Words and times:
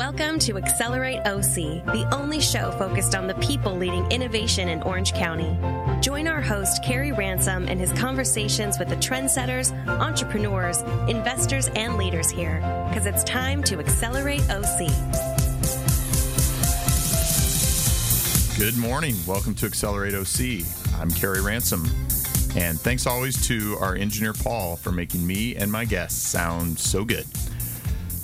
Welcome 0.00 0.38
to 0.38 0.56
Accelerate 0.56 1.20
OC, 1.26 1.84
the 1.84 2.08
only 2.10 2.40
show 2.40 2.70
focused 2.78 3.14
on 3.14 3.26
the 3.26 3.34
people 3.34 3.76
leading 3.76 4.10
innovation 4.10 4.70
in 4.70 4.80
Orange 4.80 5.12
County. 5.12 5.58
Join 6.00 6.26
our 6.26 6.40
host, 6.40 6.82
Carrie 6.82 7.12
Ransom, 7.12 7.68
and 7.68 7.78
his 7.78 7.92
conversations 7.92 8.78
with 8.78 8.88
the 8.88 8.96
trendsetters, 8.96 9.76
entrepreneurs, 9.86 10.80
investors, 11.10 11.68
and 11.76 11.98
leaders 11.98 12.30
here, 12.30 12.60
because 12.88 13.04
it's 13.04 13.22
time 13.24 13.62
to 13.64 13.78
accelerate 13.78 14.40
OC. 14.48 14.88
Good 18.58 18.78
morning. 18.78 19.16
Welcome 19.26 19.54
to 19.56 19.66
Accelerate 19.66 20.14
OC. 20.14 20.64
I'm 20.98 21.10
Carrie 21.10 21.42
Ransom. 21.42 21.84
And 22.56 22.80
thanks 22.80 23.06
always 23.06 23.46
to 23.48 23.76
our 23.82 23.96
engineer 23.96 24.32
Paul 24.32 24.76
for 24.76 24.92
making 24.92 25.26
me 25.26 25.56
and 25.56 25.70
my 25.70 25.84
guests 25.84 26.26
sound 26.26 26.78
so 26.78 27.04
good. 27.04 27.26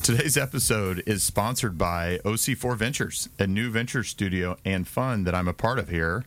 Today's 0.06 0.36
episode 0.36 1.02
is 1.04 1.24
sponsored 1.24 1.76
by 1.76 2.20
OC4 2.24 2.76
Ventures, 2.76 3.28
a 3.40 3.46
new 3.48 3.70
venture 3.70 4.04
studio 4.04 4.56
and 4.64 4.86
fund 4.86 5.26
that 5.26 5.34
I'm 5.34 5.48
a 5.48 5.52
part 5.52 5.80
of 5.80 5.88
here. 5.88 6.24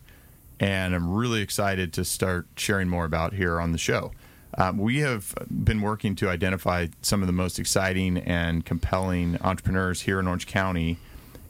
And 0.60 0.94
I'm 0.94 1.10
really 1.10 1.40
excited 1.40 1.90
to 1.94 2.04
start 2.04 2.46
sharing 2.56 2.90
more 2.90 3.06
about 3.06 3.32
here 3.32 3.58
on 3.58 3.72
the 3.72 3.78
show. 3.78 4.12
Um, 4.58 4.76
we 4.76 4.98
have 4.98 5.34
been 5.48 5.80
working 5.80 6.14
to 6.16 6.28
identify 6.28 6.88
some 7.00 7.22
of 7.22 7.26
the 7.26 7.32
most 7.32 7.58
exciting 7.58 8.18
and 8.18 8.66
compelling 8.66 9.38
entrepreneurs 9.40 10.02
here 10.02 10.20
in 10.20 10.26
Orange 10.26 10.46
County 10.46 10.98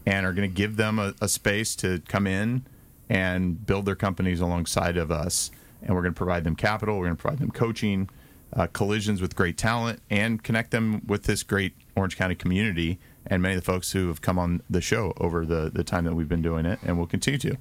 and 0.06 0.24
are 0.24 0.32
going 0.32 0.48
to 0.48 0.54
give 0.56 0.76
them 0.76 1.00
a, 1.00 1.14
a 1.20 1.26
space 1.26 1.74
to 1.74 2.00
come 2.06 2.28
in 2.28 2.64
and 3.08 3.66
build 3.66 3.86
their 3.86 3.96
companies 3.96 4.38
alongside 4.38 4.96
of 4.96 5.10
us. 5.10 5.50
And 5.82 5.96
we're 5.96 6.02
going 6.02 6.14
to 6.14 6.18
provide 6.18 6.44
them 6.44 6.54
capital, 6.54 6.96
we're 6.96 7.06
going 7.06 7.16
to 7.16 7.22
provide 7.22 7.40
them 7.40 7.50
coaching, 7.50 8.08
uh, 8.52 8.68
collisions 8.68 9.20
with 9.20 9.34
great 9.34 9.56
talent, 9.56 10.00
and 10.10 10.42
connect 10.44 10.70
them 10.70 11.02
with 11.08 11.24
this 11.24 11.42
great 11.42 11.74
Orange 12.00 12.16
County 12.16 12.34
community 12.34 12.98
and 13.26 13.42
many 13.42 13.54
of 13.54 13.60
the 13.60 13.64
folks 13.64 13.92
who 13.92 14.08
have 14.08 14.20
come 14.20 14.38
on 14.38 14.62
the 14.68 14.80
show 14.80 15.12
over 15.18 15.44
the, 15.44 15.70
the 15.72 15.84
time 15.84 16.04
that 16.04 16.14
we've 16.14 16.28
been 16.28 16.42
doing 16.42 16.66
it 16.66 16.78
and 16.82 16.98
will 16.98 17.06
continue 17.06 17.38
to. 17.38 17.56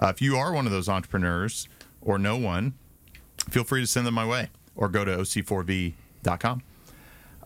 Uh, 0.00 0.08
if 0.08 0.22
you 0.22 0.36
are 0.36 0.52
one 0.52 0.66
of 0.66 0.72
those 0.72 0.88
entrepreneurs 0.88 1.66
or 2.00 2.18
know 2.18 2.36
one, 2.36 2.74
feel 3.48 3.64
free 3.64 3.80
to 3.80 3.86
send 3.86 4.06
them 4.06 4.14
my 4.14 4.26
way 4.26 4.50
or 4.76 4.88
go 4.88 5.04
to 5.04 5.16
oc4v.com. 5.16 6.62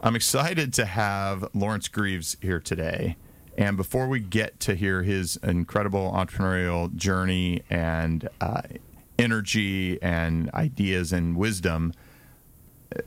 I'm 0.03 0.17
excited 0.17 0.73
to 0.75 0.85
have 0.85 1.49
Lawrence 1.55 1.89
Greaves 1.89 2.37
here 2.43 2.61
today. 2.61 3.17
And 3.57 3.77
before 3.77 4.09
we 4.09 4.19
get 4.19 4.59
to 4.61 4.75
hear 4.75 5.05
his 5.05 5.37
incredible 5.37 6.13
entrepreneurial 6.13 6.95
journey 6.95 7.63
and 7.71 8.29
uh, 8.41 8.63
energy 9.19 10.03
and 10.03 10.51
ideas 10.53 11.13
and 11.13 11.37
wisdom, 11.37 11.95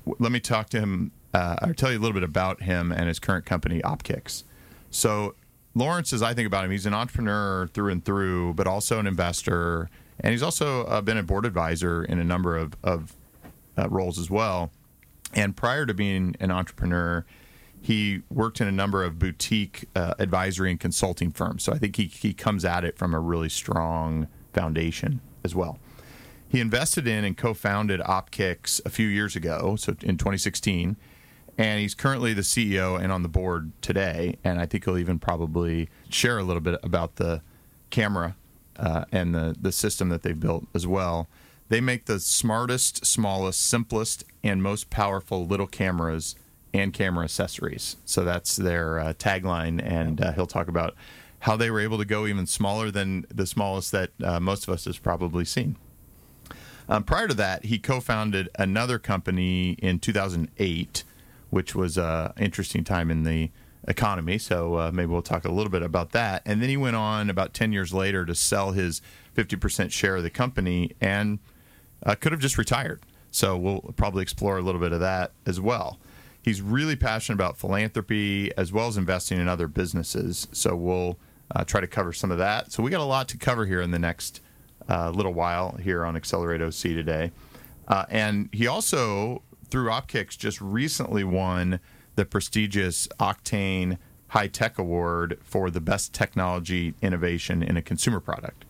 let 0.05 0.31
me 0.31 0.39
talk 0.39 0.69
to 0.69 0.79
him 0.79 1.11
uh, 1.37 1.55
or 1.61 1.73
tell 1.73 1.91
you 1.91 1.99
a 1.99 2.01
little 2.01 2.15
bit 2.15 2.23
about 2.23 2.63
him 2.63 2.91
and 2.91 3.07
his 3.07 3.19
current 3.19 3.45
company, 3.45 3.79
Opkix. 3.81 4.43
So, 4.89 5.35
Lawrence, 5.75 6.11
as 6.11 6.23
I 6.23 6.33
think 6.33 6.47
about 6.47 6.65
him, 6.65 6.71
he's 6.71 6.87
an 6.87 6.95
entrepreneur 6.95 7.67
through 7.67 7.91
and 7.91 8.03
through, 8.03 8.55
but 8.55 8.65
also 8.65 8.97
an 8.97 9.05
investor. 9.05 9.87
And 10.19 10.31
he's 10.31 10.41
also 10.41 10.85
uh, 10.85 11.01
been 11.01 11.17
a 11.17 11.21
board 11.21 11.45
advisor 11.45 12.03
in 12.03 12.17
a 12.17 12.23
number 12.23 12.57
of, 12.57 12.75
of 12.83 13.15
uh, 13.77 13.87
roles 13.87 14.17
as 14.17 14.31
well. 14.31 14.71
And 15.35 15.55
prior 15.55 15.85
to 15.85 15.93
being 15.93 16.35
an 16.39 16.49
entrepreneur, 16.49 17.23
he 17.79 18.23
worked 18.31 18.59
in 18.59 18.67
a 18.67 18.71
number 18.71 19.03
of 19.03 19.19
boutique 19.19 19.85
uh, 19.95 20.15
advisory 20.17 20.71
and 20.71 20.79
consulting 20.79 21.31
firms. 21.31 21.63
So 21.63 21.71
I 21.71 21.77
think 21.77 21.97
he, 21.97 22.05
he 22.05 22.33
comes 22.33 22.65
at 22.65 22.83
it 22.83 22.97
from 22.97 23.13
a 23.13 23.19
really 23.19 23.49
strong 23.49 24.27
foundation 24.53 25.21
as 25.43 25.53
well. 25.53 25.77
He 26.49 26.61
invested 26.61 27.07
in 27.07 27.23
and 27.23 27.37
co 27.37 27.53
founded 27.53 27.99
Opkix 27.99 28.83
a 28.83 28.89
few 28.89 29.07
years 29.07 29.35
ago, 29.35 29.75
so 29.75 29.91
in 30.01 30.17
2016 30.17 30.97
and 31.57 31.79
he's 31.79 31.95
currently 31.95 32.33
the 32.33 32.41
CEO 32.41 32.99
and 33.01 33.11
on 33.11 33.23
the 33.23 33.29
board 33.29 33.71
today. 33.81 34.37
And 34.43 34.59
I 34.59 34.65
think 34.65 34.85
he'll 34.85 34.97
even 34.97 35.19
probably 35.19 35.89
share 36.09 36.37
a 36.37 36.43
little 36.43 36.61
bit 36.61 36.79
about 36.83 37.15
the 37.15 37.41
camera 37.89 38.35
uh, 38.77 39.05
and 39.11 39.33
the 39.33 39.55
the 39.59 39.71
system 39.71 40.09
that 40.09 40.23
they've 40.23 40.39
built 40.39 40.67
as 40.73 40.85
well. 40.85 41.27
They 41.69 41.81
make 41.81 42.05
the 42.05 42.19
smartest, 42.19 43.05
smallest, 43.05 43.61
simplest, 43.65 44.23
and 44.43 44.63
most 44.63 44.89
powerful 44.89 45.45
little 45.45 45.67
cameras 45.67 46.35
and 46.73 46.93
camera 46.93 47.25
accessories. 47.25 47.97
So 48.05 48.23
that's 48.23 48.55
their 48.55 48.99
uh, 48.99 49.13
tagline, 49.13 49.81
and 49.83 50.21
uh, 50.21 50.31
he'll 50.33 50.47
talk 50.47 50.69
about 50.69 50.95
how 51.39 51.57
they 51.57 51.69
were 51.69 51.79
able 51.79 51.97
to 51.97 52.05
go 52.05 52.25
even 52.25 52.45
smaller 52.45 52.89
than 52.89 53.25
the 53.29 53.45
smallest 53.45 53.91
that 53.91 54.11
uh, 54.23 54.39
most 54.39 54.67
of 54.67 54.73
us 54.73 54.85
has 54.85 54.97
probably 54.97 55.43
seen. 55.43 55.75
Um, 56.89 57.03
prior 57.03 57.27
to 57.27 57.33
that, 57.33 57.65
he 57.65 57.79
co-founded 57.79 58.49
another 58.57 58.97
company 58.97 59.71
in 59.71 59.99
2008 59.99 61.03
which 61.49 61.75
was 61.75 61.97
an 61.97 62.33
interesting 62.37 62.83
time 62.83 63.09
in 63.11 63.23
the 63.23 63.51
economy. 63.87 64.37
So 64.37 64.75
uh, 64.75 64.91
maybe 64.93 65.11
we'll 65.11 65.21
talk 65.21 65.45
a 65.45 65.51
little 65.51 65.71
bit 65.71 65.81
about 65.81 66.11
that. 66.11 66.41
And 66.45 66.61
then 66.61 66.69
he 66.69 66.77
went 66.77 66.95
on 66.95 67.29
about 67.29 67.53
10 67.53 67.71
years 67.71 67.93
later 67.93 68.25
to 68.25 68.35
sell 68.35 68.71
his 68.71 69.01
50% 69.35 69.91
share 69.91 70.17
of 70.17 70.23
the 70.23 70.29
company 70.29 70.91
and 70.99 71.39
uh, 72.05 72.15
could 72.15 72.31
have 72.31 72.41
just 72.41 72.57
retired. 72.57 73.01
So 73.31 73.57
we'll 73.57 73.93
probably 73.95 74.23
explore 74.23 74.57
a 74.57 74.61
little 74.61 74.81
bit 74.81 74.91
of 74.91 74.99
that 74.99 75.31
as 75.45 75.59
well. 75.59 75.99
He's 76.41 76.61
really 76.61 76.95
passionate 76.95 77.35
about 77.35 77.57
philanthropy 77.57 78.51
as 78.57 78.71
well 78.71 78.87
as 78.87 78.97
investing 78.97 79.39
in 79.39 79.47
other 79.47 79.67
businesses. 79.67 80.47
So 80.51 80.75
we'll 80.75 81.17
uh, 81.55 81.63
try 81.63 81.81
to 81.81 81.87
cover 81.87 82.13
some 82.13 82.31
of 82.31 82.37
that. 82.37 82.71
So 82.71 82.83
we 82.83 82.91
got 82.91 83.01
a 83.01 83.05
lot 83.05 83.27
to 83.29 83.37
cover 83.37 83.65
here 83.65 83.81
in 83.81 83.91
the 83.91 83.99
next 83.99 84.41
uh, 84.89 85.11
little 85.11 85.33
while 85.33 85.77
here 85.77 86.05
on 86.05 86.15
Accelerate 86.15 86.61
OC 86.61 86.71
today. 86.71 87.31
Uh, 87.87 88.05
and 88.09 88.49
he 88.51 88.67
also 88.67 89.41
through 89.69 89.89
Opkix 89.89 90.37
just 90.37 90.61
recently 90.61 91.23
won 91.23 91.79
the 92.15 92.25
prestigious 92.25 93.07
Octane 93.19 93.97
High 94.29 94.47
Tech 94.47 94.77
Award 94.77 95.39
for 95.43 95.69
the 95.69 95.81
best 95.81 96.13
technology 96.13 96.93
innovation 97.01 97.63
in 97.63 97.77
a 97.77 97.81
consumer 97.81 98.19
product. 98.19 98.65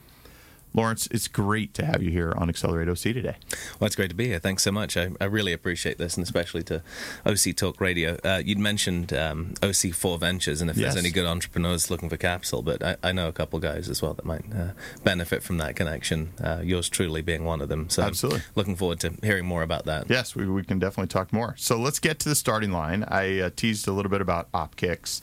Lawrence, 0.77 1.07
it's 1.09 1.27
great 1.27 1.73
to 1.73 1.83
have 1.83 2.03
you 2.03 2.11
here 2.11 2.31
on 2.38 2.49
Accelerate 2.49 2.88
OC 2.88 2.99
today. 2.99 3.35
Well, 3.79 3.88
it's 3.88 3.95
great 3.95 4.09
to 4.09 4.15
be 4.15 4.27
here. 4.27 4.38
Thanks 4.38 4.61
so 4.61 4.71
much. 4.71 4.95
I, 4.95 5.09
I 5.19 5.25
really 5.25 5.51
appreciate 5.51 5.97
this, 5.97 6.15
and 6.15 6.23
especially 6.23 6.61
to 6.63 6.83
OC 7.25 7.55
Talk 7.55 7.81
Radio. 7.81 8.19
Uh, 8.23 8.43
you'd 8.45 8.59
mentioned 8.59 9.11
um, 9.11 9.55
OC4 9.61 10.19
Ventures, 10.19 10.61
and 10.61 10.69
if 10.69 10.77
yes. 10.77 10.93
there's 10.93 11.03
any 11.03 11.11
good 11.11 11.25
entrepreneurs 11.25 11.89
looking 11.89 12.09
for 12.09 12.17
capital, 12.17 12.61
but 12.61 12.83
I, 12.83 12.95
I 13.01 13.11
know 13.11 13.27
a 13.27 13.31
couple 13.31 13.57
guys 13.57 13.89
as 13.89 14.03
well 14.03 14.13
that 14.13 14.23
might 14.23 14.43
uh, 14.53 14.73
benefit 15.03 15.41
from 15.41 15.57
that 15.57 15.75
connection. 15.75 16.33
Uh, 16.39 16.61
yours 16.63 16.89
truly 16.89 17.23
being 17.23 17.43
one 17.43 17.59
of 17.59 17.69
them. 17.69 17.89
So, 17.89 18.03
absolutely, 18.03 18.41
looking 18.53 18.75
forward 18.75 18.99
to 18.99 19.16
hearing 19.23 19.47
more 19.47 19.63
about 19.63 19.85
that. 19.85 20.07
Yes, 20.11 20.35
we, 20.35 20.47
we 20.47 20.63
can 20.63 20.77
definitely 20.77 21.07
talk 21.07 21.33
more. 21.33 21.55
So 21.57 21.79
let's 21.79 21.97
get 21.97 22.19
to 22.19 22.29
the 22.29 22.35
starting 22.35 22.71
line. 22.71 23.03
I 23.07 23.39
uh, 23.39 23.49
teased 23.55 23.87
a 23.87 23.93
little 23.93 24.11
bit 24.11 24.21
about 24.21 24.51
Opkix, 24.51 25.21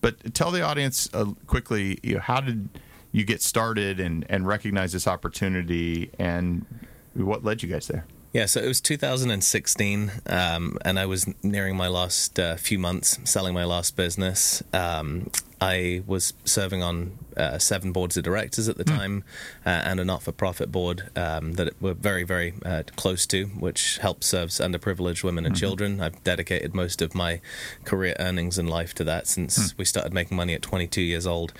but 0.00 0.32
tell 0.32 0.50
the 0.50 0.62
audience 0.62 1.10
uh, 1.12 1.26
quickly, 1.46 1.98
you 2.02 2.14
know, 2.14 2.20
how 2.20 2.40
did 2.40 2.70
you 3.14 3.24
get 3.24 3.40
started 3.40 4.00
and, 4.00 4.26
and 4.28 4.44
recognize 4.44 4.92
this 4.92 5.06
opportunity 5.06 6.10
and 6.18 6.66
what 7.14 7.44
led 7.44 7.62
you 7.62 7.68
guys 7.68 7.86
there? 7.86 8.04
Yeah, 8.32 8.46
so 8.46 8.60
it 8.60 8.66
was 8.66 8.80
2016, 8.80 10.10
um, 10.26 10.76
and 10.84 10.98
I 10.98 11.06
was 11.06 11.32
nearing 11.44 11.76
my 11.76 11.86
last 11.86 12.40
uh, 12.40 12.56
few 12.56 12.80
months 12.80 13.20
selling 13.22 13.54
my 13.54 13.64
last 13.64 13.94
business. 13.94 14.64
Um, 14.72 15.30
I 15.60 16.02
was 16.04 16.34
serving 16.44 16.82
on 16.82 17.16
uh, 17.36 17.58
seven 17.58 17.92
boards 17.92 18.16
of 18.16 18.24
directors 18.24 18.68
at 18.68 18.76
the 18.76 18.84
mm. 18.84 18.96
time 18.96 19.24
uh, 19.64 19.68
and 19.68 20.00
a 20.00 20.04
not 20.04 20.24
for 20.24 20.32
profit 20.32 20.72
board 20.72 21.08
um, 21.14 21.52
that 21.52 21.80
we're 21.80 21.94
very, 21.94 22.24
very 22.24 22.54
uh, 22.66 22.82
close 22.96 23.24
to, 23.26 23.44
which 23.46 23.98
helps 23.98 24.26
serves 24.26 24.58
underprivileged 24.58 25.22
women 25.22 25.46
and 25.46 25.54
mm-hmm. 25.54 25.60
children. 25.60 26.00
I've 26.00 26.22
dedicated 26.24 26.74
most 26.74 27.00
of 27.00 27.14
my 27.14 27.40
career 27.84 28.16
earnings 28.18 28.58
and 28.58 28.68
life 28.68 28.94
to 28.94 29.04
that 29.04 29.28
since 29.28 29.72
mm. 29.72 29.78
we 29.78 29.84
started 29.84 30.12
making 30.12 30.36
money 30.36 30.54
at 30.54 30.62
22 30.62 31.00
years 31.00 31.28
old. 31.28 31.52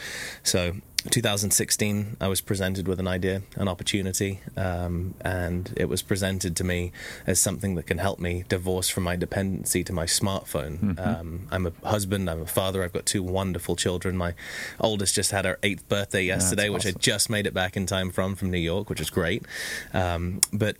So 0.42 0.74
2016, 1.10 2.16
I 2.20 2.28
was 2.28 2.40
presented 2.40 2.88
with 2.88 2.98
an 2.98 3.06
idea, 3.06 3.42
an 3.56 3.68
opportunity, 3.68 4.40
um, 4.56 5.14
and 5.20 5.72
it 5.76 5.86
was 5.86 6.02
presented 6.02 6.56
to 6.56 6.64
me 6.64 6.92
as 7.26 7.40
something 7.40 7.74
that 7.74 7.86
can 7.86 7.98
help 7.98 8.18
me 8.18 8.44
divorce 8.48 8.88
from 8.88 9.04
my 9.04 9.16
dependency 9.16 9.84
to 9.84 9.92
my 9.92 10.06
smartphone. 10.06 10.78
Mm-hmm. 10.78 11.00
Um, 11.00 11.48
I'm 11.50 11.66
a 11.66 11.72
husband, 11.86 12.30
I'm 12.30 12.42
a 12.42 12.46
father, 12.46 12.82
I've 12.82 12.92
got 12.92 13.06
two 13.06 13.22
wonderful 13.22 13.76
children. 13.76 14.16
My 14.16 14.34
oldest 14.80 15.14
just 15.14 15.30
had 15.30 15.44
her 15.44 15.58
eighth 15.62 15.88
birthday 15.88 16.24
yesterday, 16.24 16.68
which. 16.70 16.86
I 16.86 16.92
just 16.92 17.28
made 17.28 17.46
it 17.46 17.54
back 17.54 17.76
in 17.76 17.86
time 17.86 18.10
from 18.10 18.34
from 18.34 18.50
New 18.50 18.58
York, 18.58 18.88
which 18.88 19.00
is 19.00 19.10
great. 19.10 19.44
Um, 19.92 20.40
but 20.52 20.76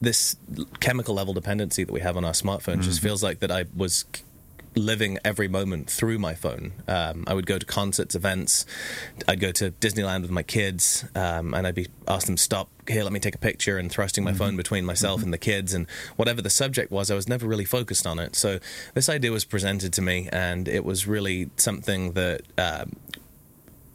this 0.00 0.36
chemical 0.80 1.14
level 1.14 1.32
dependency 1.32 1.84
that 1.84 1.92
we 1.92 2.00
have 2.00 2.16
on 2.16 2.24
our 2.24 2.32
smartphone 2.32 2.74
mm-hmm. 2.74 2.82
just 2.82 3.00
feels 3.00 3.22
like 3.22 3.38
that 3.38 3.52
I 3.52 3.66
was 3.74 4.04
living 4.74 5.18
every 5.24 5.48
moment 5.48 5.90
through 5.90 6.18
my 6.18 6.34
phone. 6.34 6.72
Um, 6.88 7.24
I 7.26 7.34
would 7.34 7.46
go 7.46 7.58
to 7.58 7.66
concerts, 7.66 8.14
events. 8.14 8.64
I'd 9.28 9.40
go 9.40 9.52
to 9.52 9.70
Disneyland 9.72 10.22
with 10.22 10.30
my 10.30 10.42
kids, 10.42 11.04
um, 11.14 11.54
and 11.54 11.66
I'd 11.66 11.74
be 11.74 11.88
asked 12.08 12.26
them 12.26 12.36
stop 12.36 12.68
here. 12.88 13.04
Let 13.04 13.12
me 13.12 13.20
take 13.20 13.34
a 13.34 13.38
picture, 13.38 13.78
and 13.78 13.90
thrusting 13.90 14.24
my 14.24 14.30
mm-hmm. 14.30 14.38
phone 14.38 14.56
between 14.56 14.84
myself 14.84 15.18
mm-hmm. 15.18 15.26
and 15.26 15.32
the 15.32 15.38
kids, 15.38 15.74
and 15.74 15.88
whatever 16.16 16.42
the 16.42 16.50
subject 16.50 16.90
was, 16.90 17.10
I 17.10 17.14
was 17.14 17.28
never 17.28 17.46
really 17.46 17.64
focused 17.64 18.06
on 18.06 18.18
it. 18.18 18.36
So 18.36 18.58
this 18.94 19.08
idea 19.08 19.30
was 19.30 19.44
presented 19.44 19.92
to 19.94 20.02
me, 20.02 20.28
and 20.32 20.68
it 20.68 20.84
was 20.84 21.06
really 21.06 21.50
something 21.56 22.12
that. 22.12 22.42
Um, 22.58 22.96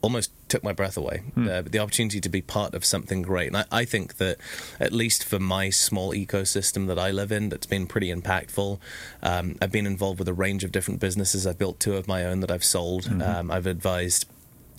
almost 0.01 0.31
took 0.49 0.63
my 0.63 0.73
breath 0.73 0.97
away. 0.97 1.23
Uh, 1.37 1.61
the 1.61 1.79
opportunity 1.79 2.19
to 2.21 2.29
be 2.29 2.41
part 2.41 2.73
of 2.73 2.85
something 2.85 3.21
great, 3.21 3.47
and 3.47 3.57
I, 3.57 3.65
I 3.71 3.85
think 3.85 4.17
that 4.17 4.37
at 4.79 4.91
least 4.91 5.23
for 5.23 5.39
my 5.39 5.69
small 5.69 6.13
ecosystem 6.13 6.87
that 6.87 6.99
I 6.99 7.11
live 7.11 7.31
in, 7.31 7.49
that's 7.49 7.67
been 7.67 7.87
pretty 7.87 8.13
impactful. 8.13 8.79
Um, 9.21 9.57
I've 9.61 9.71
been 9.71 9.87
involved 9.87 10.19
with 10.19 10.27
a 10.27 10.33
range 10.33 10.63
of 10.63 10.71
different 10.71 10.99
businesses. 10.99 11.45
I've 11.45 11.57
built 11.57 11.79
two 11.79 11.95
of 11.95 12.07
my 12.07 12.23
own 12.25 12.39
that 12.41 12.51
I've 12.51 12.63
sold. 12.63 13.07
Um, 13.21 13.51
I've 13.51 13.67
advised 13.67 14.25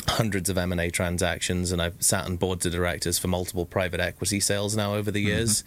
hundreds 0.06 0.48
of 0.48 0.56
M&A 0.56 0.90
transactions 0.90 1.70
and 1.70 1.82
I've 1.82 2.02
sat 2.02 2.24
on 2.24 2.36
boards 2.36 2.64
of 2.64 2.72
directors 2.72 3.18
for 3.18 3.28
multiple 3.28 3.66
private 3.66 4.00
equity 4.00 4.40
sales 4.40 4.74
now 4.76 4.94
over 4.94 5.10
the 5.10 5.20
years. 5.20 5.64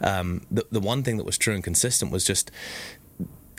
Um, 0.00 0.46
the, 0.50 0.64
the 0.70 0.80
one 0.80 1.02
thing 1.02 1.16
that 1.16 1.24
was 1.24 1.36
true 1.36 1.54
and 1.54 1.64
consistent 1.64 2.12
was 2.12 2.24
just 2.24 2.50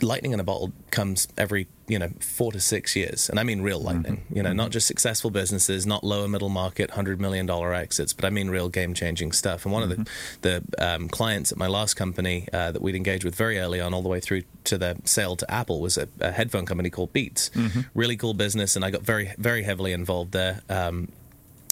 lightning 0.02 0.32
in 0.32 0.40
a 0.40 0.44
bottle 0.44 0.72
comes 0.90 1.28
every 1.38 1.66
you 1.88 1.98
know 1.98 2.10
four 2.20 2.52
to 2.52 2.60
six 2.60 2.96
years. 2.96 3.28
And 3.28 3.38
i 3.38 3.42
mean 3.42 3.62
real 3.62 3.80
lightning 3.80 4.22
you 4.32 4.42
know 4.42 4.52
not 4.52 4.70
just 4.70 4.86
successful 4.86 5.30
businesses 5.30 5.86
not 5.86 6.04
lower 6.04 6.28
middle 6.28 6.48
market 6.48 6.90
100 6.90 7.20
million 7.20 7.46
dollar 7.46 7.74
exits 7.74 8.12
but 8.12 8.24
i 8.24 8.30
mean 8.30 8.50
real 8.50 8.68
game 8.68 8.94
changing 8.94 9.32
stuff. 9.32 9.64
And 9.64 9.72
one 9.72 9.82
of 9.82 9.90
the 9.90 10.08
the 10.42 10.62
um, 10.78 11.08
clients 11.08 11.52
at 11.52 11.58
my 11.58 11.66
last 11.66 11.94
company 11.94 12.48
uh, 12.52 12.72
that 12.72 12.82
we'd 12.82 12.94
engaged 12.96 13.24
with 13.24 13.34
very 13.34 13.58
early 13.58 13.80
on 13.80 13.94
all 13.94 14.02
the 14.02 14.08
way 14.08 14.20
through 14.20 14.42
to 14.64 14.78
the 14.78 14.96
sale 15.04 15.36
to 15.36 15.50
apple 15.50 15.80
was 15.80 15.98
a, 15.98 16.08
a 16.20 16.30
headphone 16.32 16.66
company 16.66 16.90
called 16.90 17.12
beats. 17.12 17.50
Really 17.94 18.16
cool 18.16 18.34
business 18.34 18.76
and 18.76 18.84
i 18.84 18.90
got 18.90 19.02
very 19.02 19.32
very 19.38 19.62
heavily 19.62 19.92
involved 19.92 20.32
there. 20.32 20.62
Um, 20.68 21.08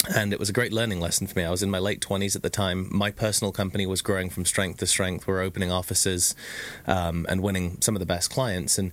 and 0.08 0.32
it 0.32 0.38
was 0.38 0.49
a 0.49 0.52
great 0.52 0.73
learning 0.73 1.00
lesson 1.00 1.26
for 1.26 1.38
me. 1.38 1.44
I 1.44 1.50
was 1.50 1.62
in 1.62 1.70
my 1.70 1.79
late 1.79 2.00
20s 2.00 2.35
at 2.35 2.43
the 2.43 2.50
time. 2.50 2.88
My 2.91 3.11
personal 3.11 3.52
company 3.52 3.87
was 3.87 4.02
growing 4.02 4.31
from 4.31 4.44
strength 4.44 4.79
to 4.79 4.87
strength. 4.87 5.26
We 5.26 5.35
were 5.35 5.41
opening 5.41 5.70
offices 5.70 6.35
um, 6.87 7.26
and 7.29 7.43
winning 7.43 7.81
some 7.81 7.94
of 7.94 8.00
the 8.00 8.06
best 8.06 8.31
clients. 8.31 8.79
And 8.79 8.93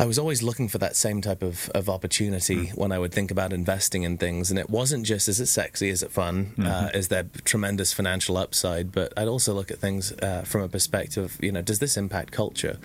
I 0.00 0.06
was 0.06 0.18
always 0.18 0.42
looking 0.42 0.68
for 0.68 0.78
that 0.78 0.94
same 0.94 1.20
type 1.20 1.42
of, 1.42 1.68
of 1.70 1.88
opportunity 1.88 2.66
when 2.74 2.92
I 2.92 2.98
would 2.98 3.12
think 3.12 3.32
about 3.32 3.52
investing 3.52 4.04
in 4.04 4.16
things. 4.16 4.50
And 4.50 4.58
it 4.58 4.70
wasn't 4.70 5.04
just 5.04 5.28
is 5.28 5.40
it 5.40 5.46
sexy, 5.46 5.88
is 5.88 6.04
it 6.04 6.12
fun, 6.12 6.54
uh, 6.62 6.90
is 6.94 7.08
there 7.08 7.24
tremendous 7.44 7.92
financial 7.92 8.36
upside, 8.36 8.92
but 8.92 9.12
I'd 9.16 9.26
also 9.26 9.54
look 9.54 9.72
at 9.72 9.78
things 9.78 10.12
uh, 10.12 10.42
from 10.42 10.62
a 10.62 10.68
perspective, 10.68 11.36
you 11.40 11.50
know, 11.50 11.62
does 11.62 11.80
this 11.80 11.96
impact 11.96 12.32
culture? 12.32 12.78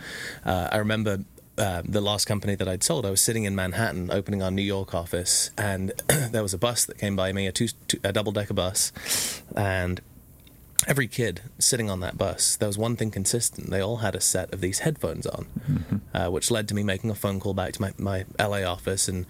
Uh, 0.44 0.70
I 0.72 0.78
remember 0.78 1.20
uh, 1.58 1.82
the 1.86 2.02
last 2.02 2.26
company 2.26 2.56
that 2.56 2.68
I'd 2.68 2.84
sold, 2.84 3.06
I 3.06 3.10
was 3.10 3.22
sitting 3.22 3.44
in 3.44 3.56
Manhattan 3.56 4.10
opening 4.12 4.42
our 4.42 4.52
New 4.52 4.64
York 4.64 4.94
office, 4.94 5.52
and 5.58 5.92
there 6.08 6.44
was 6.44 6.54
a 6.54 6.58
bus 6.58 6.86
that 6.86 6.98
came 6.98 7.16
by 7.16 7.32
me, 7.32 7.48
a, 7.48 7.52
two, 7.52 7.68
two, 7.88 8.00
a 8.04 8.12
double 8.12 8.32
decker 8.32 8.54
bus, 8.54 8.92
and 9.56 10.02
every 10.88 11.08
kid 11.08 11.42
sitting 11.60 11.90
on 11.90 12.00
that 12.02 12.18
bus, 12.18 12.56
there 12.56 12.68
was 12.68 12.78
one 12.78 12.96
thing 12.96 13.12
consistent. 13.12 13.70
They 13.70 13.82
all 13.82 13.98
had 13.98 14.16
a 14.16 14.22
set 14.22 14.54
of 14.54 14.62
these 14.62 14.80
headphones 14.80 15.26
on, 15.26 16.02
uh, 16.14 16.30
which 16.30 16.52
led 16.52 16.68
to 16.70 16.76
me 16.76 16.84
making 16.84 17.10
a 17.10 17.16
phone 17.16 17.40
call 17.40 17.54
back 17.54 17.74
to 17.74 17.82
my, 17.82 17.94
my 17.98 18.26
LA 18.40 18.64
office. 18.64 19.08
And 19.08 19.26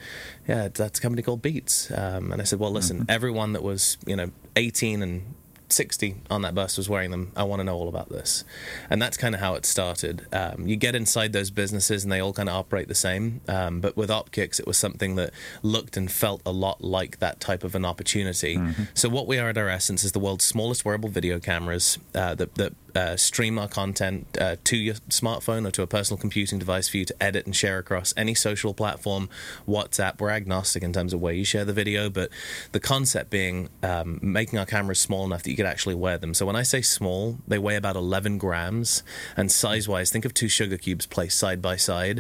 yeah, 0.48 0.70
that's 0.70 1.00
a 1.00 1.02
company 1.02 1.22
called 1.22 1.42
Beats. 1.42 1.92
Um, 1.92 2.32
and 2.32 2.42
I 2.42 2.46
said, 2.46 2.60
well, 2.60 2.72
listen, 2.72 3.06
everyone 3.10 3.54
that 3.54 3.64
was, 3.64 3.98
you 4.06 4.16
know, 4.16 4.32
18 4.56 5.02
and 5.02 5.36
60 5.74 6.16
on 6.30 6.42
that 6.44 6.56
bus 6.56 6.78
was 6.78 6.88
wearing 6.88 7.12
them. 7.12 7.32
I 7.36 7.44
want 7.44 7.60
to 7.60 7.64
know 7.64 7.76
all 7.76 7.90
about 7.90 8.10
this. 8.10 8.44
And 8.90 9.02
that's 9.02 9.18
kind 9.18 9.36
of 9.36 9.42
how 9.42 9.56
it 9.56 9.66
started. 9.66 10.28
Um, 10.32 10.68
you 10.68 10.76
get 10.76 10.96
inside 10.96 11.34
those 11.34 11.50
businesses 11.50 12.04
and 12.04 12.12
they 12.12 12.20
all 12.20 12.34
kind 12.34 12.50
of 12.50 12.56
operate 12.56 12.88
the 12.88 12.96
same. 12.96 13.42
Um, 13.48 13.82
but 13.82 13.98
with 13.98 14.10
Opkix, 14.10 14.60
it 14.60 14.68
was 14.68 14.78
something 14.78 15.16
that 15.16 15.32
looked 15.62 15.98
and 15.98 16.12
felt 16.12 16.42
a 16.46 16.52
lot 16.52 16.84
like 16.84 17.20
that 17.20 17.40
type 17.40 17.64
of 17.64 17.76
an 17.76 17.86
opportunity. 17.86 18.56
So, 18.94 19.10
what 19.10 19.28
we 19.28 19.38
are 19.40 19.50
at 19.50 19.58
our 19.58 19.70
essence 19.70 20.04
is 20.04 20.12
the 20.12 20.20
world's 20.20 20.46
smallest 20.46 20.86
wearable 20.86 21.10
video 21.10 21.40
cameras 21.40 21.98
uh, 22.16 22.36
that, 22.36 22.56
that 22.56 22.74
uh, 22.96 23.18
stream 23.18 23.58
our 23.58 23.68
content 23.68 24.28
uh, 24.40 24.56
to 24.64 24.78
your 24.78 24.96
smartphone 25.10 25.68
or 25.68 25.72
to 25.72 25.82
a 25.82 25.88
personal 25.88 26.20
computing 26.20 26.60
device 26.60 26.88
for 26.88 26.98
you 26.98 27.06
to 27.06 27.24
edit 27.24 27.46
and 27.46 27.56
share 27.56 27.78
across 27.80 28.14
any 28.16 28.34
social 28.34 28.74
platform, 28.74 29.30
WhatsApp. 29.68 30.20
We're 30.20 30.30
agnostic 30.30 30.84
in 30.84 30.94
terms 30.94 31.14
of 31.14 31.22
where 31.22 31.34
you 31.34 31.46
share 31.46 31.66
the 31.66 31.74
video, 31.74 32.10
but 32.10 32.30
the 32.72 32.80
concept 32.80 33.30
being 33.30 33.70
um, 33.82 34.20
making 34.22 34.60
our 34.60 34.66
cameras 34.66 35.00
small 35.00 35.26
enough 35.26 35.44
that 35.44 35.50
you 35.50 35.58
could 35.58 35.66
actually 35.66 35.96
wear 35.96 36.18
them. 36.18 36.34
So 36.34 36.46
when 36.46 36.56
I 36.56 36.64
say 36.64 36.82
small, 36.82 37.40
they 37.48 37.58
weigh 37.58 37.76
about 37.76 37.96
11 37.96 38.38
grams, 38.38 39.04
and 39.36 39.52
size-wise, 39.52 40.12
think 40.12 40.26
of 40.26 40.34
two 40.34 40.48
sugar 40.48 40.78
cubes 40.78 41.06
placed 41.06 41.38
side 41.38 41.62
by 41.62 41.76
side. 41.76 42.20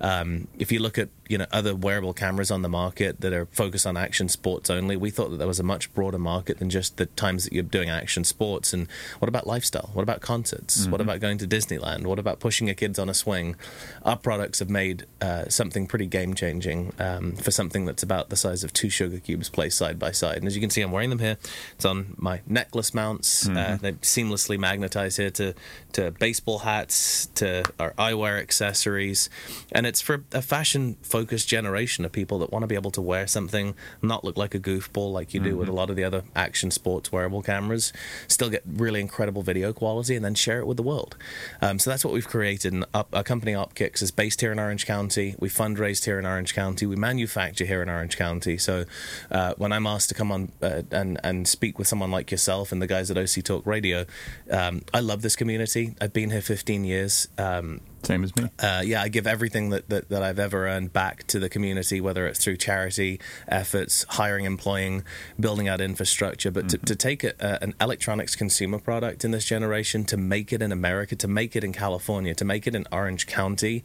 Um, 0.00 0.48
if 0.58 0.72
you 0.72 0.78
look 0.80 0.98
at 0.98 1.08
you 1.28 1.38
know 1.38 1.46
other 1.52 1.74
wearable 1.74 2.12
cameras 2.12 2.50
on 2.50 2.62
the 2.62 2.68
market 2.68 3.20
that 3.20 3.32
are 3.32 3.46
focused 3.46 3.86
on 3.86 3.96
action 3.96 4.28
sports 4.28 4.70
only, 4.70 4.96
we 4.96 5.10
thought 5.10 5.30
that 5.30 5.36
there 5.38 5.46
was 5.46 5.60
a 5.60 5.64
much 5.64 5.92
broader 5.94 6.18
market 6.18 6.58
than 6.58 6.70
just 6.70 6.96
the 6.96 7.06
times 7.06 7.44
that 7.44 7.52
you're 7.52 7.62
doing 7.62 7.88
action 7.88 8.24
sports. 8.24 8.72
And 8.72 8.88
what 9.18 9.28
about 9.28 9.46
lifestyle? 9.46 9.90
What 9.92 10.02
about 10.02 10.20
concerts? 10.20 10.86
What 10.86 11.00
about 11.00 11.20
going 11.20 11.38
to 11.38 11.46
Disneyland? 11.46 12.06
What 12.06 12.18
about 12.18 12.40
pushing 12.40 12.66
your 12.66 12.74
kids 12.74 12.98
on 12.98 13.08
a 13.08 13.14
swing? 13.14 13.56
Our 14.04 14.16
products 14.16 14.58
have 14.58 14.70
made 14.70 15.06
uh, 15.20 15.48
something 15.48 15.86
pretty 15.86 16.06
game 16.06 16.34
changing 16.34 16.92
um, 16.98 17.32
for 17.32 17.50
something 17.50 17.84
that's 17.84 18.02
about 18.02 18.28
the 18.30 18.36
size 18.36 18.64
of 18.64 18.72
two 18.72 18.90
sugar 18.90 19.18
cubes 19.18 19.48
placed 19.48 19.78
side 19.78 19.98
by 19.98 20.10
side. 20.12 20.38
And 20.38 20.46
as 20.46 20.54
you 20.54 20.60
can 20.60 20.70
see, 20.70 20.82
I'm 20.82 20.92
wearing 20.92 21.10
them 21.10 21.18
here. 21.20 21.38
It's 21.74 21.84
on 21.84 22.14
my 22.16 22.40
necklace 22.46 22.92
mounts. 22.94 23.48
Uh, 23.48 23.78
they 23.80 23.92
seamlessly 23.94 24.58
magnetize 24.58 25.16
here 25.16 25.30
to 25.30 25.54
to 25.92 26.10
baseball 26.12 26.60
hats, 26.60 27.26
to 27.36 27.64
our 27.78 27.92
eyewear 27.92 28.40
accessories, 28.40 29.30
and 29.72 29.86
it's 29.86 30.00
for 30.00 30.24
a 30.32 30.42
fashion 30.42 30.96
focused 31.14 31.46
generation 31.46 32.04
of 32.04 32.10
people 32.10 32.40
that 32.40 32.50
want 32.50 32.64
to 32.64 32.66
be 32.66 32.74
able 32.74 32.90
to 32.90 33.00
wear 33.00 33.24
something, 33.24 33.76
not 34.02 34.24
look 34.24 34.36
like 34.36 34.52
a 34.52 34.58
goofball 34.58 35.12
like 35.12 35.32
you 35.32 35.38
do 35.38 35.56
with 35.56 35.68
a 35.68 35.72
lot 35.72 35.88
of 35.88 35.94
the 35.94 36.02
other 36.02 36.24
action 36.34 36.72
sports 36.72 37.12
wearable 37.12 37.40
cameras, 37.40 37.92
still 38.26 38.50
get 38.50 38.64
really 38.66 39.00
incredible 39.00 39.40
video 39.40 39.72
quality, 39.72 40.16
and 40.16 40.24
then 40.24 40.34
share 40.34 40.58
it 40.58 40.66
with 40.66 40.76
the 40.76 40.82
world. 40.82 41.14
Um, 41.62 41.78
so 41.78 41.88
that's 41.88 42.04
what 42.04 42.12
we've 42.12 42.26
created. 42.26 42.72
And 42.72 42.84
up, 42.92 43.14
our 43.14 43.22
company 43.22 43.52
Opkix 43.52 44.02
is 44.02 44.10
based 44.10 44.40
here 44.40 44.50
in 44.50 44.58
Orange 44.58 44.86
County. 44.86 45.36
We 45.38 45.48
fundraised 45.48 46.04
here 46.04 46.18
in 46.18 46.26
Orange 46.26 46.52
County. 46.52 46.84
We 46.84 46.96
manufacture 46.96 47.64
here 47.64 47.80
in 47.80 47.88
Orange 47.88 48.16
County. 48.16 48.58
So 48.58 48.84
uh, 49.30 49.54
when 49.56 49.70
I'm 49.70 49.86
asked 49.86 50.08
to 50.08 50.16
come 50.16 50.32
on 50.32 50.50
uh, 50.60 50.82
and 50.90 51.20
and 51.22 51.46
speak 51.46 51.78
with 51.78 51.86
someone 51.86 52.10
like 52.10 52.32
yourself 52.32 52.72
and 52.72 52.82
the 52.82 52.88
guys 52.88 53.08
at 53.12 53.16
OC 53.16 53.44
Talk 53.44 53.64
Radio, 53.66 54.04
um, 54.50 54.82
I 54.92 54.98
love 54.98 55.22
this 55.22 55.36
community. 55.36 55.94
I've 56.00 56.12
been 56.12 56.30
here 56.30 56.42
15 56.42 56.82
years. 56.82 57.28
Um, 57.38 57.82
Same 58.04 58.24
as 58.24 58.34
me. 58.36 58.48
uh, 58.60 58.82
yeah, 58.84 59.02
I 59.02 59.08
give 59.08 59.26
everything 59.26 59.70
that, 59.70 59.88
that, 59.88 60.08
that 60.10 60.22
I've 60.22 60.38
ever 60.38 60.68
earned 60.68 60.92
back 60.92 61.26
to 61.28 61.38
the 61.38 61.48
community, 61.48 62.00
whether 62.00 62.26
it's 62.26 62.42
through 62.42 62.58
charity 62.58 63.20
efforts, 63.48 64.04
hiring, 64.10 64.44
employing, 64.44 65.04
building 65.40 65.68
out 65.68 65.80
infrastructure. 65.80 66.50
But 66.50 66.68
to, 66.70 66.78
to 66.78 66.94
take 66.94 67.24
a, 67.24 67.32
a, 67.40 67.62
an 67.62 67.74
electronics 67.80 68.36
consumer 68.36 68.78
product 68.78 69.24
in 69.24 69.30
this 69.30 69.44
generation, 69.44 70.04
to 70.04 70.16
make 70.16 70.52
it 70.52 70.60
in 70.62 70.70
America, 70.70 71.16
to 71.16 71.28
make 71.28 71.56
it 71.56 71.64
in 71.64 71.72
California, 71.72 72.34
to 72.34 72.44
make 72.44 72.66
it 72.66 72.74
in 72.74 72.86
Orange 72.92 73.26
County, 73.26 73.82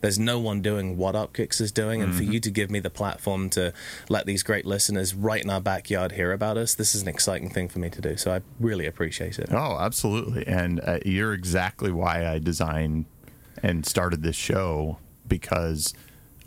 there's 0.00 0.18
no 0.18 0.38
one 0.38 0.60
doing 0.60 0.96
what 0.96 1.14
Opkix 1.14 1.60
is 1.60 1.72
doing. 1.72 2.02
And 2.02 2.14
for 2.14 2.22
you 2.22 2.40
to 2.40 2.50
give 2.50 2.70
me 2.70 2.80
the 2.80 2.90
platform 2.90 3.48
to 3.50 3.72
let 4.08 4.26
these 4.26 4.42
great 4.42 4.66
listeners 4.66 5.14
right 5.14 5.42
in 5.42 5.50
our 5.50 5.60
backyard 5.60 6.12
hear 6.12 6.32
about 6.32 6.56
us, 6.56 6.74
this 6.74 6.94
is 6.94 7.02
an 7.02 7.08
exciting 7.08 7.48
thing 7.50 7.68
for 7.68 7.78
me 7.78 7.88
to 7.90 8.00
do. 8.00 8.16
So 8.16 8.32
I 8.32 8.42
really 8.60 8.86
appreciate 8.86 9.38
it. 9.38 9.48
Oh, 9.50 9.78
absolutely. 9.78 10.46
And 10.46 10.80
uh, 10.80 10.98
you're 11.04 11.32
exactly 11.32 11.90
why 11.90 12.26
I 12.26 12.38
designed 12.38 13.06
and 13.62 13.86
started 13.86 14.22
this 14.22 14.36
show 14.36 14.98
because 15.26 15.94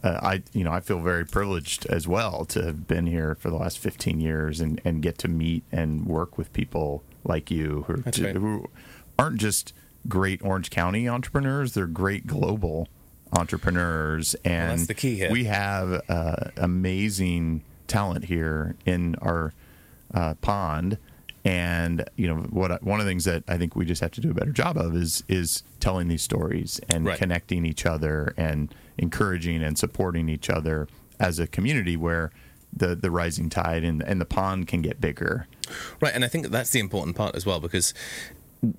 uh, 0.04 0.20
I, 0.22 0.44
you 0.54 0.63
know, 0.63 0.72
I 0.72 0.82
feel 0.82 1.00
very 1.00 1.25
privileged 1.25 1.86
as 1.88 2.08
well 2.08 2.46
to 2.46 2.63
have 2.63 2.88
been 2.88 3.08
here 3.08 3.36
for 3.36 3.50
the 3.50 3.56
last 3.56 3.80
15 3.80 4.20
years 4.20 4.60
and, 4.60 4.80
and 4.86 5.01
get 5.01 5.18
to 5.20 5.28
meet 5.28 5.63
and 5.72 6.06
work 6.06 6.38
with 6.38 6.54
people 6.54 7.04
like 7.24 7.50
you 7.50 7.86
who, 7.88 7.94
are, 7.94 7.98
right. 7.98 8.36
who 8.36 8.70
aren't 9.18 9.38
just 9.39 9.74
great 10.08 10.44
Orange 10.44 10.70
County 10.70 11.10
entrepreneurs; 11.10 11.74
they're 11.74 11.88
great 11.88 12.28
global 12.28 12.88
entrepreneurs. 13.34 14.36
And 14.46 14.80
that's 14.80 14.88
the 14.88 14.94
key 14.94 15.16
here. 15.16 15.32
we 15.32 15.46
have 15.46 16.01
uh, 16.08 16.51
amazing 16.58 17.63
talent 17.88 18.25
here 18.25 18.75
in 18.86 19.16
our 19.16 19.54
uh, 20.13 20.36
pond. 20.36 20.98
And 21.46 22.04
you 22.16 22.28
know 22.28 22.38
what? 22.50 22.82
One 22.84 23.00
of 23.00 23.06
the 23.06 23.12
things 23.12 23.24
that 23.25 23.44
I 23.48 23.58
think 23.58 23.75
we 23.75 23.86
just 23.86 24.02
have 24.02 24.12
to 24.12 24.22
do 24.22 24.32
a 24.32 24.34
better 24.34 24.52
job 24.52 24.78
of 24.78 24.96
is 24.96 25.24
is 25.30 25.64
telling 25.80 26.08
these 26.08 26.24
stories 26.24 26.82
and 26.90 27.06
Right. 27.06 27.18
connecting 27.20 27.66
each 27.66 27.86
other 27.86 28.34
and 28.36 28.74
encouraging 28.98 29.62
and 29.64 29.78
supporting 29.78 30.28
each 30.28 30.50
other 30.50 30.88
as 31.20 31.38
a 31.38 31.46
community 31.46 31.96
where 31.96 32.32
the 32.75 32.96
the 32.96 33.12
rising 33.12 33.50
tide 33.50 33.84
and 33.84 34.02
and 34.02 34.20
the 34.20 34.25
pond 34.25 34.68
can 34.68 34.82
get 34.82 35.00
bigger. 35.00 35.48
Right, 36.02 36.14
and 36.16 36.25
I 36.25 36.28
think 36.28 36.48
that's 36.48 36.72
the 36.72 36.80
important 36.80 37.16
part 37.16 37.36
as 37.36 37.46
well 37.46 37.60
because 37.60 37.94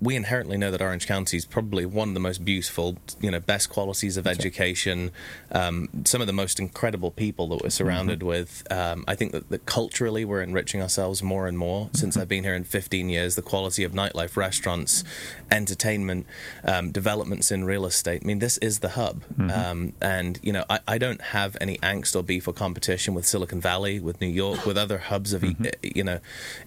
we 0.00 0.16
inherently 0.16 0.56
know 0.56 0.70
that 0.70 0.82
Orange 0.82 1.06
County 1.06 1.36
is 1.36 1.44
probably 1.44 1.86
one 1.86 2.08
of 2.08 2.14
the 2.14 2.20
most 2.20 2.44
beautiful, 2.44 2.96
you 3.20 3.30
know, 3.30 3.40
best 3.40 3.70
qualities 3.70 4.16
of 4.16 4.26
education, 4.26 5.12
um, 5.52 5.88
some 6.04 6.20
of 6.20 6.26
the 6.26 6.32
most 6.32 6.58
incredible 6.58 7.10
people 7.10 7.48
that 7.48 7.62
we're 7.62 7.70
surrounded 7.70 8.22
with. 8.22 8.66
Um, 8.70 9.04
I 9.06 9.14
think 9.14 9.32
that, 9.32 9.48
that 9.50 9.66
culturally 9.66 10.24
we're 10.24 10.42
enriching 10.42 10.82
ourselves 10.82 11.22
more 11.22 11.46
and 11.46 11.56
more 11.56 11.90
since 11.92 12.16
I've 12.16 12.28
been 12.28 12.44
here 12.44 12.54
in 12.54 12.64
15 12.64 13.08
years. 13.08 13.36
The 13.36 13.42
quality 13.42 13.84
of 13.84 13.92
nightlife, 13.92 14.36
restaurants, 14.36 15.04
entertainment, 15.50 16.26
um, 16.64 16.90
developments 16.90 17.52
in 17.52 17.64
real 17.64 17.86
estate. 17.86 18.22
I 18.24 18.26
mean, 18.26 18.40
this 18.40 18.58
is 18.58 18.80
the 18.80 18.90
hub. 18.90 19.22
Um, 19.50 19.92
and, 20.00 20.40
you 20.42 20.52
know, 20.52 20.64
I, 20.68 20.80
I 20.88 20.98
don't 20.98 21.20
have 21.20 21.56
any 21.60 21.78
angst 21.78 22.16
or 22.16 22.22
beef 22.22 22.48
or 22.48 22.52
competition 22.52 23.14
with 23.14 23.26
Silicon 23.26 23.60
Valley, 23.60 24.00
with 24.00 24.20
New 24.20 24.26
York, 24.26 24.66
with 24.66 24.76
other 24.76 24.98
hubs 24.98 25.32
of, 25.32 25.44
e 25.44 25.56
you 25.82 26.02
know, 26.02 26.18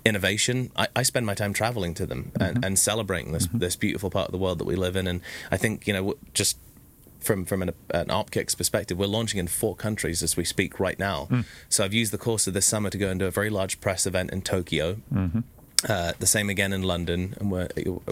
innovation. 0.06 0.72
I, 0.76 0.88
I 0.96 1.04
spend 1.04 1.26
my 1.26 1.34
time 1.34 1.54
traveling 1.54 1.94
to 1.96 2.06
them 2.06 2.32
and, 2.40 2.64
and 2.64 2.80
celebrating 2.80 3.09
this, 3.32 3.48
this 3.54 3.76
beautiful 3.76 4.10
part 4.10 4.28
of 4.28 4.32
the 4.32 4.38
world 4.38 4.60
that 4.60 4.66
we 4.66 4.76
live 4.76 4.96
in. 4.96 5.08
And 5.08 5.22
I 5.52 5.58
think, 5.58 5.88
you 5.88 5.94
know, 5.94 6.16
just 6.34 6.58
from 7.20 7.46
from 7.46 7.62
an, 7.62 7.72
an 7.90 8.08
Opkix 8.08 8.56
perspective, 8.58 8.98
we're 8.98 9.08
launching 9.08 9.40
in 9.40 9.48
four 9.48 9.76
countries 9.76 10.24
as 10.24 10.38
we 10.38 10.46
speak 10.46 10.80
right 10.80 10.98
now. 10.98 11.26
Hmm. 11.26 11.42
So 11.68 11.84
I've 11.84 11.94
used 11.94 12.14
the 12.14 12.18
course 12.18 12.48
of 12.48 12.54
this 12.54 12.66
summer 12.66 12.90
to 12.90 12.98
go 12.98 13.10
and 13.10 13.20
do 13.20 13.26
a 13.26 13.32
very 13.32 13.50
large 13.50 13.82
press 13.82 14.06
event 14.06 14.32
in 14.32 14.42
Tokyo. 14.42 14.98
Mm-hmm. 15.14 15.40
Uh, 15.88 16.12
the 16.20 16.28
same 16.28 16.50
again 16.50 16.74
in 16.74 16.84
London, 16.84 17.36
and 17.40 17.50
we're, 17.52 17.70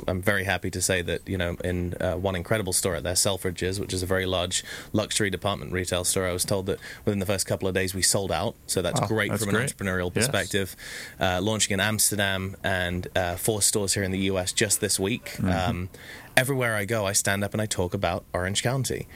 I'm 0.07 0.21
very 0.21 0.45
happy 0.45 0.71
to 0.71 0.81
say 0.81 1.01
that 1.01 1.27
you 1.27 1.37
know 1.37 1.57
in 1.65 1.95
uh, 1.99 2.13
one 2.13 2.33
incredible 2.33 2.71
store 2.71 2.95
at 2.95 3.03
their 3.03 3.13
Selfridges, 3.15 3.77
which 3.77 3.93
is 3.93 4.01
a 4.01 4.05
very 4.05 4.25
large 4.25 4.63
luxury 4.93 5.29
department 5.29 5.73
retail 5.73 6.05
store. 6.05 6.25
I 6.27 6.31
was 6.31 6.45
told 6.45 6.67
that 6.67 6.79
within 7.03 7.19
the 7.19 7.25
first 7.25 7.45
couple 7.45 7.67
of 7.67 7.73
days 7.73 7.93
we 7.93 8.01
sold 8.01 8.31
out, 8.31 8.55
so 8.67 8.81
that's 8.81 9.01
Oh, 9.01 9.07
great 9.07 9.31
that's 9.31 9.43
from 9.43 9.51
great. 9.53 9.63
an 9.63 9.67
entrepreneurial 9.67 10.11
Yes. 10.15 10.27
perspective. 10.27 10.77
Uh, 11.19 11.41
launching 11.41 11.73
in 11.73 11.81
Amsterdam 11.81 12.55
and 12.63 13.05
uh, 13.17 13.35
four 13.35 13.61
stores 13.61 13.95
here 13.95 14.03
in 14.03 14.11
the 14.11 14.19
US 14.31 14.53
just 14.53 14.79
this 14.79 14.97
week. 14.97 15.31
Mm-hmm. 15.35 15.49
Um, 15.49 15.89
everywhere 16.37 16.73
I 16.75 16.85
go, 16.85 17.05
I 17.05 17.11
stand 17.11 17.43
up 17.43 17.51
and 17.53 17.61
I 17.61 17.65
talk 17.65 17.93
about 17.93 18.23
Orange 18.33 18.63
County. 18.63 19.07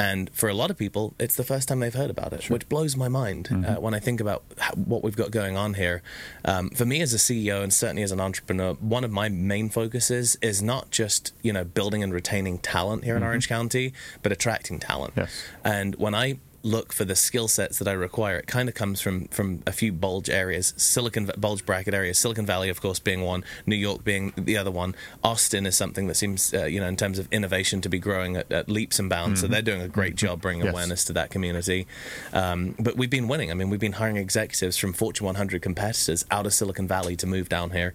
And 0.00 0.30
for 0.32 0.48
a 0.48 0.54
lot 0.54 0.70
of 0.70 0.76
people, 0.78 1.14
it's 1.18 1.36
the 1.36 1.44
first 1.44 1.68
time 1.68 1.80
they've 1.80 1.94
heard 2.02 2.10
about 2.10 2.32
it, 2.32 2.48
which 2.50 2.68
blows 2.68 2.96
my 2.96 3.08
mind 3.08 3.48
Mm-hmm. 3.50 3.64
uh, 3.64 3.80
when 3.80 3.94
I 3.94 4.00
think 4.00 4.20
about 4.20 4.42
how, 4.58 4.72
what 4.74 5.02
we've 5.04 5.16
got 5.16 5.30
going 5.30 5.56
on 5.56 5.74
here. 5.74 6.02
Um, 6.44 6.70
for 6.70 6.84
me 6.84 7.00
as 7.00 7.12
a 7.14 7.16
CEO 7.16 7.62
and 7.62 7.72
certainly 7.72 8.02
as 8.02 8.12
an 8.12 8.20
entrepreneur, 8.20 8.74
one 8.74 9.04
of 9.04 9.10
my 9.10 9.28
main 9.28 9.68
focuses 9.68 10.36
is 10.42 10.62
not 10.62 10.90
just 10.90 11.32
you 11.42 11.52
know 11.52 11.64
building 11.64 12.02
and 12.02 12.12
retaining 12.12 12.58
talent 12.58 13.04
here 13.04 13.16
in 13.16 13.22
Orange 13.22 13.48
County, 13.48 13.92
but 14.22 14.32
attracting 14.32 14.78
talent. 14.78 15.12
Mm-hmm. 15.12 15.20
Yes. 15.20 15.42
And 15.64 15.94
when 15.96 16.14
I 16.14 16.38
look 16.62 16.92
for 16.92 17.06
the 17.06 17.16
skill 17.16 17.48
sets 17.48 17.78
that 17.78 17.88
I 17.88 17.92
require, 17.92 18.36
it 18.36 18.46
kind 18.46 18.68
of 18.68 18.74
comes 18.74 19.00
from 19.00 19.26
from 19.28 19.62
a 19.66 19.72
few 19.72 19.92
bulge 19.92 20.28
areas, 20.28 20.74
Silicon 20.76 21.30
bulge 21.38 21.64
bracket 21.64 21.94
areas. 21.94 22.18
Silicon 22.18 22.44
Valley, 22.44 22.68
of 22.68 22.80
course, 22.82 22.98
being 22.98 23.22
one. 23.22 23.44
New 23.66 23.76
York 23.76 24.04
being 24.04 24.32
the 24.36 24.56
other 24.58 24.70
one. 24.70 24.94
Austin 25.24 25.64
is 25.66 25.74
something 25.76 26.06
that 26.08 26.16
seems, 26.16 26.52
uh, 26.52 26.64
you 26.66 26.78
know, 26.80 26.86
in 26.86 26.96
terms 26.96 27.18
of 27.18 27.28
innovation, 27.32 27.80
to 27.80 27.88
be 27.88 27.98
growing 27.98 28.36
at, 28.36 28.52
at 28.52 28.68
leaps 28.68 28.98
and 28.98 29.08
bounds. 29.08 29.40
So 29.40 29.46
they're 29.46 29.62
doing 29.62 29.80
a 29.80 29.88
great 29.88 30.16
job 30.16 30.40
bringing 30.42 30.64
Yes. 30.64 30.72
awareness 30.72 31.04
to 31.06 31.12
that 31.14 31.30
community. 31.30 31.86
Um, 32.32 32.74
but 32.78 32.96
we've 32.96 33.08
been 33.10 33.28
winning. 33.28 33.50
I 33.50 33.54
mean, 33.54 33.70
we've 33.70 33.80
been 33.80 33.92
hiring 33.92 34.16
executives 34.18 34.76
from 34.76 34.92
Fortune 34.92 35.24
100 35.26 35.62
competitors 35.62 36.24
out 36.30 36.44
of 36.46 36.52
Silicon 36.52 36.86
Valley 36.86 37.16
to 37.16 37.26
move 37.26 37.48
down 37.48 37.70
here. 37.70 37.94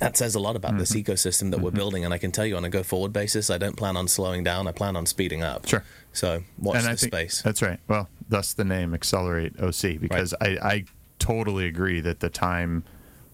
That 0.00 0.16
says 0.18 0.34
a 0.34 0.40
lot 0.40 0.56
about 0.56 0.76
this 0.76 0.90
Mm-hmm. 0.92 1.10
ecosystem 1.12 1.50
that 1.52 1.60
we're 1.60 1.70
building, 1.70 2.04
and 2.04 2.12
I 2.12 2.18
can 2.18 2.30
tell 2.30 2.44
you 2.44 2.56
on 2.56 2.64
a 2.66 2.68
go-forward 2.68 3.12
basis, 3.14 3.48
I 3.48 3.56
don't 3.56 3.76
plan 3.76 3.96
on 3.96 4.08
slowing 4.08 4.44
down. 4.44 4.66
I 4.68 4.72
plan 4.72 4.94
on 4.96 5.06
speeding 5.06 5.42
up. 5.42 5.66
Sure. 5.66 5.82
So 6.16 6.42
watch 6.58 6.76
and 6.76 6.86
the 6.86 6.90
I 6.90 6.94
think 6.96 7.12
space. 7.12 7.42
that's 7.42 7.62
right. 7.62 7.78
Well, 7.88 8.08
thus 8.28 8.54
the 8.54 8.64
name 8.64 8.94
Accelerate 8.94 9.60
OC 9.60 10.00
because 10.00 10.34
I, 10.40 10.58
I 10.62 10.84
totally 11.18 11.66
agree 11.66 12.00
that 12.00 12.20
the 12.20 12.30
time 12.30 12.84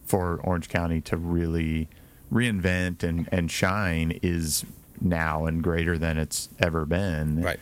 for 0.05 0.41
Orange 0.43 0.69
County 0.69 1.01
to 1.03 1.17
really 1.17 1.89
reinvent 2.33 3.03
and, 3.03 3.29
and 3.31 3.51
shine 3.51 4.19
is 4.23 4.65
now 5.01 5.47
and 5.47 5.63
greater 5.63 5.97
than 5.97 6.19
it's 6.19 6.49
ever 6.59 6.85
been. 6.85 7.43
Right. 7.43 7.61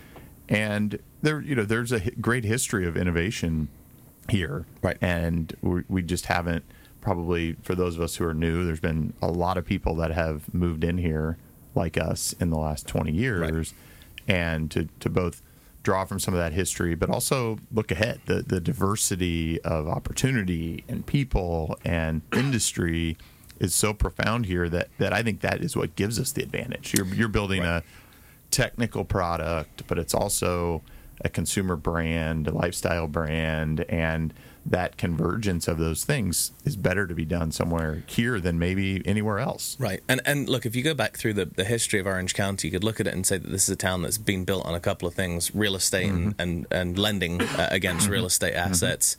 And 0.49 0.99
there, 1.23 1.41
you 1.41 1.55
know, 1.55 1.65
there's 1.65 1.93
a 1.93 2.01
great 2.13 2.45
history 2.45 2.87
of 2.87 2.97
innovation 2.97 3.69
here. 4.29 4.67
Right. 4.83 4.97
And 5.01 5.55
we, 5.61 5.83
we 5.89 6.03
just 6.03 6.27
haven't 6.27 6.65
probably 7.01 7.55
for 7.63 7.75
those 7.75 7.97
of 7.97 8.03
us 8.03 8.17
who 8.17 8.25
are 8.25 8.35
new. 8.35 8.65
There's 8.65 8.81
been 8.81 9.15
a 9.23 9.29
lot 9.31 9.57
of 9.57 9.65
people 9.65 9.95
that 9.97 10.13
have 10.13 10.53
moved 10.55 10.85
in 10.85 10.99
here 10.99 11.37
like 11.75 11.97
us 11.97 12.35
in 12.41 12.51
the 12.51 12.59
last 12.59 12.87
20 12.87 13.13
years, 13.13 13.75
and 14.29 14.71
to 14.71 14.89
to 15.01 15.09
both 15.09 15.43
draw 15.83 16.05
from 16.05 16.19
some 16.19 16.35
of 16.35 16.41
that 16.41 16.53
history, 16.53 16.95
but 16.95 17.09
also 17.11 17.59
look 17.73 17.91
ahead. 17.91 18.21
The 18.27 18.43
the 18.43 18.61
diversity 18.61 19.61
of 19.63 19.89
opportunity 19.89 20.85
and 20.89 21.07
people 21.07 21.79
and 21.85 22.23
industry 22.35 23.17
is 23.59 23.75
so 23.75 23.93
profound 23.93 24.47
here 24.47 24.69
that 24.69 24.89
that 24.99 25.13
I 25.13 25.23
think 25.23 25.41
that 25.41 25.63
is 25.63 25.77
what 25.77 25.97
gives 25.97 26.19
us 26.19 26.33
the 26.33 26.43
advantage. 26.43 26.95
You're 26.95 27.07
you're 27.07 27.29
building 27.29 27.63
a 27.63 27.83
technical 28.51 29.05
product, 29.05 29.87
but 29.87 29.99
it's 29.99 30.15
also 30.15 30.83
a 31.23 31.29
consumer 31.29 31.77
brand, 31.77 32.49
a 32.49 32.51
lifestyle 32.51 33.07
brand, 33.07 33.85
and 33.89 34.33
that 34.67 34.97
convergence 34.97 35.67
of 35.69 35.79
those 35.79 36.05
things 36.05 36.53
is 36.65 36.77
better 36.77 37.07
to 37.07 37.15
be 37.15 37.25
done 37.25 37.51
somewhere 37.51 38.03
here 38.07 38.39
than 38.41 38.59
maybe 38.59 39.03
anywhere 39.07 39.39
else. 39.39 39.77
Right. 39.81 40.03
And 40.09 40.21
and 40.25 40.49
look, 40.49 40.67
if 40.67 40.77
you 40.77 40.83
go 40.83 40.95
back 40.95 41.17
through 41.17 41.35
the, 41.35 41.47
the 41.47 41.65
history 41.65 41.99
of 41.99 42.07
Orange 42.07 42.35
County, 42.35 42.69
you 42.69 42.73
could 42.73 42.85
look 42.85 43.01
at 43.01 43.07
it 43.07 43.15
and 43.15 43.27
say 43.27 43.39
that 43.39 43.51
this 43.51 43.65
is 43.65 43.71
a 43.71 43.77
town 43.77 44.03
that's 44.03 44.19
been 44.19 44.45
built 44.45 44.67
on 44.67 44.75
a 44.75 44.81
couple 44.81 45.09
of 45.09 45.15
things 45.15 45.55
real 45.55 45.75
estate 45.75 46.09
and, 46.11 46.35
and, 46.39 46.67
and 46.71 46.99
lending 46.99 47.41
uh, 47.41 47.69
against 47.71 48.09
real 48.09 48.27
estate 48.27 48.55
assets. 48.55 49.17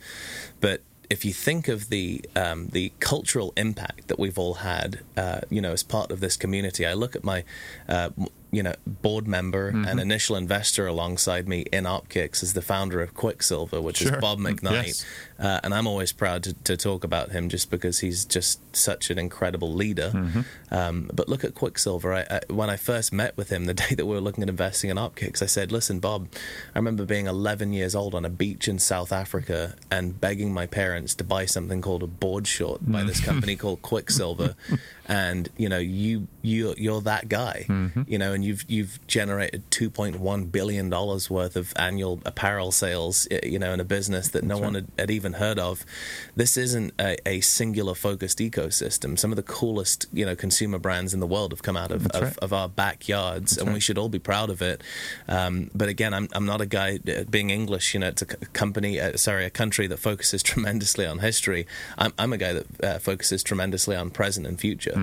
But 0.60 0.82
if 1.10 1.24
you 1.24 1.32
think 1.32 1.68
of 1.68 1.90
the 1.90 2.24
um, 2.34 2.68
the 2.68 2.92
cultural 3.00 3.52
impact 3.56 4.08
that 4.08 4.18
we've 4.18 4.38
all 4.38 4.54
had, 4.54 5.00
uh, 5.16 5.40
you 5.50 5.60
know, 5.60 5.72
as 5.72 5.82
part 5.82 6.10
of 6.10 6.20
this 6.20 6.36
community, 6.36 6.86
I 6.86 6.94
look 6.94 7.14
at 7.14 7.22
my, 7.22 7.44
uh, 7.88 8.10
you 8.52 8.62
know, 8.62 8.74
board 8.86 9.26
member 9.26 9.68
and 9.68 9.98
initial 9.98 10.36
investor 10.36 10.86
alongside 10.86 11.48
me 11.48 11.62
in 11.72 11.84
Opkix 11.84 12.42
is 12.42 12.52
the 12.52 12.60
founder 12.60 13.00
of 13.00 13.14
Quiksilver, 13.14 13.80
which 13.80 13.96
Sure. 13.96 14.14
is 14.14 14.20
Bob 14.20 14.38
McKnight. 14.38 14.86
Yes. 14.88 15.06
Uh, 15.38 15.58
and 15.64 15.72
I'm 15.74 15.86
always 15.86 16.12
proud 16.12 16.42
to, 16.44 16.52
to 16.52 16.76
talk 16.76 17.02
about 17.02 17.30
him 17.32 17.48
just 17.48 17.70
because 17.70 18.00
he's 18.00 18.26
just 18.26 18.60
such 18.76 19.10
an 19.10 19.18
incredible 19.18 19.72
leader. 19.72 20.44
Um, 20.70 21.10
but 21.12 21.28
look 21.30 21.44
at 21.44 21.54
Quiksilver. 21.54 22.12
I, 22.12 22.20
I, 22.30 22.40
when 22.52 22.68
I 22.70 22.76
first 22.76 23.12
met 23.12 23.36
with 23.38 23.48
him, 23.50 23.64
the 23.64 23.74
day 23.84 23.94
that 23.94 24.04
we 24.06 24.14
were 24.14 24.20
looking 24.20 24.42
at 24.42 24.48
investing 24.50 24.90
in 24.90 24.98
Opkix, 24.98 25.40
I 25.42 25.46
said, 25.46 25.72
"Listen, 25.72 25.98
Bob, 25.98 26.28
I 26.74 26.78
remember 26.78 27.04
being 27.06 27.26
11 27.26 27.72
years 27.72 27.94
old 27.94 28.14
on 28.14 28.24
a 28.26 28.30
beach 28.30 28.68
in 28.68 28.78
South 28.78 29.12
Africa 29.12 29.76
and 29.90 30.20
begging 30.20 30.52
my 30.52 30.66
parents 30.66 31.14
to 31.16 31.24
buy 31.24 31.46
something 31.46 31.80
called 31.80 32.02
a 32.02 32.06
board 32.06 32.46
short 32.46 32.80
by 32.90 33.02
this 33.02 33.20
company 33.20 33.56
called 33.62 33.80
Quiksilver, 33.82 34.54
and 35.06 35.48
you 35.56 35.68
know, 35.70 35.78
you 35.78 36.28
you 36.42 36.74
you're 36.76 37.00
that 37.02 37.28
guy, 37.28 37.66
you 38.06 38.18
know, 38.18 38.32
and 38.32 38.44
you've 38.44 38.64
you've 38.68 39.04
generated 39.06 39.70
2.1 39.70 40.52
billion 40.52 40.90
dollars 40.90 41.30
worth 41.30 41.56
of 41.56 41.72
annual 41.76 42.20
apparel 42.24 42.72
sales, 42.72 43.28
you 43.42 43.58
know, 43.58 43.72
in 43.72 43.80
a 43.80 43.84
business 43.84 44.28
that 44.28 44.44
no 44.44 44.58
one 44.58 44.74
had, 44.74 44.88
had 44.98 45.10
even 45.10 45.34
heard 45.34 45.58
of. 45.58 45.84
This 46.34 46.56
isn't 46.56 46.92
a, 46.98 47.16
a 47.28 47.40
singular 47.40 47.94
focused 47.94 48.38
ecosystem. 48.38 49.18
Some 49.18 49.30
of 49.32 49.36
the 49.36 49.42
coolest, 49.42 50.06
you 50.12 50.26
know, 50.26 50.34
consumer 50.34 50.78
brands 50.78 51.14
in 51.14 51.20
the 51.20 51.26
world 51.26 51.52
have 51.52 51.62
come 51.62 51.76
out 51.76 51.90
of, 51.90 52.06
of, 52.08 52.22
right. 52.22 52.38
of 52.38 52.52
our 52.52 52.68
backyards, 52.68 53.56
and 53.56 53.72
we 53.72 53.80
should 53.80 53.98
all 53.98 54.08
be 54.08 54.18
proud 54.18 54.50
of 54.50 54.60
it. 54.62 54.82
Um, 55.28 55.70
but 55.74 55.88
again, 55.88 56.12
I'm, 56.14 56.28
I'm 56.32 56.46
not 56.46 56.60
a 56.60 56.66
guy 56.66 56.98
uh, 57.08 57.24
being 57.30 57.50
English. 57.50 57.94
You 57.94 58.00
know, 58.00 58.08
it's 58.08 58.22
a 58.22 58.26
company, 58.26 59.00
uh, 59.00 59.16
sorry, 59.16 59.44
a 59.44 59.50
country 59.50 59.86
that 59.86 59.98
focuses 59.98 60.42
tremendously 60.50 61.06
on 61.06 61.20
history. 61.20 61.66
I'm, 61.98 62.12
I'm 62.18 62.32
a 62.32 62.38
guy 62.38 62.52
that 62.54 62.84
uh, 62.84 62.98
focuses 62.98 63.42
tremendously 63.42 63.96
on 63.96 64.10
present 64.10 64.46
and 64.46 64.58
future. 64.58 64.94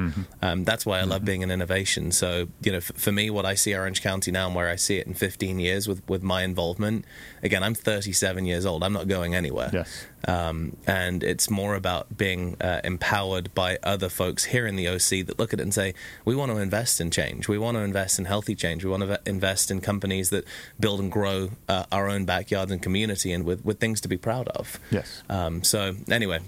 Um, 0.42 0.64
that's 0.64 0.86
why 0.86 1.00
I 1.00 1.04
love 1.04 1.26
being 1.30 1.44
in 1.44 1.52
innovation. 1.52 2.12
So, 2.12 2.48
you 2.64 2.72
know, 2.72 2.80
f- 2.80 2.92
for 2.96 3.12
me, 3.12 3.30
what 3.30 3.46
I 3.46 3.54
see 3.54 3.76
Orange 3.76 4.02
County 4.02 4.32
now 4.32 4.48
and 4.48 4.56
where 4.56 4.68
I 4.68 4.78
see 4.78 4.98
it 4.98 5.06
in 5.06 5.14
15 5.14 5.60
years 5.60 5.88
with, 5.88 6.02
with 6.10 6.24
my 6.24 6.42
involvement, 6.42 7.06
again, 7.44 7.62
I'm 7.62 7.76
37 7.76 8.46
years 8.48 8.66
old. 8.66 8.84
I'm 8.84 8.94
not 8.94 9.08
going 9.08 9.36
anywhere. 9.36 9.70
Yes. 9.72 10.08
Um, 10.28 10.76
and 10.88 11.24
it's 11.24 11.48
more 11.48 11.76
about 11.76 12.18
being 12.18 12.58
uh, 12.60 12.82
empowered 12.84 13.54
by 13.54 13.78
other 13.84 14.10
folks 14.10 14.46
here 14.46 14.66
in 14.66 14.76
the 14.76 14.88
OC 14.88 15.28
that 15.28 15.38
look 15.38 15.54
at 15.54 15.60
it 15.60 15.64
and 15.64 15.72
say, 15.72 15.94
we 16.26 16.36
want 16.36 16.52
to 16.52 16.58
invest 16.58 17.00
in 17.00 17.12
change. 17.12 17.48
We 17.48 17.60
want 17.60 17.78
to 17.78 17.84
invest 17.84 18.18
in 18.18 18.26
healthy 18.26 18.56
change. 18.56 18.84
We 18.84 18.90
want 18.90 19.04
to 19.04 19.22
invest 19.28 19.70
in 19.70 19.82
companies 19.82 20.32
that 20.32 20.46
build 20.80 21.00
and 21.00 21.12
grow 21.12 21.52
uh, 21.68 21.84
our 21.92 22.10
own 22.10 22.26
backyard 22.26 22.72
and 22.72 22.82
community 22.82 23.32
and 23.32 23.46
with, 23.46 23.64
with 23.64 23.80
things 23.80 24.02
to 24.02 24.08
be 24.08 24.18
proud 24.18 24.48
of. 24.48 24.80
Yes. 24.90 25.22
Um, 25.30 25.64
so, 25.64 25.96
anyway, 26.10 26.40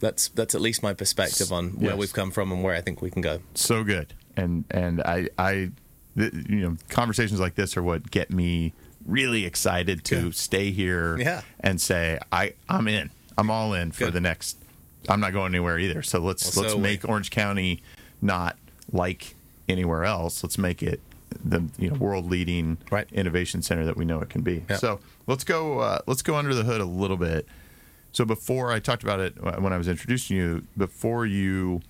that's 0.00 0.28
that's 0.28 0.54
at 0.54 0.60
least 0.60 0.82
my 0.82 0.92
perspective 0.94 1.52
on 1.52 1.70
where 1.72 1.90
Yes. 1.90 1.98
we've 1.98 2.12
come 2.12 2.30
from 2.30 2.52
and 2.52 2.62
where 2.62 2.74
I 2.74 2.80
think 2.80 3.02
we 3.02 3.10
can 3.10 3.22
go. 3.22 3.40
so 3.54 3.84
good 3.84 4.14
and 4.36 4.64
and 4.70 5.02
i 5.02 5.28
i 5.38 5.70
th- 6.16 6.32
you 6.48 6.60
know 6.60 6.76
conversations 6.88 7.40
like 7.40 7.56
this 7.56 7.76
are 7.76 7.82
what 7.82 8.10
get 8.10 8.30
me 8.30 8.72
really 9.06 9.44
excited 9.44 10.04
to 10.04 10.30
stay 10.32 10.70
here 10.70 11.16
Yeah. 11.18 11.42
and 11.60 11.80
say 11.80 12.18
i 12.30 12.54
i'm 12.68 12.86
in 12.86 13.10
i'm 13.36 13.50
all 13.50 13.74
in 13.74 13.90
for 13.90 14.04
Good. 14.04 14.12
the 14.14 14.20
next 14.20 14.56
i'm 15.08 15.18
not 15.20 15.32
going 15.32 15.50
anywhere 15.52 15.78
either 15.78 16.02
so 16.02 16.20
let's 16.20 16.54
Well, 16.54 16.62
let's 16.64 16.72
so 16.74 16.78
are 16.78 16.82
we. 16.82 16.82
make 16.82 17.08
orange 17.08 17.30
county 17.30 17.82
not 18.22 18.56
like 18.92 19.34
anywhere 19.68 20.04
else 20.04 20.44
let's 20.44 20.58
make 20.58 20.80
it 20.82 21.00
the 21.44 21.64
you 21.78 21.90
know 21.90 21.96
world 21.96 22.26
leading 22.30 22.78
Right. 22.90 23.08
innovation 23.12 23.62
center 23.62 23.84
that 23.86 23.96
we 23.96 24.04
know 24.04 24.20
it 24.20 24.28
can 24.30 24.42
be 24.42 24.64
Yeah. 24.70 24.76
so 24.76 25.00
let's 25.26 25.42
go 25.44 25.80
uh, 25.80 25.98
let's 26.06 26.22
go 26.22 26.36
under 26.36 26.54
the 26.54 26.62
hood 26.64 26.80
a 26.80 26.84
little 26.84 27.16
bit 27.16 27.46
so 28.12 28.24
before 28.24 28.72
i 28.72 28.78
talked 28.80 29.02
about 29.02 29.20
it 29.20 29.34
when 29.60 29.72
i 29.72 29.78
was 29.78 29.88
introducing 29.88 30.36
you 30.36 30.62
before 30.76 31.26
you 31.26 31.80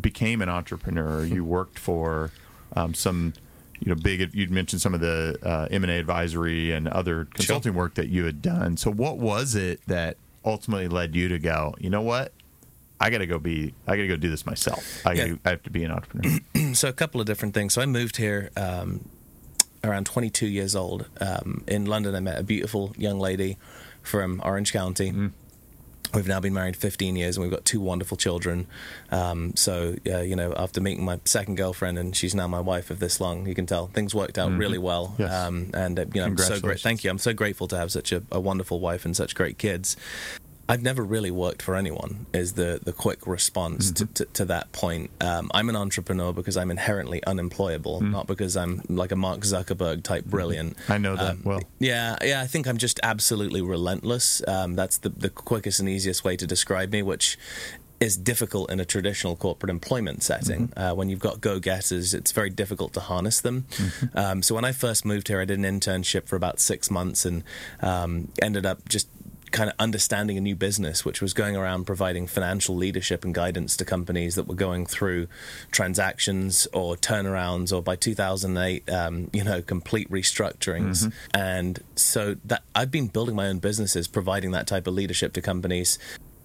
became 0.00 0.40
an 0.40 0.48
entrepreneur, 0.48 1.24
you 1.34 1.44
worked 1.44 1.78
for 1.78 2.30
um, 2.76 2.94
some, 2.94 3.34
you 3.80 3.88
know, 3.88 3.94
big. 3.94 4.32
You'd 4.34 4.50
mentioned 4.50 4.80
some 4.80 4.94
of 4.94 5.00
the 5.00 5.38
uh, 5.42 5.68
M 5.70 5.82
and 5.84 5.90
A 5.90 5.96
advisory 5.96 6.72
and 6.72 6.88
other 6.88 7.26
consulting 7.34 7.74
work 7.74 7.94
that 7.94 8.08
you 8.08 8.24
had 8.24 8.40
done. 8.42 8.76
So, 8.76 8.90
what 8.90 9.18
was 9.18 9.54
it 9.54 9.80
that 9.86 10.16
ultimately 10.44 10.88
led 10.88 11.14
you 11.14 11.28
to 11.28 11.38
go? 11.38 11.74
You 11.78 11.90
know 11.90 12.02
what? 12.02 12.32
I 13.00 13.10
got 13.10 13.18
to 13.18 13.26
go 13.26 13.38
be. 13.38 13.74
I 13.86 13.96
got 13.96 14.02
to 14.02 14.08
go 14.08 14.16
do 14.16 14.30
this 14.30 14.44
myself. 14.46 15.04
I, 15.06 15.12
Yeah. 15.12 15.28
gotta, 15.28 15.40
I 15.44 15.50
have 15.50 15.62
to 15.64 15.70
be 15.70 15.84
an 15.84 15.90
entrepreneur. 15.90 16.38
so 16.74 16.88
a 16.88 16.92
couple 16.92 17.20
of 17.20 17.26
different 17.26 17.54
things. 17.54 17.74
So 17.74 17.82
I 17.82 17.86
moved 17.86 18.16
here 18.18 18.50
um, 18.56 19.08
around 19.82 20.06
22 20.06 20.46
years 20.46 20.76
old. 20.76 21.08
Um, 21.20 21.64
in 21.66 21.86
London, 21.86 22.14
I 22.14 22.20
met 22.20 22.38
a 22.38 22.42
beautiful 22.42 22.94
young 22.96 23.18
lady 23.18 23.56
from 24.02 24.40
Orange 24.44 24.72
County. 24.72 25.30
We've 26.12 26.26
now 26.26 26.40
been 26.40 26.54
married 26.54 26.76
15 26.76 27.14
years 27.14 27.36
and 27.36 27.42
we've 27.42 27.52
got 27.52 27.64
two 27.64 27.80
wonderful 27.80 28.16
children. 28.16 28.66
Um, 29.10 29.54
so, 29.54 29.94
uh, 30.08 30.18
you 30.18 30.34
know, 30.34 30.52
after 30.56 30.80
meeting 30.80 31.04
my 31.04 31.20
second 31.24 31.56
girlfriend 31.56 31.98
and 31.98 32.16
she's 32.16 32.34
now 32.34 32.48
my 32.48 32.60
wife 32.60 32.90
of 32.90 32.98
this 32.98 33.20
long, 33.20 33.46
you 33.46 33.54
can 33.54 33.66
tell 33.66 33.86
things 33.86 34.12
worked 34.12 34.36
out 34.36 34.50
mm-hmm. 34.50 34.58
really 34.58 34.78
well. 34.78 35.14
Yes. 35.18 35.32
Um, 35.32 35.70
and, 35.72 35.98
uh, 36.00 36.06
you 36.12 36.20
know, 36.20 36.26
I'm 36.26 36.38
so 36.38 36.60
great. 36.60 36.80
Thank 36.80 37.04
you. 37.04 37.10
I'm 37.10 37.18
so 37.18 37.32
grateful 37.32 37.68
to 37.68 37.76
have 37.76 37.92
such 37.92 38.10
a, 38.10 38.24
a 38.32 38.40
wonderful 38.40 38.80
wife 38.80 39.04
and 39.04 39.16
such 39.16 39.36
great 39.36 39.56
kids. 39.56 39.96
I've 40.70 40.82
never 40.82 41.02
really 41.02 41.32
worked 41.32 41.62
for 41.62 41.74
anyone. 41.74 42.26
Is 42.32 42.52
the 42.52 42.80
the 42.82 42.92
quick 42.92 43.26
response 43.26 43.90
mm-hmm. 43.90 44.12
to, 44.12 44.24
to, 44.24 44.32
to, 44.32 44.44
that 44.46 44.70
point? 44.70 45.10
Um, 45.20 45.50
I'm 45.52 45.68
an 45.68 45.76
entrepreneur 45.76 46.32
because 46.32 46.56
I'm 46.56 46.70
inherently 46.70 47.22
unemployable, 47.24 48.00
mm-hmm. 48.00 48.12
not 48.12 48.28
because 48.28 48.56
I'm 48.56 48.82
like 48.88 49.10
a 49.10 49.16
Mark 49.16 49.40
Zuckerberg 49.40 50.04
type 50.04 50.22
mm-hmm. 50.22 50.30
brilliant. 50.30 50.76
I 50.88 50.98
know 50.98 51.16
that 51.16 51.30
um, 51.30 51.42
well. 51.44 51.62
Yeah, 51.80 52.16
yeah. 52.22 52.40
I 52.40 52.46
think 52.46 52.68
I'm 52.68 52.78
just 52.78 53.00
absolutely 53.02 53.62
relentless. 53.62 54.42
Um, 54.46 54.76
that's 54.76 54.98
the 54.98 55.08
the 55.08 55.30
quickest 55.30 55.80
and 55.80 55.88
easiest 55.88 56.22
way 56.22 56.36
to 56.36 56.46
describe 56.46 56.92
me, 56.92 57.02
which 57.02 57.36
is 58.00 58.16
difficult 58.16 58.70
in 58.70 58.80
a 58.80 58.84
traditional 58.84 59.36
corporate 59.36 59.68
employment 59.68 60.22
setting. 60.22 60.68
Mm-hmm. 60.68 60.80
Uh, 60.80 60.94
when 60.94 61.10
you've 61.10 61.20
got 61.20 61.40
go 61.40 61.58
getters, 61.58 62.14
it's 62.14 62.32
very 62.32 62.48
difficult 62.48 62.94
to 62.94 63.00
harness 63.00 63.40
them. 63.40 63.66
Mm-hmm. 63.70 64.18
Um, 64.18 64.42
so 64.42 64.54
when 64.54 64.64
I 64.64 64.72
first 64.72 65.04
moved 65.04 65.28
here, 65.28 65.40
I 65.40 65.44
did 65.44 65.58
an 65.58 65.64
internship 65.64 66.26
for 66.26 66.36
about 66.36 66.60
six 66.60 66.90
months 66.90 67.26
and 67.26 67.44
um, 67.82 68.32
ended 68.40 68.64
up 68.64 68.88
just 68.88 69.08
kind 69.50 69.70
of 69.70 69.76
understanding 69.78 70.36
a 70.38 70.40
new 70.40 70.56
business, 70.56 71.04
which 71.04 71.20
was 71.20 71.32
going 71.32 71.56
around 71.56 71.84
providing 71.84 72.26
financial 72.26 72.74
leadership 72.74 73.24
and 73.24 73.34
guidance 73.34 73.76
to 73.76 73.84
companies 73.84 74.34
that 74.34 74.46
were 74.46 74.54
going 74.54 74.86
through 74.86 75.26
transactions 75.70 76.66
or 76.72 76.96
turnarounds, 76.96 77.74
or 77.74 77.82
by 77.82 77.96
2008, 77.96 78.90
um, 78.90 79.30
you 79.32 79.44
know, 79.44 79.62
complete 79.62 80.10
restructurings. 80.10 81.04
Mm-hmm. 81.04 81.10
And 81.34 81.82
so 81.96 82.36
that 82.44 82.62
I've 82.74 82.90
been 82.90 83.08
building 83.08 83.36
my 83.36 83.48
own 83.48 83.58
businesses, 83.58 84.08
providing 84.08 84.52
that 84.52 84.66
type 84.66 84.86
of 84.86 84.94
leadership 84.94 85.32
to 85.34 85.42
companies 85.42 85.98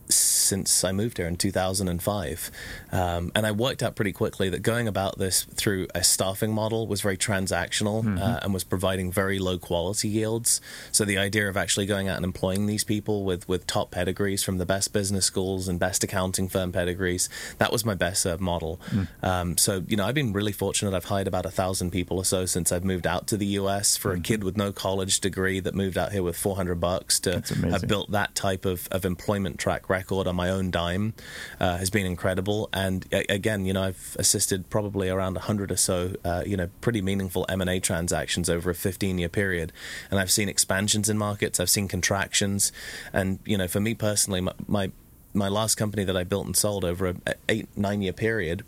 since 0.10 0.84
I 0.84 0.92
moved 0.92 1.18
here 1.18 1.28
in 1.28 1.36
2005. 1.38 2.52
Um, 2.92 3.32
and 3.36 3.46
I 3.46 3.52
worked 3.52 3.82
out 3.82 3.96
pretty 3.96 4.12
quickly 4.12 4.50
that 4.50 4.62
going 4.62 4.88
about 4.88 5.18
this 5.18 5.44
through 5.44 5.88
a 5.96 6.04
staffing 6.04 6.54
model 6.54 6.88
was 6.88 7.02
very 7.02 7.18
transactional 7.18 8.04
mm-hmm. 8.04 8.18
uh, 8.18 8.40
and 8.42 8.54
was 8.54 8.64
providing 8.64 9.12
very 9.12 9.40
low 9.40 9.58
quality 9.58 10.08
yields. 10.08 10.62
So 10.92 11.04
the 11.06 11.18
idea 11.18 11.50
of 11.50 11.58
actually 11.58 11.86
going 11.86 12.08
out 12.08 12.18
and 12.18 12.26
employing 12.26 12.68
these 12.68 12.84
people 12.84 13.24
with, 13.24 13.48
with 13.50 13.66
top 13.68 13.92
pedigrees 13.92 14.44
from 14.44 14.58
the 14.58 14.66
best 14.66 14.94
business 14.94 15.26
schools 15.26 15.68
and 15.68 15.80
best 15.80 16.04
accounting 16.04 16.48
firm 16.48 16.72
pedigrees, 16.72 17.28
that 17.58 17.72
was 17.72 17.84
my 17.84 17.96
best 17.96 18.22
served 18.22 18.42
model. 18.42 18.80
Mm. 18.92 19.08
Um, 19.24 19.58
so, 19.58 19.84
you 19.88 19.98
know, 19.98 20.06
I've 20.06 20.16
been 20.16 20.34
really 20.34 20.52
fortunate. 20.52 20.94
I've 20.94 21.06
hired 21.06 21.28
about 21.28 21.46
a 21.46 21.52
thousand 21.52 21.92
people 21.92 22.18
or 22.18 22.26
so 22.26 22.46
since 22.46 22.72
I've 22.72 22.86
moved 22.86 23.08
out 23.08 23.28
to 23.28 23.38
the 23.38 23.48
US 23.48 23.98
for 23.98 24.12
mm-hmm. 24.12 24.20
a 24.20 24.24
kid 24.24 24.44
with 24.44 24.58
no 24.58 24.72
college 24.72 25.20
degree 25.20 25.60
that 25.60 25.74
moved 25.74 25.98
out 25.98 26.12
here 26.12 26.24
with 26.24 26.38
400 26.38 26.76
bucks 26.76 27.20
to 27.22 27.42
have 27.70 27.88
built 27.88 28.12
that 28.12 28.36
type 28.36 28.66
of, 28.66 28.88
of 28.92 29.06
employment 29.06 29.58
track 29.60 29.90
record 29.90 29.95
record 29.96 30.28
on 30.28 30.36
my 30.36 30.50
own 30.50 30.72
dime 30.72 31.14
uh, 31.60 31.78
has 31.78 31.90
been 31.90 32.06
incredible. 32.06 32.70
And 32.74 33.06
again, 33.30 33.66
you 33.66 33.74
know, 33.74 33.84
I've 33.84 34.16
assisted 34.20 34.70
probably 34.70 35.10
around 35.10 35.36
100 35.36 35.72
or 35.72 35.78
so, 35.78 36.16
uh, 36.24 36.44
you 36.46 36.58
know, 36.58 36.70
pretty 36.82 37.02
meaningful 37.02 37.46
M&A 37.48 37.80
transactions 37.80 38.50
over 38.50 38.70
a 38.70 38.74
15-year 38.74 39.30
period. 39.30 39.72
And 40.12 40.20
I've 40.20 40.32
seen 40.32 40.50
expansions 40.50 41.10
in 41.10 41.18
markets, 41.18 41.60
I've 41.60 41.70
seen 41.70 41.88
contractions. 41.88 42.72
And, 43.14 43.40
you 43.46 43.58
know, 43.58 43.68
for 43.68 43.80
me 43.80 43.94
personally, 43.94 44.42
my, 44.42 44.54
my 44.68 44.92
my 45.34 45.50
last 45.50 45.76
company 45.76 46.06
that 46.06 46.16
I 46.16 46.24
built 46.24 46.46
and 46.46 46.56
sold 46.56 46.86
over 46.86 47.08
a 47.08 47.16
eight 47.50 47.68
nine 47.76 48.02
year 48.02 48.14
period 48.14 48.64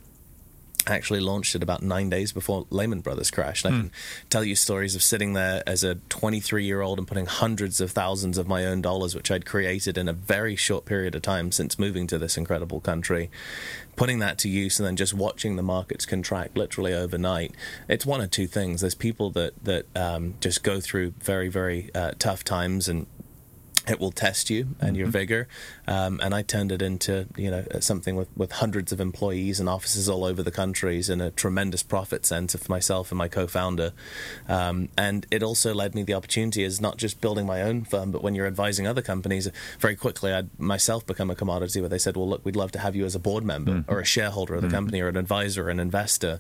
actually 0.88 1.20
launched 1.20 1.56
it 1.56 1.64
about 1.64 1.84
nine 1.84 2.10
days 2.10 2.32
before 2.32 2.66
Lehman 2.70 3.02
Brothers 3.02 3.32
crashed. 3.32 3.66
And 3.66 3.74
I 3.74 3.78
can 3.78 3.88
hmm. 3.88 3.94
tell 4.30 4.44
you 4.44 4.56
stories 4.56 4.96
of 4.96 5.04
sitting 5.04 5.34
there 5.34 5.64
as 5.68 5.84
a 5.84 5.96
23 5.96 6.66
year 6.66 6.82
old 6.82 6.98
and 6.98 7.08
putting 7.08 7.26
hundreds 7.26 7.82
of 7.82 7.92
thousands 7.92 8.38
of 8.38 8.48
my 8.48 8.66
own 8.66 8.82
dollars, 8.82 9.16
which 9.16 9.30
I'd 9.32 9.46
created 9.46 9.98
in 9.98 10.08
a 10.08 10.14
very 10.14 10.56
short 10.56 10.86
period 10.86 11.16
of 11.16 11.22
time 11.22 11.52
since 11.52 11.78
moving 11.78 12.08
to 12.08 12.18
this 12.18 12.38
incredible 12.38 12.80
country, 12.80 13.30
putting 13.96 14.20
that 14.20 14.38
to 14.40 14.50
use 14.50 14.80
and 14.80 14.88
then 14.88 14.96
just 14.96 15.14
watching 15.14 15.56
the 15.56 15.64
markets 15.64 16.06
contract 16.06 16.58
literally 16.58 16.94
overnight. 16.94 17.54
It's 17.88 18.06
one 18.06 18.22
of 18.22 18.32
two 18.32 18.48
things. 18.48 18.82
There's 18.82 18.96
people 18.96 19.30
that 19.32 19.54
that 19.64 19.86
um, 19.96 20.36
just 20.40 20.64
go 20.64 20.80
through 20.80 21.12
very 21.20 21.50
very 21.50 21.90
uh, 21.94 22.12
tough 22.18 22.44
times 22.44 22.88
and 22.88 23.08
it 23.88 24.00
will 24.00 24.12
test 24.12 24.50
you 24.50 24.76
and 24.80 24.92
mm-hmm. 24.92 24.96
your 24.96 25.08
vigor. 25.08 25.48
Um, 25.88 26.20
and 26.22 26.34
I 26.36 26.42
turned 26.42 26.72
it 26.72 26.82
into 26.82 27.28
you 27.38 27.50
know 27.50 27.66
something 27.80 28.16
with, 28.16 28.30
with 28.36 28.52
hundreds 28.54 28.92
of 28.92 29.00
employees 29.00 29.60
and 29.60 29.70
offices 29.70 30.10
all 30.10 30.24
over 30.24 30.44
the 30.44 30.52
countries 30.52 31.10
and 31.10 31.22
a 31.22 31.32
tremendous 31.32 31.84
profit 31.84 32.26
center 32.26 32.58
for 32.58 32.72
myself 32.72 33.12
and 33.12 33.18
my 33.18 33.28
co-founder. 33.28 33.94
Um, 34.48 34.90
and 34.98 35.26
it 35.32 35.44
also 35.44 35.74
led 35.74 35.96
me 35.96 36.04
the 36.04 36.14
opportunity 36.14 36.64
is 36.64 36.82
not 36.82 36.98
just 36.98 37.22
building 37.22 37.46
my 37.46 37.62
own 37.62 37.84
firm, 37.84 38.12
but 38.12 38.22
when 38.22 38.36
you're 38.36 38.48
advising 38.48 38.88
other 38.88 39.02
companies, 39.02 39.50
very 39.80 39.96
quickly 39.96 40.34
I'd 40.34 40.60
myself 40.60 41.06
become 41.06 41.30
a 41.30 41.36
commodity 41.36 41.80
where 41.80 41.90
they 41.90 41.98
said, 41.98 42.18
well, 42.18 42.28
look, 42.28 42.44
we'd 42.46 42.56
love 42.56 42.72
to 42.74 42.80
have 42.80 42.96
you 42.96 43.06
as 43.06 43.16
a 43.16 43.20
board 43.20 43.44
member 43.44 43.72
mm-hmm. 43.72 43.92
or 43.92 44.00
a 44.00 44.06
shareholder 44.06 44.56
of 44.56 44.62
the 44.62 44.68
mm-hmm. 44.68 44.76
company 44.76 45.02
or 45.02 45.08
an 45.08 45.18
advisor 45.18 45.68
or 45.68 45.70
an 45.70 45.80
investor. 45.80 46.40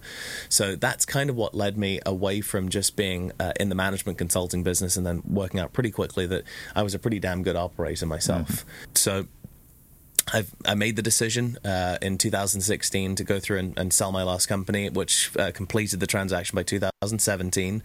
So 0.49 0.75
that's 0.75 1.05
kind 1.05 1.29
of 1.29 1.35
what 1.35 1.55
led 1.55 1.77
me 1.77 1.99
away 2.05 2.41
from 2.41 2.69
just 2.69 2.95
being 2.95 3.31
uh, 3.39 3.53
in 3.59 3.69
the 3.69 3.75
management 3.75 4.17
consulting 4.17 4.63
business 4.63 4.97
and 4.97 5.05
then 5.05 5.21
working 5.25 5.59
out 5.59 5.73
pretty 5.73 5.91
quickly 5.91 6.25
that 6.27 6.43
I 6.75 6.83
was 6.83 6.93
a 6.93 6.99
pretty 6.99 7.19
damn 7.19 7.36
good 7.43 7.55
operator 7.55 8.05
myself. 8.05 8.47
Mm-hmm. 8.49 8.91
So 8.95 9.27
I've, 10.33 10.53
I 10.65 10.75
made 10.75 10.95
the 10.95 11.01
decision 11.01 11.57
uh, 11.63 11.97
in 12.01 12.17
2016 12.17 13.15
to 13.15 13.23
go 13.23 13.39
through 13.39 13.59
and, 13.59 13.77
and 13.77 13.93
sell 13.93 14.11
my 14.11 14.23
last 14.23 14.47
company, 14.47 14.89
which 14.89 15.31
uh, 15.37 15.51
completed 15.51 15.99
the 15.99 16.07
transaction 16.07 16.55
by 16.55 16.63
2017. 16.63 17.81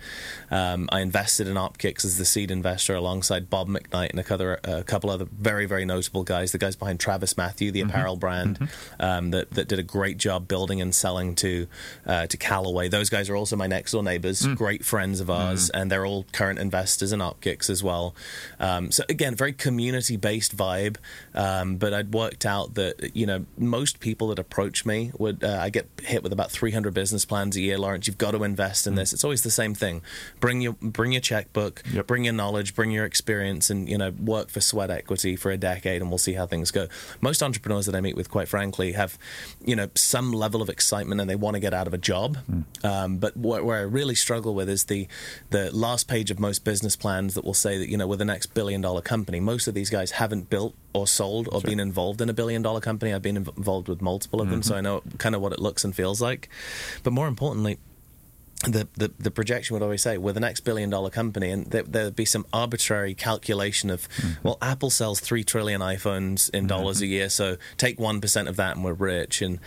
Um, 0.51 0.89
I 0.91 1.01
invested 1.01 1.47
in 1.47 1.55
Opkix 1.55 2.05
as 2.05 2.19
the 2.19 2.25
seed 2.25 2.51
investor 2.51 2.95
alongside 2.95 3.49
Bob 3.49 3.69
McKnight 3.69 4.11
and 4.11 4.19
a 4.19 4.25
couple, 4.25 4.57
a 4.65 4.83
couple 4.83 5.11
other 5.11 5.25
very, 5.25 5.67
very 5.67 5.85
notable 5.85 6.25
guys. 6.25 6.53
The 6.53 6.59
guys 6.59 6.75
behind 6.75 6.99
TravisMathew, 6.99 7.73
the 7.73 7.81
mm-hmm. 7.81 7.91
apparel 7.91 8.17
brand, 8.17 8.59
mm-hmm. 8.59 9.03
um, 9.03 9.31
that, 9.31 9.53
that 9.53 9.69
did 9.69 9.79
a 9.79 9.85
great 9.85 10.19
job 10.19 10.49
building 10.49 10.81
and 10.81 10.95
selling 10.95 11.35
to 11.37 11.67
uh, 12.07 12.27
to 12.27 12.37
Callaway. 12.37 12.89
Those 12.89 13.11
guys 13.11 13.29
are 13.29 13.37
also 13.37 13.57
my 13.57 13.67
next 13.67 13.93
door 13.93 14.03
neighbors, 14.03 14.43
mm. 14.43 14.57
great 14.57 14.85
friends 14.85 15.21
of 15.21 15.31
ours, 15.31 15.71
mm. 15.71 15.81
and 15.81 15.91
they're 15.91 16.07
all 16.07 16.25
current 16.33 16.59
investors 16.59 17.13
in 17.13 17.21
Opkix 17.21 17.71
as 17.71 17.83
well. 17.83 18.15
Um, 18.59 18.91
so 18.91 19.05
again, 19.09 19.35
very 19.35 19.53
community 19.53 20.17
based 20.17 20.57
vibe, 20.57 20.97
um, 21.35 21.77
but 21.77 21.95
I'd 21.95 22.13
worked 22.13 22.32
worked 22.33 22.47
out 22.47 22.75
that 22.75 23.15
you 23.15 23.27
know 23.27 23.45
most 23.59 24.01
people 24.01 24.29
that 24.29 24.39
approach 24.39 24.87
me 24.87 25.13
would 25.19 25.45
uh, 25.45 25.59
I 25.61 25.69
get 25.69 25.87
hit 26.03 26.23
with 26.23 26.33
about 26.33 26.51
300 26.51 26.95
business 26.95 27.27
plans 27.27 27.57
a 27.57 27.61
year. 27.61 27.79
Lawrence, 27.79 28.07
you've 28.07 28.17
got 28.17 28.31
to 28.31 28.43
invest 28.43 28.87
in 28.87 28.95
mm. 28.95 28.97
this. 28.97 29.13
It's 29.13 29.25
always 29.25 29.43
the 29.43 29.51
same 29.51 29.75
thing. 29.75 30.03
Bring 30.41 30.63
your 30.63 30.73
bring 30.81 31.13
your 31.13 31.21
checkbook, 31.21 31.83
yep. 31.93 32.07
bring 32.07 32.25
your 32.25 32.33
knowledge, 32.33 32.75
bring 32.75 32.91
your 32.91 33.05
experience, 33.05 33.69
and 33.69 33.87
you 33.89 33.99
know 33.99 34.11
work 34.11 34.49
for 34.49 34.61
sweat 34.61 34.91
equity 34.91 35.37
for 35.37 35.51
a 35.51 35.59
decade, 35.59 36.01
and 36.01 36.11
we'll 36.11 36.19
see 36.19 36.33
how 36.33 36.47
things 36.47 36.71
go. 36.71 36.89
Most 37.21 37.43
entrepreneurs 37.43 37.87
that 37.87 37.95
I 37.95 38.01
meet 38.01 38.17
with, 38.17 38.31
quite 38.31 38.49
frankly, 38.49 38.93
have 38.93 39.19
you 39.63 39.77
know 39.77 39.91
some 39.95 40.33
level 40.33 40.63
of 40.63 40.71
excitement 40.71 41.21
and 41.21 41.29
they 41.29 41.37
want 41.37 41.55
to 41.55 41.61
get 41.61 41.75
out 41.75 41.87
of 41.87 41.93
a 41.93 41.99
job. 41.99 42.39
Mm. 42.51 42.65
Um, 42.85 43.19
but 43.19 43.37
where, 43.37 43.63
where 43.63 43.79
I 43.79 43.83
really 43.83 44.15
struggle 44.15 44.55
with 44.55 44.69
is 44.71 44.85
the 44.85 45.07
the 45.51 45.71
last 45.77 46.09
page 46.09 46.31
of 46.31 46.41
most 46.41 46.65
business 46.65 46.97
plans 46.97 47.35
that 47.35 47.45
will 47.45 47.55
say 47.55 47.77
that 47.77 47.91
you 47.91 47.97
know 47.99 48.07
we're 48.07 48.17
the 48.17 48.25
next 48.25 48.55
billion 48.55 48.81
dollar 48.81 49.03
company. 49.03 49.39
Most 49.39 49.69
of 49.69 49.75
these 49.75 49.91
guys 49.91 50.13
haven't 50.13 50.49
built 50.49 50.75
or 50.93 51.07
sold 51.07 51.49
or 51.49 51.61
sure. 51.61 51.71
been 51.71 51.81
involved 51.81 52.21
in 52.21 52.29
a 52.29 52.35
billion 52.35 52.63
dollar 52.63 52.81
company. 52.81 53.13
I've 53.13 53.23
been 53.23 53.37
involved 53.37 53.89
with 53.89 54.03
multiple 54.03 54.41
of 54.41 54.51
them, 54.51 54.61
mm-hmm. 54.61 54.69
so 54.69 54.77
I 54.77 54.81
know 54.81 55.03
kind 55.19 55.35
of 55.35 55.41
what 55.41 55.53
it 55.53 55.59
looks 55.59 55.85
and 55.85 55.95
feels 55.95 56.21
like. 56.21 56.49
But 57.03 57.13
more 57.13 57.29
importantly, 57.29 57.79
the, 58.65 58.87
the, 58.95 59.11
the 59.19 59.31
projection 59.31 59.75
would 59.75 59.83
always 59.83 60.03
say 60.03 60.19
we're 60.19 60.33
the 60.33 60.41
next 60.41 60.61
billion 60.61 60.91
dollar 60.91 61.11
company, 61.11 61.51
and 61.51 61.67
there, 61.67 62.05
would 62.05 62.17
be 62.17 62.25
some 62.25 62.47
arbitrary 62.53 63.15
calculation 63.15 63.91
of, 63.91 64.09
mm-hmm. 64.11 64.47
well, 64.47 64.59
Apple 64.63 64.91
sells 64.91 65.19
three 65.21 65.43
trillion 65.43 65.81
iPhones 65.81 66.49
in 66.51 66.67
dollars 66.67 66.99
mm-hmm. 66.99 67.05
a 67.05 67.09
year, 67.09 67.29
so 67.29 67.57
take 67.77 67.99
one 67.99 68.21
percent 68.21 68.49
of 68.49 68.57
that 68.57 68.77
and 68.77 68.85
we're 68.85 68.93
rich. 68.93 69.43
And 69.43 69.59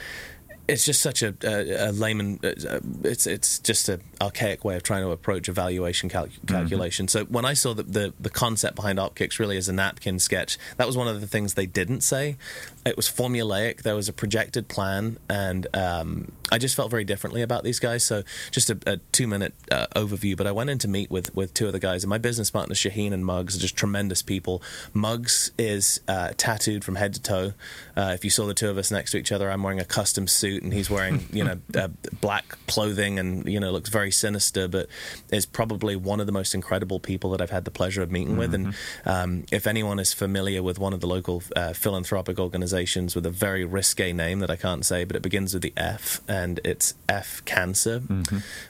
it's 0.68 0.86
just 0.86 1.02
such 1.02 1.22
a, 1.22 1.36
a, 1.44 1.90
a 1.90 1.92
layman. 1.92 2.40
Uh, 2.44 2.80
it's 3.04 3.28
it's 3.28 3.60
just 3.60 3.90
an 3.90 4.02
archaic 4.22 4.66
way 4.66 4.76
of 4.76 4.84
trying 4.84 5.04
to 5.04 5.12
approach 5.12 5.48
a 5.48 5.52
valuation 5.52 6.10
cal- 6.10 6.28
mm-hmm. 6.28 6.48
calculation. 6.48 7.06
Mm-hmm. 7.06 7.20
So 7.20 7.26
when 7.26 7.46
I 7.46 7.54
saw 7.54 7.74
the, 7.74 7.84
the, 7.84 8.14
the 8.20 8.30
concept 8.30 8.76
behind 8.76 9.00
Opkix 9.00 9.40
really 9.40 9.58
as 9.58 9.70
a 9.70 9.74
napkin 9.74 10.20
sketch, 10.20 10.58
that 10.78 10.88
was 10.88 10.98
one 10.98 11.08
of 11.08 11.22
the 11.22 11.28
things 11.28 11.54
they 11.54 11.66
didn't 11.66 12.02
say. 12.02 12.38
It 12.86 12.98
was 12.98 13.10
formulaic. 13.10 13.84
There 13.84 13.96
was 13.96 14.10
a 14.10 14.14
projected 14.14 14.68
plan, 14.68 15.18
and 15.30 15.68
um, 15.74 16.32
I 16.52 16.58
just 16.58 16.76
felt 16.76 16.92
very 16.92 17.04
differently 17.04 17.42
about 17.42 17.64
these 17.64 17.80
guys. 17.80 18.04
So 18.04 18.24
just 18.52 18.70
a, 18.70 18.78
a 18.86 18.98
two 19.12 19.28
minute 19.28 19.54
uh, 19.72 19.88
overview. 19.96 20.38
But 20.38 20.48
I 20.48 20.52
went 20.52 20.70
in 20.70 20.78
to 20.80 20.88
meet 20.88 21.10
with 21.10 21.36
with 21.36 21.54
two 21.54 21.68
of 21.68 21.74
the 21.74 21.80
guys, 21.80 22.04
and 22.04 22.10
my 22.10 22.18
business 22.18 22.52
partners 22.52 22.78
Shaheen 22.78 23.14
and 23.14 23.26
Muggs 23.26 23.56
are 23.56 23.60
just 23.60 23.76
tremendous 23.76 24.22
people. 24.22 24.62
Muggs 24.94 25.52
is 25.58 26.02
uh, 26.08 26.34
tattooed 26.38 26.84
from 26.84 26.96
head 26.96 27.14
to 27.16 27.22
toe. 27.22 27.54
Uh, 27.98 28.12
if 28.14 28.24
you 28.24 28.30
saw 28.30 28.46
the 28.46 28.54
two 28.54 28.70
of 28.70 28.78
us 28.78 28.92
next 28.92 29.12
to 29.12 29.18
each 29.18 29.32
other, 29.32 29.50
I'm 29.50 29.64
wearing 29.64 29.80
a 29.80 29.86
custom 29.86 30.28
suit, 30.28 30.62
and 30.62 30.72
he's 30.72 30.90
wearing 30.90 31.26
you 31.32 31.44
know 31.44 31.60
black 32.22 32.58
clothing, 32.68 33.18
and 33.18 33.48
you 33.48 33.60
know 33.60 33.72
looks 33.72 33.90
very 33.90 34.12
sinister, 34.12 34.68
but 34.68 34.88
is 35.32 35.46
probably 35.46 35.96
one 35.96 36.20
of 36.20 36.28
the 36.28 36.32
most 36.32 36.54
incredible 36.54 37.00
people 37.00 37.32
that 37.32 37.42
I've 37.42 37.50
had 37.50 37.66
the 37.66 37.72
pleasure 37.72 38.04
of 38.04 38.12
meeting 38.12 38.30
mm-hmm. 38.30 38.40
with. 38.40 38.54
And 38.54 38.68
mm-hmm. 38.68 39.10
um, 39.10 39.46
if 39.52 39.66
anyone 39.66 40.00
is 40.00 40.14
familiar 40.14 40.62
with 40.62 40.78
one 40.78 40.94
of 40.94 41.02
the 41.02 41.08
local 41.08 41.42
uh, 41.56 41.74
philanthropic 41.74 42.40
organizations 42.40 43.16
with 43.16 43.26
a 43.26 43.32
very 43.32 43.66
risque 43.66 44.14
name 44.14 44.40
that 44.40 44.52
I 44.52 44.56
can't 44.56 44.86
say, 44.86 45.06
but 45.06 45.16
it 45.16 45.22
begins 45.22 45.54
with 45.54 45.64
the 45.64 45.74
F 45.76 46.22
and 46.36 46.60
it's 46.64 46.96
F 47.08 47.44
Cancer. 47.46 48.02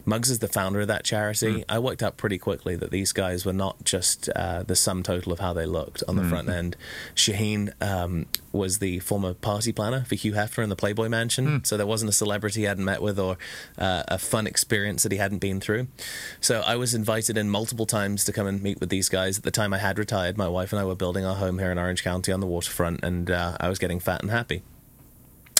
Muggs 0.06 0.30
is 0.30 0.40
the 0.40 0.48
founder 0.48 0.82
of 0.82 0.88
that 0.88 1.04
charity. 1.04 1.64
I 1.68 1.80
worked 1.80 2.04
out 2.04 2.16
pretty 2.16 2.38
quickly 2.38 2.76
that 2.76 2.92
these 2.92 3.12
guys 3.12 3.46
were 3.46 3.54
not 3.54 3.84
just 3.84 4.30
uh, 4.36 4.64
the 4.64 4.76
sum 4.76 5.02
total 5.04 5.34
of 5.34 5.40
how 5.40 5.54
they 5.54 5.66
looked 5.66 6.04
on 6.08 6.16
the 6.16 6.24
front 6.30 6.50
end. 6.50 6.76
Shaheen 7.16 7.74
um, 7.82 8.28
was 8.52 8.80
the 8.80 9.00
former 9.00 9.34
party 9.34 9.72
planner 9.72 10.06
for 10.06 10.16
Hugh 10.16 10.34
Hefner 10.34 10.64
in 10.64 10.70
the 10.70 10.76
Playboy 10.76 11.10
Mansion, 11.10 11.64
so 11.66 11.76
there 11.78 11.88
wasn't 11.88 12.10
a 12.10 12.14
celebrity 12.14 12.62
he 12.62 12.66
hadn't 12.66 12.86
met 12.86 13.02
with 13.02 13.18
or 13.20 13.38
uh, 13.78 14.04
a 14.08 14.18
fun 14.18 14.46
experience 14.48 15.04
that 15.04 15.12
he 15.12 15.18
hadn't 15.18 15.40
been 15.40 15.60
through. 15.60 15.88
So 16.40 16.62
I 16.62 16.76
was 16.76 16.94
invited 16.94 17.38
in 17.38 17.50
multiple 17.50 17.86
times 17.86 18.24
to 18.26 18.32
come 18.34 18.48
and 18.48 18.62
meet 18.62 18.80
with 18.80 18.90
these 18.90 19.10
guys. 19.10 19.38
At 19.40 19.44
the 19.44 19.52
time, 19.52 19.74
I 19.74 19.80
had 19.80 19.98
retired. 19.98 20.38
My 20.38 20.48
wife 20.48 20.72
and 20.72 20.80
I 20.80 20.86
were 20.86 20.96
building 20.96 21.26
our 21.26 21.36
home 21.36 21.58
here 21.60 21.72
in 21.72 21.80
Orange 21.80 22.04
County 22.04 22.32
on 22.32 22.40
the 22.42 22.48
waterfront, 22.48 23.04
and 23.04 23.32
uh, 23.32 23.58
I 23.60 23.70
was 23.70 23.80
getting 23.80 24.00
fat 24.00 24.22
and 24.22 24.32
happy. 24.32 24.64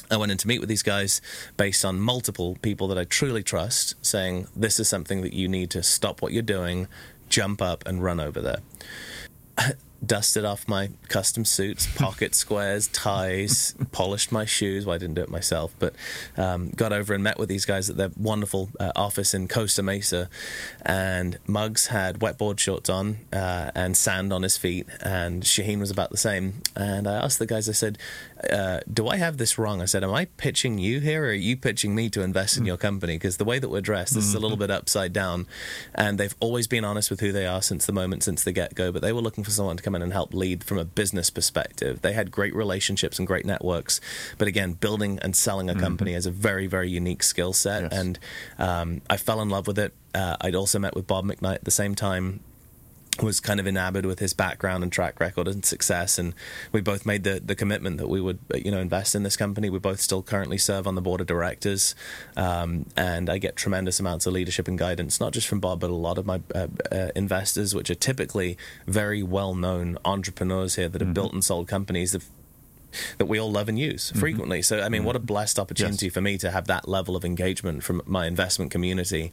I 0.10 0.18
went 0.18 0.32
in 0.32 0.38
to 0.38 0.48
meet 0.48 0.60
with 0.60 0.70
these 0.70 0.84
guys 0.84 1.22
based 1.58 1.84
on 1.84 2.00
multiple 2.00 2.58
people 2.62 2.88
that 2.90 2.98
I 2.98 3.04
truly 3.06 3.44
trust, 3.44 3.96
saying, 4.06 4.48
This 4.56 4.80
is 4.80 4.88
something 4.88 5.22
that 5.22 5.34
you 5.34 5.48
need 5.48 5.70
to 5.72 5.84
stop 5.84 6.22
what 6.22 6.32
you're 6.32 6.44
doing, 6.44 6.88
jump 7.30 7.62
up, 7.62 7.86
and 7.86 8.04
run 8.04 8.20
over 8.20 8.42
there. 8.42 8.60
Dusted 10.06 10.46
off 10.46 10.68
my 10.68 10.92
custom 11.08 11.46
suits, 11.46 11.88
pocket 11.96 12.36
squares, 12.36 12.88
ties, 12.88 13.74
polished 13.92 14.32
my 14.32 14.46
shoes. 14.46 14.86
Well, 14.86 14.94
I 14.94 14.98
didn't 15.00 15.16
do 15.16 15.24
it 15.24 15.30
myself, 15.30 15.74
but 15.80 15.96
um, 16.38 16.70
got 16.70 16.94
over 16.94 17.16
and 17.16 17.24
met 17.24 17.40
with 17.40 17.50
these 17.50 17.66
guys 17.66 17.90
at 17.90 17.98
their 17.98 18.12
wonderful 18.16 18.70
uh, 18.80 18.92
office 18.96 19.34
in 19.34 19.48
Costa 19.48 19.82
Mesa. 19.82 20.30
And 20.84 21.40
Muggs 21.48 21.88
had 21.88 22.20
wetboard 22.20 22.60
shorts 22.60 22.88
on 22.88 23.18
uh, 23.34 23.72
and 23.74 23.98
sand 23.98 24.32
on 24.32 24.44
his 24.44 24.58
feet, 24.58 24.86
and 25.02 25.42
Shaheen 25.42 25.80
was 25.80 25.90
about 25.90 26.12
the 26.12 26.18
same. 26.18 26.62
And 26.76 27.08
I 27.08 27.16
asked 27.16 27.40
the 27.40 27.48
guys, 27.48 27.68
I 27.68 27.72
said, 27.72 27.98
uh, 28.52 28.82
Do 28.92 29.08
I 29.08 29.18
have 29.18 29.38
this 29.38 29.58
wrong? 29.58 29.82
I 29.82 29.86
said, 29.86 30.04
Am 30.04 30.14
I 30.14 30.26
pitching 30.26 30.78
you 30.78 31.00
here, 31.00 31.24
or 31.24 31.30
are 31.30 31.34
you 31.34 31.56
pitching 31.56 31.96
me 31.96 32.10
to 32.10 32.22
invest 32.22 32.58
in 32.58 32.66
your 32.66 32.78
company? 32.78 33.16
Because 33.16 33.38
the 33.38 33.46
way 33.46 33.60
that 33.60 33.70
we're 33.70 33.82
dressed, 33.82 34.14
this 34.14 34.26
is 34.26 34.34
a 34.34 34.40
little 34.40 34.58
bit 34.58 34.70
upside 34.70 35.14
down. 35.14 35.48
And 35.94 36.18
they've 36.18 36.36
always 36.40 36.68
been 36.68 36.84
honest 36.84 37.10
with 37.10 37.22
who 37.22 37.32
they 37.32 37.46
are 37.46 37.62
since 37.62 37.86
the 37.86 37.94
moment, 37.94 38.24
since 38.24 38.44
the 38.44 38.52
get 38.52 38.76
go. 38.76 38.92
But 38.92 39.02
they 39.02 39.14
were 39.14 39.22
looking 39.22 39.44
for 39.44 39.52
someone 39.52 39.78
to 39.78 39.84
come 39.84 39.96
in 39.96 40.02
and 40.02 40.12
help 40.14 40.34
lead 40.34 40.64
from 40.64 40.78
a 40.78 40.86
business 40.86 41.30
perspective. 41.30 42.02
They 42.02 42.14
had 42.14 42.32
great 42.32 42.54
relationships 42.54 43.18
and 43.20 43.28
great 43.28 43.46
networks. 43.46 44.02
But 44.38 44.48
again, 44.48 44.74
building 44.74 45.20
and 45.22 45.36
selling 45.36 45.70
a 45.70 45.76
company 45.76 46.14
is 46.14 46.26
a 46.26 46.32
very, 46.32 46.68
very 46.68 46.90
unique 46.90 47.24
skill 47.24 47.54
set. 47.54 47.84
Yes. 47.84 47.92
And 47.94 48.20
um, 48.60 49.02
I 49.10 49.18
fell 49.18 49.42
in 49.42 49.50
love 49.50 49.68
with 49.68 49.80
it. 49.80 49.94
Uh, 50.14 50.38
I'd 50.42 50.56
also 50.56 50.80
met 50.80 50.96
with 50.96 51.08
Bob 51.08 51.26
McKnight 51.26 51.56
at 51.56 51.66
the 51.66 51.72
same 51.72 51.96
time 51.96 52.42
was 53.22 53.40
kind 53.40 53.60
of 53.60 53.68
enamored 53.68 54.06
with 54.06 54.20
his 54.20 54.34
background 54.34 54.84
and 54.84 54.92
track 54.92 55.20
record 55.20 55.48
and 55.48 55.66
success 55.66 56.18
and 56.18 56.34
we 56.72 56.82
both 56.82 57.06
made 57.06 57.24
the, 57.24 57.42
the 57.44 57.56
commitment 57.56 57.98
that 57.98 58.08
we 58.08 58.22
would 58.22 58.40
uh, 58.54 58.58
you 58.58 58.72
know 58.72 58.80
invest 58.80 59.16
in 59.16 59.24
this 59.24 59.38
company. 59.38 59.70
We 59.70 59.80
both 59.80 60.00
still 60.00 60.24
currently 60.24 60.58
serve 60.58 60.88
on 60.88 60.96
the 60.96 61.02
board 61.02 61.22
of 61.22 61.28
directors 61.28 61.96
um, 62.36 62.86
and 62.96 63.30
I 63.30 63.38
get 63.38 63.56
tremendous 63.56 64.00
amounts 64.00 64.26
of 64.26 64.34
leadership 64.34 64.68
and 64.68 64.78
guidance 64.78 65.20
not 65.20 65.34
just 65.34 65.48
from 65.48 65.60
Bob 65.60 65.80
but 65.80 65.90
a 65.90 65.94
lot 65.94 66.18
of 66.18 66.26
my 66.26 66.42
uh, 66.54 66.68
uh, 66.92 67.10
investors 67.16 67.74
which 67.74 67.90
are 67.90 67.96
typically 67.96 68.58
very 68.88 69.24
well 69.24 69.56
known 69.56 69.98
entrepreneurs 70.06 70.76
here 70.76 70.90
that 70.90 71.02
have 71.02 71.14
built 71.14 71.34
and 71.34 71.44
sold 71.44 71.68
companies 71.68 72.16
that 73.18 73.26
we 73.26 73.40
all 73.40 73.52
love 73.52 73.70
and 73.70 73.78
use 73.80 74.12
frequently. 74.12 74.62
So, 74.62 74.82
I 74.82 74.90
mean, 74.90 75.04
what 75.04 75.16
a 75.16 75.20
blessed 75.20 75.60
opportunity 75.60 76.06
Yes. 76.08 76.14
for 76.14 76.22
me 76.22 76.38
to 76.40 76.52
have 76.52 76.68
that 76.68 76.88
level 76.88 77.16
of 77.16 77.24
engagement 77.26 77.84
from 77.84 78.02
my 78.06 78.26
investment 78.28 78.72
community. 78.72 79.32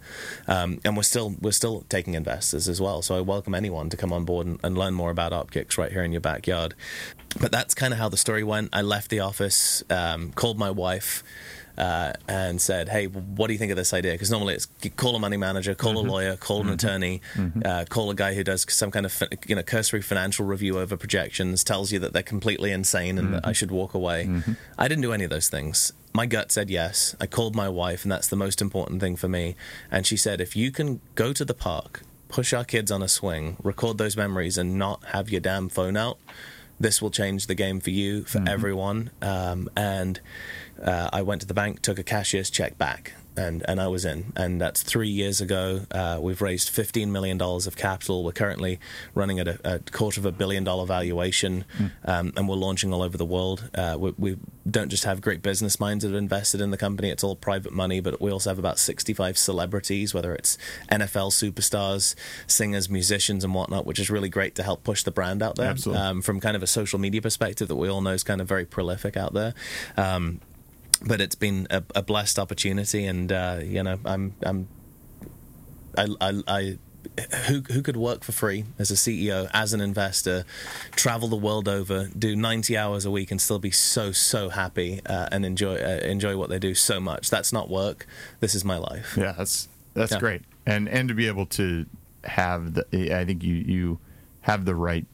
Um, 0.48 0.80
and 0.84 0.96
we're 0.96 1.02
still 1.02 1.34
we're 1.40 1.52
still 1.52 1.84
taking 1.88 2.14
investors 2.14 2.68
as 2.68 2.80
well. 2.80 3.02
So 3.02 3.16
I 3.16 3.20
welcome 3.20 3.54
anyone 3.54 3.90
to 3.90 3.96
come 3.96 4.12
on 4.12 4.24
board 4.24 4.46
and, 4.46 4.60
and 4.62 4.76
learn 4.78 4.94
more 4.94 5.10
about 5.10 5.32
Opkix 5.32 5.78
right 5.78 5.92
here 5.92 6.02
in 6.02 6.12
your 6.12 6.20
backyard. 6.20 6.74
But 7.40 7.50
that's 7.50 7.74
kind 7.74 7.92
of 7.92 7.98
how 7.98 8.08
the 8.08 8.16
story 8.16 8.44
went. 8.44 8.70
I 8.72 8.82
left 8.82 9.08
the 9.10 9.20
office, 9.20 9.82
um, 9.90 10.32
called 10.32 10.58
my 10.58 10.70
wife. 10.70 11.22
Uh, 11.76 12.12
and 12.28 12.60
said, 12.60 12.88
"Hey, 12.90 13.06
what 13.06 13.46
do 13.46 13.54
you 13.54 13.58
think 13.58 13.70
of 13.70 13.76
this 13.76 13.94
idea?" 13.94 14.12
Because 14.12 14.30
normally 14.30 14.54
it's 14.54 14.68
call 14.96 15.16
a 15.16 15.18
money 15.18 15.38
manager, 15.38 15.74
call 15.74 15.98
a 15.98 16.04
lawyer, 16.04 16.36
call 16.36 16.60
an 16.60 16.68
attorney, 16.68 17.22
uh, 17.64 17.86
call 17.88 18.10
a 18.10 18.14
guy 18.14 18.34
who 18.34 18.44
does 18.44 18.66
some 18.68 18.90
kind 18.90 19.06
of 19.06 19.22
you 19.46 19.54
know 19.56 19.62
cursory 19.62 20.02
financial 20.02 20.44
review 20.44 20.78
over 20.78 20.96
projections, 20.96 21.64
tells 21.64 21.90
you 21.90 21.98
that 22.00 22.12
they're 22.12 22.22
completely 22.22 22.72
insane 22.72 23.18
and 23.18 23.32
that 23.34 23.46
I 23.46 23.52
should 23.52 23.70
walk 23.70 23.94
away. 23.94 24.28
I 24.78 24.86
didn't 24.86 25.02
do 25.02 25.12
any 25.12 25.24
of 25.24 25.30
those 25.30 25.48
things. 25.48 25.92
My 26.12 26.26
gut 26.26 26.52
said 26.52 26.68
yes. 26.68 27.16
I 27.18 27.26
called 27.26 27.56
my 27.56 27.70
wife, 27.70 28.02
and 28.04 28.12
that's 28.12 28.28
the 28.28 28.36
most 28.36 28.60
important 28.60 29.00
thing 29.00 29.16
for 29.16 29.28
me. 29.28 29.56
And 29.90 30.06
she 30.06 30.18
said, 30.18 30.40
"If 30.42 30.54
you 30.54 30.70
can 30.70 31.00
go 31.14 31.32
to 31.32 31.44
the 31.44 31.54
park, 31.54 32.02
push 32.28 32.52
our 32.52 32.64
kids 32.64 32.92
on 32.92 33.02
a 33.02 33.08
swing, 33.08 33.56
record 33.62 33.96
those 33.96 34.16
memories, 34.16 34.58
and 34.58 34.78
not 34.78 35.02
have 35.06 35.30
your 35.30 35.40
damn 35.40 35.70
phone 35.70 35.96
out." 35.96 36.18
this 36.80 37.00
will 37.00 37.10
change 37.10 37.46
the 37.46 37.54
game 37.54 37.80
for 37.80 37.90
you, 37.90 38.24
for 38.24 38.42
everyone. 38.46 39.10
Um, 39.22 39.70
and 39.76 40.20
uh, 40.82 41.10
I 41.12 41.22
went 41.22 41.40
to 41.42 41.46
the 41.46 41.54
bank, 41.54 41.82
took 41.82 41.98
a 41.98 42.02
cashier's 42.02 42.50
check 42.50 42.76
back, 42.78 43.14
and, 43.36 43.64
and 43.66 43.80
I 43.80 43.86
was 43.88 44.04
in. 44.04 44.32
And 44.36 44.60
that's 44.60 44.82
three 44.82 45.08
years 45.08 45.40
ago. 45.40 45.82
Uh, 45.90 46.18
we've 46.20 46.42
raised 46.42 46.70
$15 46.70 47.08
million 47.08 47.40
of 47.40 47.76
capital. 47.76 48.24
We're 48.24 48.32
currently 48.32 48.78
running 49.14 49.38
at 49.38 49.48
a, 49.48 49.74
a 49.74 49.78
quarter 49.78 50.20
of 50.20 50.26
a 50.26 50.32
billion 50.32 50.64
dollar 50.64 50.86
valuation, 50.86 51.64
um, 52.04 52.32
and 52.36 52.48
we're 52.48 52.56
launching 52.56 52.92
all 52.92 53.02
over 53.02 53.16
the 53.16 53.24
world. 53.24 53.70
Uh, 53.74 53.96
we, 53.98 54.14
we 54.18 54.36
don't 54.70 54.88
just 54.88 55.04
have 55.04 55.20
great 55.20 55.42
business 55.42 55.80
minds 55.80 56.02
that 56.02 56.10
have 56.10 56.18
invested 56.18 56.60
in 56.60 56.70
the 56.70 56.76
company, 56.76 57.10
it's 57.10 57.24
all 57.24 57.36
private 57.36 57.72
money, 57.72 58.00
but 58.00 58.20
we 58.20 58.30
also 58.30 58.50
have 58.50 58.58
about 58.58 58.78
65 58.78 59.38
celebrities, 59.38 60.14
whether 60.14 60.34
it's 60.34 60.58
NFL 60.90 61.30
superstars, 61.32 62.14
singers, 62.46 62.88
musicians, 62.88 63.44
and 63.44 63.54
whatnot, 63.54 63.86
which 63.86 63.98
is 63.98 64.10
really 64.10 64.28
great 64.28 64.54
to 64.56 64.62
help 64.62 64.84
push 64.84 65.02
the 65.02 65.10
brand 65.10 65.42
out 65.42 65.56
there 65.56 65.74
um, 65.94 66.22
from 66.22 66.40
kind 66.40 66.56
of 66.56 66.62
a 66.62 66.66
social 66.66 66.98
media 66.98 67.22
perspective 67.22 67.68
that 67.68 67.76
we 67.76 67.88
all 67.88 68.00
know 68.00 68.10
is 68.10 68.22
kind 68.22 68.40
of 68.40 68.48
very 68.48 68.64
prolific 68.64 69.16
out 69.16 69.32
there. 69.32 69.54
Um, 69.96 70.40
but 71.06 71.20
it's 71.20 71.34
been 71.34 71.66
a, 71.70 71.82
a 71.94 72.02
blessed 72.02 72.38
opportunity, 72.38 73.04
and 73.06 73.30
uh, 73.32 73.60
you 73.62 73.82
know, 73.82 73.98
I'm, 74.04 74.34
I'm, 74.42 74.68
I, 75.96 76.08
I, 76.20 76.42
I 76.46 76.78
who 77.46 77.60
who 77.62 77.82
could 77.82 77.96
work 77.96 78.22
for 78.24 78.32
free 78.32 78.64
as 78.78 78.90
a 78.90 78.94
CEO, 78.94 79.50
as 79.52 79.72
an 79.72 79.80
investor, 79.80 80.44
travel 80.92 81.28
the 81.28 81.36
world 81.36 81.68
over, 81.68 82.08
do 82.16 82.36
90 82.36 82.76
hours 82.76 83.04
a 83.04 83.10
week, 83.10 83.30
and 83.30 83.40
still 83.40 83.58
be 83.58 83.70
so 83.70 84.12
so 84.12 84.48
happy 84.48 85.00
uh, 85.06 85.28
and 85.32 85.44
enjoy 85.44 85.74
uh, 85.76 86.00
enjoy 86.04 86.36
what 86.36 86.48
they 86.48 86.58
do 86.58 86.74
so 86.74 87.00
much? 87.00 87.28
That's 87.30 87.52
not 87.52 87.68
work. 87.68 88.06
This 88.40 88.54
is 88.54 88.64
my 88.64 88.78
life. 88.78 89.16
Yeah, 89.18 89.32
that's 89.32 89.68
that's 89.94 90.12
Yeah. 90.12 90.18
great, 90.20 90.42
and 90.64 90.88
and 90.88 91.08
to 91.08 91.14
be 91.14 91.26
able 91.26 91.46
to 91.46 91.86
have 92.24 92.74
the, 92.74 93.16
I 93.18 93.24
think 93.24 93.42
you 93.42 93.54
you 93.56 93.98
have 94.42 94.64
the 94.64 94.74
right 94.76 95.06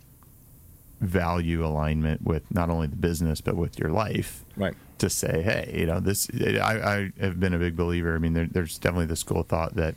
value 1.01 1.65
alignment 1.65 2.23
with 2.23 2.43
not 2.53 2.71
only 2.71 2.87
the 2.87 2.97
business 2.97 3.41
but 3.41 3.57
with 3.57 3.79
your 3.79 3.91
life. 3.91 4.45
Right. 4.57 4.75
To 4.99 5.09
say, 5.09 5.43
hey, 5.43 5.77
you 5.79 5.87
know, 5.87 6.01
this. 6.01 6.29
I, 6.35 6.59
I 6.59 7.11
have 7.21 7.39
been 7.39 7.55
a 7.55 7.59
big 7.59 7.77
believer. 7.77 8.17
I 8.17 8.19
mean, 8.19 8.33
there, 8.33 8.49
there's 8.51 8.79
definitely 8.79 9.07
the 9.07 9.17
school 9.17 9.41
of 9.41 9.47
thought 9.47 9.77
that 9.77 9.95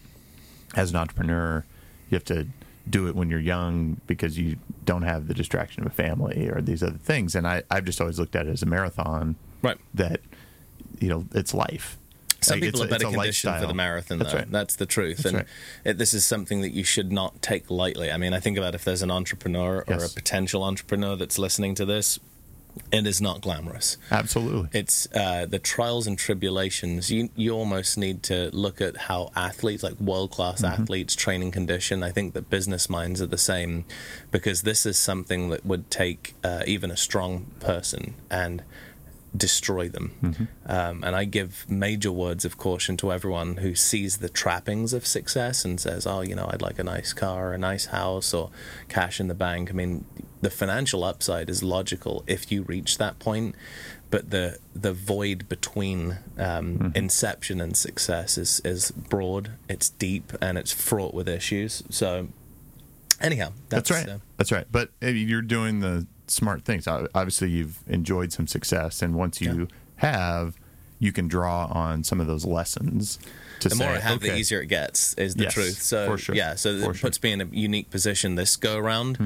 as 0.76 0.92
an 0.92 0.98
entrepreneur, 0.98 1.66
you 2.10 2.16
have 2.16 2.24
to 2.26 2.48
do 2.90 3.08
it 3.08 3.16
when 3.16 3.30
you're 3.30 3.40
young 3.40 4.00
because 4.06 4.38
you 4.38 4.58
don't 4.86 5.02
have 5.02 5.28
the 5.28 5.34
distraction 5.34 5.84
of 5.84 5.92
a 5.92 5.96
family 5.96 6.48
or 6.50 6.62
these 6.62 6.84
other 6.84 6.98
things. 6.98 7.36
And 7.36 7.48
I, 7.48 7.64
I've 7.72 7.86
just 7.86 8.00
always 8.00 8.20
looked 8.20 8.36
at 8.36 8.48
it 8.48 8.52
as 8.52 8.62
a 8.62 8.66
marathon. 8.68 9.36
Right. 9.62 9.78
That, 9.94 10.22
you 11.00 11.10
know, 11.10 11.26
it's 11.34 11.54
life. 11.54 11.98
Some 12.42 12.56
Like, 12.60 12.64
people 12.64 12.84
are 12.84 12.88
better 12.88 13.06
conditioned 13.10 13.60
for 13.60 13.68
the 13.68 13.74
marathon, 13.74 14.18
That's 14.20 14.32
though. 14.32 14.40
right. 14.40 14.52
That's 14.52 14.76
the 14.76 14.86
truth. 14.88 15.18
That's 15.18 15.26
and 15.28 15.36
right. 15.38 15.46
it, 15.86 15.98
this 16.00 16.14
is 16.14 16.26
something 16.26 16.62
that 16.62 16.72
you 16.72 16.84
should 16.84 17.12
not 17.12 17.42
take 17.42 17.70
lightly. 17.70 18.12
I 18.12 18.18
mean, 18.18 18.34
I 18.34 18.40
think 18.40 18.58
about 18.58 18.74
if 18.74 18.84
there's 18.84 19.04
an 19.04 19.12
entrepreneur 19.12 19.84
or 19.88 20.04
a 20.04 20.10
potential 20.10 20.64
entrepreneur 20.64 21.16
that's 21.16 21.38
listening 21.38 21.76
to 21.76 21.86
this, 21.86 22.20
it 22.92 23.06
is 23.06 23.20
not 23.22 23.42
glamorous. 23.42 23.98
Absolutely. 24.12 24.70
It's 24.72 25.06
uh, 25.14 25.46
the 25.46 25.60
trials 25.60 26.08
and 26.08 26.18
tribulations. 26.18 27.12
You 27.12 27.30
you 27.36 27.52
almost 27.52 27.98
need 27.98 28.24
to 28.24 28.50
look 28.54 28.80
at 28.82 28.96
how 28.98 29.30
athletes, 29.36 29.84
like 29.84 30.00
world 30.00 30.32
class 30.32 30.62
Mm-hmm. 30.62 30.82
athletes, 30.82 31.14
training 31.16 31.52
condition. 31.52 32.02
I 32.02 32.12
think 32.12 32.34
that 32.34 32.50
business 32.50 32.90
minds 32.90 33.22
are 33.22 33.28
the 33.28 33.38
same, 33.38 33.84
because 34.32 34.62
this 34.62 34.86
is 34.86 34.98
something 34.98 35.50
that 35.50 35.66
would 35.66 35.92
take 35.92 36.34
uh, 36.46 36.64
even 36.66 36.92
a 36.92 36.98
strong 36.98 37.48
person 37.60 38.14
and 38.30 38.64
destroy 39.36 39.88
them. 39.88 40.14
Mm-hmm. 40.22 40.44
Um, 40.66 41.04
and 41.04 41.16
I 41.16 41.24
give 41.26 41.66
major 41.70 42.12
words 42.12 42.44
of 42.46 42.58
caution 42.58 42.98
to 42.98 43.12
everyone 43.12 43.58
who 43.58 43.76
sees 43.76 44.18
the 44.18 44.30
trappings 44.30 44.94
of 44.94 45.08
success 45.08 45.64
and 45.66 45.80
says, 45.80 46.06
"Oh, 46.06 46.22
you 46.22 46.36
know, 46.36 46.50
I'd 46.52 46.62
like 46.62 46.80
a 46.80 46.84
nice 46.84 47.14
car, 47.14 47.54
a 47.54 47.58
nice 47.58 47.88
house, 47.88 48.34
or 48.34 48.50
cash 48.90 49.20
in 49.20 49.28
the 49.28 49.34
bank." 49.34 49.70
I 49.70 49.74
mean, 49.74 50.06
the 50.42 50.50
financial 50.50 51.04
upside 51.04 51.50
is 51.50 51.64
logical 51.64 52.24
if 52.28 52.52
you 52.52 52.64
reach 52.64 52.98
that 52.98 53.20
point, 53.20 53.56
but 54.10 54.32
the 54.32 54.58
the 54.76 54.92
void 54.92 55.48
between 55.48 56.18
um, 56.38 56.92
inception 56.96 57.62
and 57.62 57.78
success 57.78 58.38
is 58.38 58.62
is 58.66 58.92
broad, 58.92 59.52
it's 59.70 59.90
deep, 59.90 60.34
and 60.42 60.58
it's 60.58 60.72
fraught 60.74 61.14
with 61.14 61.30
issues. 61.30 61.84
So, 61.90 62.28
anyhow, 63.22 63.54
that's, 63.70 63.90
That's, 63.90 64.08
right. 64.08 64.16
uh, 64.16 64.20
That's 64.38 64.52
right. 64.52 64.68
But 64.70 64.90
uh, 65.02 65.08
you're 65.08 65.42
doing 65.42 65.80
the 65.80 66.06
smart 66.32 66.64
things. 66.64 66.88
Obviously, 66.88 67.50
you've 67.50 67.84
enjoyed 67.88 68.32
some 68.32 68.48
success, 68.48 69.02
and 69.02 69.16
once 69.16 69.42
you 69.42 69.68
have, 69.98 70.56
you 71.00 71.12
can 71.12 71.28
draw 71.28 71.66
on 71.66 72.04
some 72.04 72.20
of 72.22 72.28
those 72.28 72.46
lessons 72.46 73.20
to 73.62 73.70
the 73.70 73.76
say 73.76 73.86
more 73.86 73.94
I 73.96 74.00
have, 74.00 74.20
the 74.20 74.36
easier 74.38 74.62
it 74.62 74.68
gets. 74.68 75.14
Is 75.16 75.36
the 75.36 75.44
Yes, 75.44 75.54
truth. 75.54 75.82
So 75.82 76.06
for 76.08 76.18
sure. 76.18 76.36
yeah, 76.36 76.56
so 76.56 76.70
For 76.70 76.76
it 76.78 76.80
sure. 76.82 76.94
Mm-hmm. 76.94 77.08
puts 77.08 77.24
me 77.24 77.32
in 77.32 77.42
a 77.42 77.46
unique 77.46 77.90
position 77.90 78.36
this 78.36 78.56
go 78.56 78.78
around. 78.78 79.18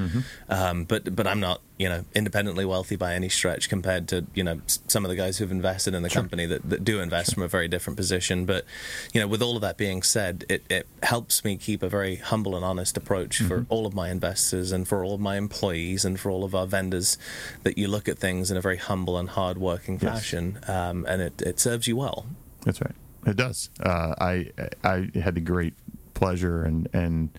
Um, 0.49 0.83
but 0.85 1.15
but 1.15 1.25
I'm 1.27 1.39
not 1.39 1.61
you 1.77 1.89
know 1.89 2.05
independently 2.15 2.63
wealthy 2.63 2.95
by 2.95 3.15
any 3.15 3.27
stretch 3.27 3.67
compared 3.67 4.07
to 4.09 4.25
you 4.33 4.43
know 4.43 4.61
some 4.87 5.03
of 5.03 5.09
the 5.09 5.15
guys 5.15 5.37
who've 5.37 5.51
invested 5.51 5.93
in 5.93 6.03
the 6.03 6.09
company 6.09 6.45
that, 6.45 6.69
that 6.69 6.83
do 6.83 6.99
invest 7.01 7.33
from 7.33 7.43
a 7.43 7.47
very 7.47 7.67
different 7.67 7.97
position. 7.97 8.45
But 8.45 8.65
you 9.13 9.19
know, 9.21 9.27
with 9.27 9.41
all 9.41 9.55
of 9.55 9.61
that 9.61 9.77
being 9.77 10.01
said, 10.03 10.45
it, 10.49 10.63
it 10.69 10.87
helps 11.03 11.43
me 11.43 11.57
keep 11.57 11.81
a 11.83 11.89
very 11.89 12.15
humble 12.17 12.55
and 12.55 12.63
honest 12.63 12.95
approach 12.97 13.15
Mm-hmm. 13.39 13.47
for 13.47 13.65
all 13.69 13.85
of 13.87 13.93
my 13.93 14.09
investors 14.11 14.71
and 14.71 14.87
for 14.87 15.03
all 15.03 15.15
of 15.15 15.19
my 15.19 15.37
employees 15.37 16.05
and 16.05 16.19
for 16.19 16.29
all 16.29 16.43
of 16.43 16.53
our 16.53 16.67
vendors. 16.67 17.17
That 17.63 17.77
you 17.77 17.87
look 17.87 18.07
at 18.07 18.17
things 18.19 18.51
in 18.51 18.57
a 18.57 18.61
very 18.61 18.77
humble 18.77 19.17
and 19.17 19.29
hard-working 19.29 19.99
Yes. 20.01 20.11
fashion, 20.13 20.59
um, 20.67 21.05
and 21.07 21.21
it, 21.21 21.41
it 21.41 21.59
serves 21.59 21.87
you 21.87 21.95
well. 21.97 22.25
That's 22.65 22.81
right. 22.81 22.95
It 23.25 23.35
does. 23.37 23.69
Uh, 23.79 24.15
I 24.19 24.51
I 24.83 25.09
had 25.15 25.35
the 25.35 25.41
great 25.41 25.73
pleasure 26.13 26.63
and 26.63 26.87
and 26.93 27.29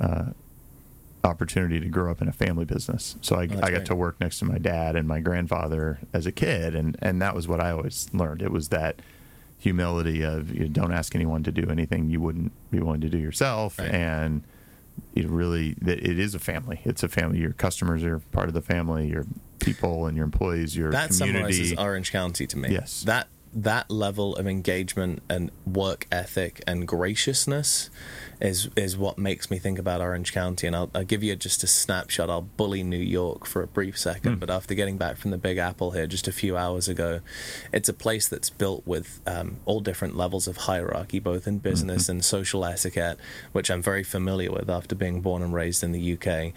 uh, 0.00 0.26
opportunity 1.22 1.80
to 1.80 1.88
grow 1.88 2.10
up 2.10 2.20
in 2.20 2.28
a 2.28 2.32
family 2.32 2.64
business. 2.64 3.16
So 3.22 3.36
I, 3.36 3.46
that's 3.46 3.60
I 3.62 3.70
got 3.70 3.76
great. 3.76 3.86
to 3.86 3.94
work 3.94 4.20
next 4.20 4.38
to 4.40 4.44
my 4.44 4.58
dad 4.58 4.96
and 4.96 5.08
my 5.08 5.20
grandfather 5.20 5.98
as 6.12 6.26
a 6.26 6.32
kid, 6.32 6.74
and 6.74 6.96
and 7.00 7.20
that 7.22 7.34
was 7.34 7.48
what 7.48 7.60
I 7.60 7.70
always 7.70 8.08
learned. 8.12 8.42
It 8.42 8.50
was 8.50 8.68
that 8.70 9.00
humility 9.58 10.22
of 10.22 10.54
you 10.54 10.68
don't 10.68 10.92
ask 10.92 11.14
anyone 11.14 11.42
to 11.44 11.50
do 11.52 11.70
anything 11.70 12.10
you 12.10 12.20
wouldn't 12.20 12.52
be 12.70 12.80
willing 12.80 13.00
to 13.00 13.08
do 13.08 13.16
yourself, 13.18 13.78
Right. 13.78 13.90
and 13.90 14.42
it 15.14 15.26
really 15.28 15.74
that 15.80 15.98
it 16.00 16.18
is 16.18 16.34
a 16.34 16.38
family. 16.38 16.80
It's 16.84 17.02
a 17.02 17.08
family. 17.08 17.38
Your 17.38 17.52
customers 17.52 18.04
are 18.04 18.18
part 18.18 18.48
of 18.48 18.54
the 18.54 18.60
family. 18.60 19.08
Your 19.08 19.24
people 19.60 20.06
and 20.06 20.16
your 20.16 20.24
employees, 20.24 20.76
your 20.76 20.90
that 20.90 21.10
community. 21.10 21.38
summarizes 21.54 21.78
Orange 21.78 22.12
County 22.12 22.46
to 22.46 22.58
me. 22.58 22.68
Yes. 22.70 23.02
That 23.04 23.28
that 23.54 23.90
level 23.90 24.34
of 24.36 24.46
engagement 24.46 25.22
and 25.28 25.50
work 25.64 26.06
ethic 26.10 26.62
and 26.66 26.86
graciousness 26.88 27.88
is 28.44 28.68
is 28.76 28.96
what 28.96 29.16
makes 29.16 29.50
me 29.50 29.58
think 29.58 29.78
about 29.78 30.02
Orange 30.02 30.32
County. 30.32 30.66
And 30.66 30.76
I'll, 30.76 30.90
I'll 30.94 31.04
give 31.04 31.22
you 31.22 31.34
just 31.34 31.64
a 31.64 31.66
snapshot. 31.66 32.28
I'll 32.28 32.42
bully 32.42 32.82
New 32.82 32.98
York 32.98 33.46
for 33.46 33.62
a 33.62 33.66
brief 33.66 33.98
second, 33.98 34.38
but 34.38 34.50
after 34.50 34.74
getting 34.74 34.98
back 34.98 35.16
from 35.16 35.30
the 35.30 35.38
Big 35.38 35.56
Apple 35.56 35.92
here 35.92 36.06
just 36.06 36.28
a 36.28 36.32
few 36.32 36.56
hours 36.56 36.86
ago, 36.88 37.20
it's 37.72 37.88
a 37.88 37.94
place 37.94 38.28
that's 38.28 38.50
built 38.50 38.86
with 38.86 39.20
um, 39.26 39.56
all 39.64 39.80
different 39.80 40.16
levels 40.16 40.46
of 40.46 40.58
hierarchy, 40.58 41.18
both 41.18 41.46
in 41.46 41.58
business 41.58 42.08
and 42.08 42.24
social 42.24 42.64
etiquette, 42.64 43.18
which 43.52 43.70
I'm 43.70 43.82
very 43.82 44.04
familiar 44.04 44.52
with 44.52 44.68
after 44.68 44.94
being 44.94 45.22
born 45.22 45.42
and 45.42 45.54
raised 45.54 45.82
in 45.82 45.92
the 45.92 46.18
UK. 46.18 46.52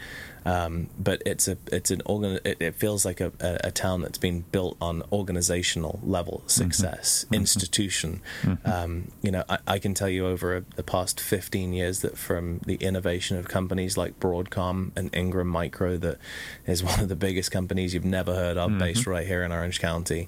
Um, 0.45 0.89
but 0.97 1.21
it's 1.25 1.47
a 1.49 1.57
it's 1.73 1.91
an 1.91 2.01
organ. 2.05 2.39
It, 2.45 2.61
it 2.61 2.75
feels 2.75 3.03
like 3.05 3.19
a, 3.19 3.33
a, 3.41 3.57
a 3.65 3.71
town 3.71 4.01
that's 4.01 4.17
been 4.17 4.45
built 4.51 4.77
on 4.79 5.03
organizational 5.11 5.99
level 6.03 6.41
success, 6.47 7.25
institution. 7.33 8.21
Um, 8.63 9.11
you 9.21 9.31
know, 9.31 9.43
I, 9.49 9.57
I 9.67 9.79
can 9.79 9.93
tell 9.93 10.07
you 10.07 10.25
over 10.25 10.63
the 10.77 10.83
past 10.83 11.19
15 11.19 11.73
years 11.77 12.01
that 12.01 12.17
from 12.17 12.59
the 12.65 12.75
innovation 12.75 13.37
of 13.37 13.47
companies 13.47 13.97
like 13.97 14.19
Broadcom 14.19 14.91
and 14.95 15.13
Ingram 15.15 15.47
Micro, 15.47 15.97
that 15.97 16.17
is 16.65 16.83
one 16.83 16.99
of 16.99 17.09
the 17.09 17.15
biggest 17.15 17.51
companies 17.51 17.93
you've 17.93 18.05
never 18.05 18.33
heard 18.35 18.57
of, 18.57 18.77
based 18.77 19.01
mm-hmm. 19.01 19.11
right 19.11 19.27
here 19.27 19.43
in 19.43 19.51
Orange 19.51 19.79
County. 19.79 20.27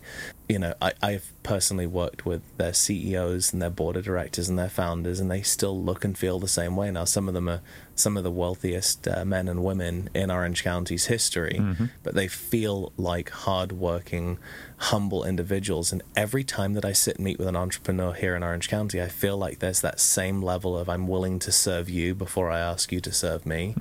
You 0.50 0.58
know, 0.58 0.74
I, 0.82 0.94
I've 1.00 1.32
personally 1.44 1.86
worked 1.86 2.26
with 2.26 2.42
their 2.58 2.74
CEOs 2.74 3.54
and 3.54 3.62
their 3.62 3.70
board 3.70 3.96
of 3.96 4.06
directors 4.06 4.50
and 4.50 4.58
their 4.58 4.68
founders, 4.68 5.20
and 5.20 5.30
they 5.30 5.44
still 5.44 5.80
look 5.80 6.04
and 6.04 6.18
feel 6.18 6.40
the 6.40 6.48
same 6.48 6.76
way. 6.76 6.90
Now, 6.90 7.06
some 7.06 7.28
of 7.28 7.36
them 7.36 7.48
are 7.48 7.62
some 7.94 8.18
of 8.18 8.24
the 8.24 8.32
wealthiest 8.32 9.08
uh, 9.08 9.24
men 9.26 9.48
and 9.48 9.64
women 9.64 10.10
in 10.16 10.32
Orange 10.32 10.64
County's 10.64 11.06
history, 11.06 11.60
but 12.02 12.16
they 12.16 12.28
feel 12.28 12.92
like 12.98 13.30
hardworking, 13.30 14.40
humble 14.78 15.24
individuals. 15.24 15.92
And 15.92 16.02
every 16.16 16.44
time 16.44 16.74
that 16.74 16.86
I 16.86 16.94
sit 16.94 17.18
and 17.18 17.26
meet 17.26 17.38
with 17.38 17.48
an 17.48 17.56
entrepreneur 17.56 18.14
here 18.14 18.36
in 18.36 18.42
Orange 18.42 18.70
County, 18.70 19.00
I 19.02 19.08
feel 19.10 19.38
like 19.38 19.60
there's 19.60 19.82
that 19.82 20.00
same 20.00 20.42
level 20.42 20.76
of 20.76 20.90
I'm 20.90 21.08
willing 21.08 21.38
to 21.40 21.52
serve 21.52 21.90
you 21.90 22.16
before 22.16 22.50
I 22.50 22.58
ask 22.60 22.92
you 22.92 23.02
to 23.02 23.12
serve 23.12 23.46
me. 23.46 23.76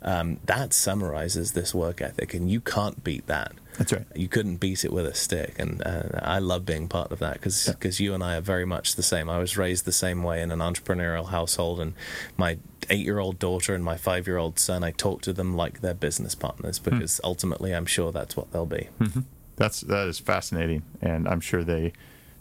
Um, 0.00 0.38
that 0.46 0.72
summarizes 0.72 1.52
this 1.52 1.74
work 1.74 2.00
ethic, 2.00 2.32
and 2.32 2.50
you 2.50 2.60
can't 2.60 3.04
beat 3.04 3.26
that. 3.26 3.52
That's 3.78 3.92
right. 3.92 4.04
You 4.14 4.26
couldn't 4.26 4.56
beat 4.56 4.84
it 4.84 4.92
with 4.92 5.06
a 5.06 5.14
stick, 5.14 5.54
and 5.58 5.80
uh, 5.86 6.02
I 6.20 6.40
love 6.40 6.66
being 6.66 6.88
part 6.88 7.12
of 7.12 7.20
that 7.20 7.34
because 7.34 7.66
because 7.66 8.00
you 8.00 8.12
and 8.12 8.24
I 8.24 8.36
are 8.36 8.40
very 8.40 8.64
much 8.64 8.96
the 8.96 9.04
same. 9.04 9.30
I 9.30 9.38
was 9.38 9.56
raised 9.56 9.84
the 9.84 9.92
same 9.92 10.24
way 10.24 10.42
in 10.42 10.50
an 10.50 10.58
entrepreneurial 10.58 11.28
household, 11.28 11.78
and 11.80 11.94
my 12.36 12.58
eight-year-old 12.90 13.38
daughter 13.38 13.74
and 13.74 13.84
my 13.84 13.96
five-year-old 13.96 14.58
son, 14.58 14.82
I 14.82 14.90
talk 14.90 15.22
to 15.22 15.32
them 15.32 15.56
like 15.56 15.80
they're 15.80 15.94
business 15.94 16.34
partners 16.34 16.78
hmm. 16.78 16.90
because 16.90 17.20
ultimately, 17.22 17.72
I'm 17.72 17.86
sure 17.86 18.10
that's 18.10 18.36
what 18.36 18.50
they'll 18.52 18.66
be. 18.66 18.88
Mm-hmm. 19.00 19.20
That's 19.54 19.80
that 19.82 20.08
is 20.08 20.18
fascinating, 20.18 20.82
and 21.00 21.28
I'm 21.28 21.40
sure 21.40 21.62
they 21.62 21.92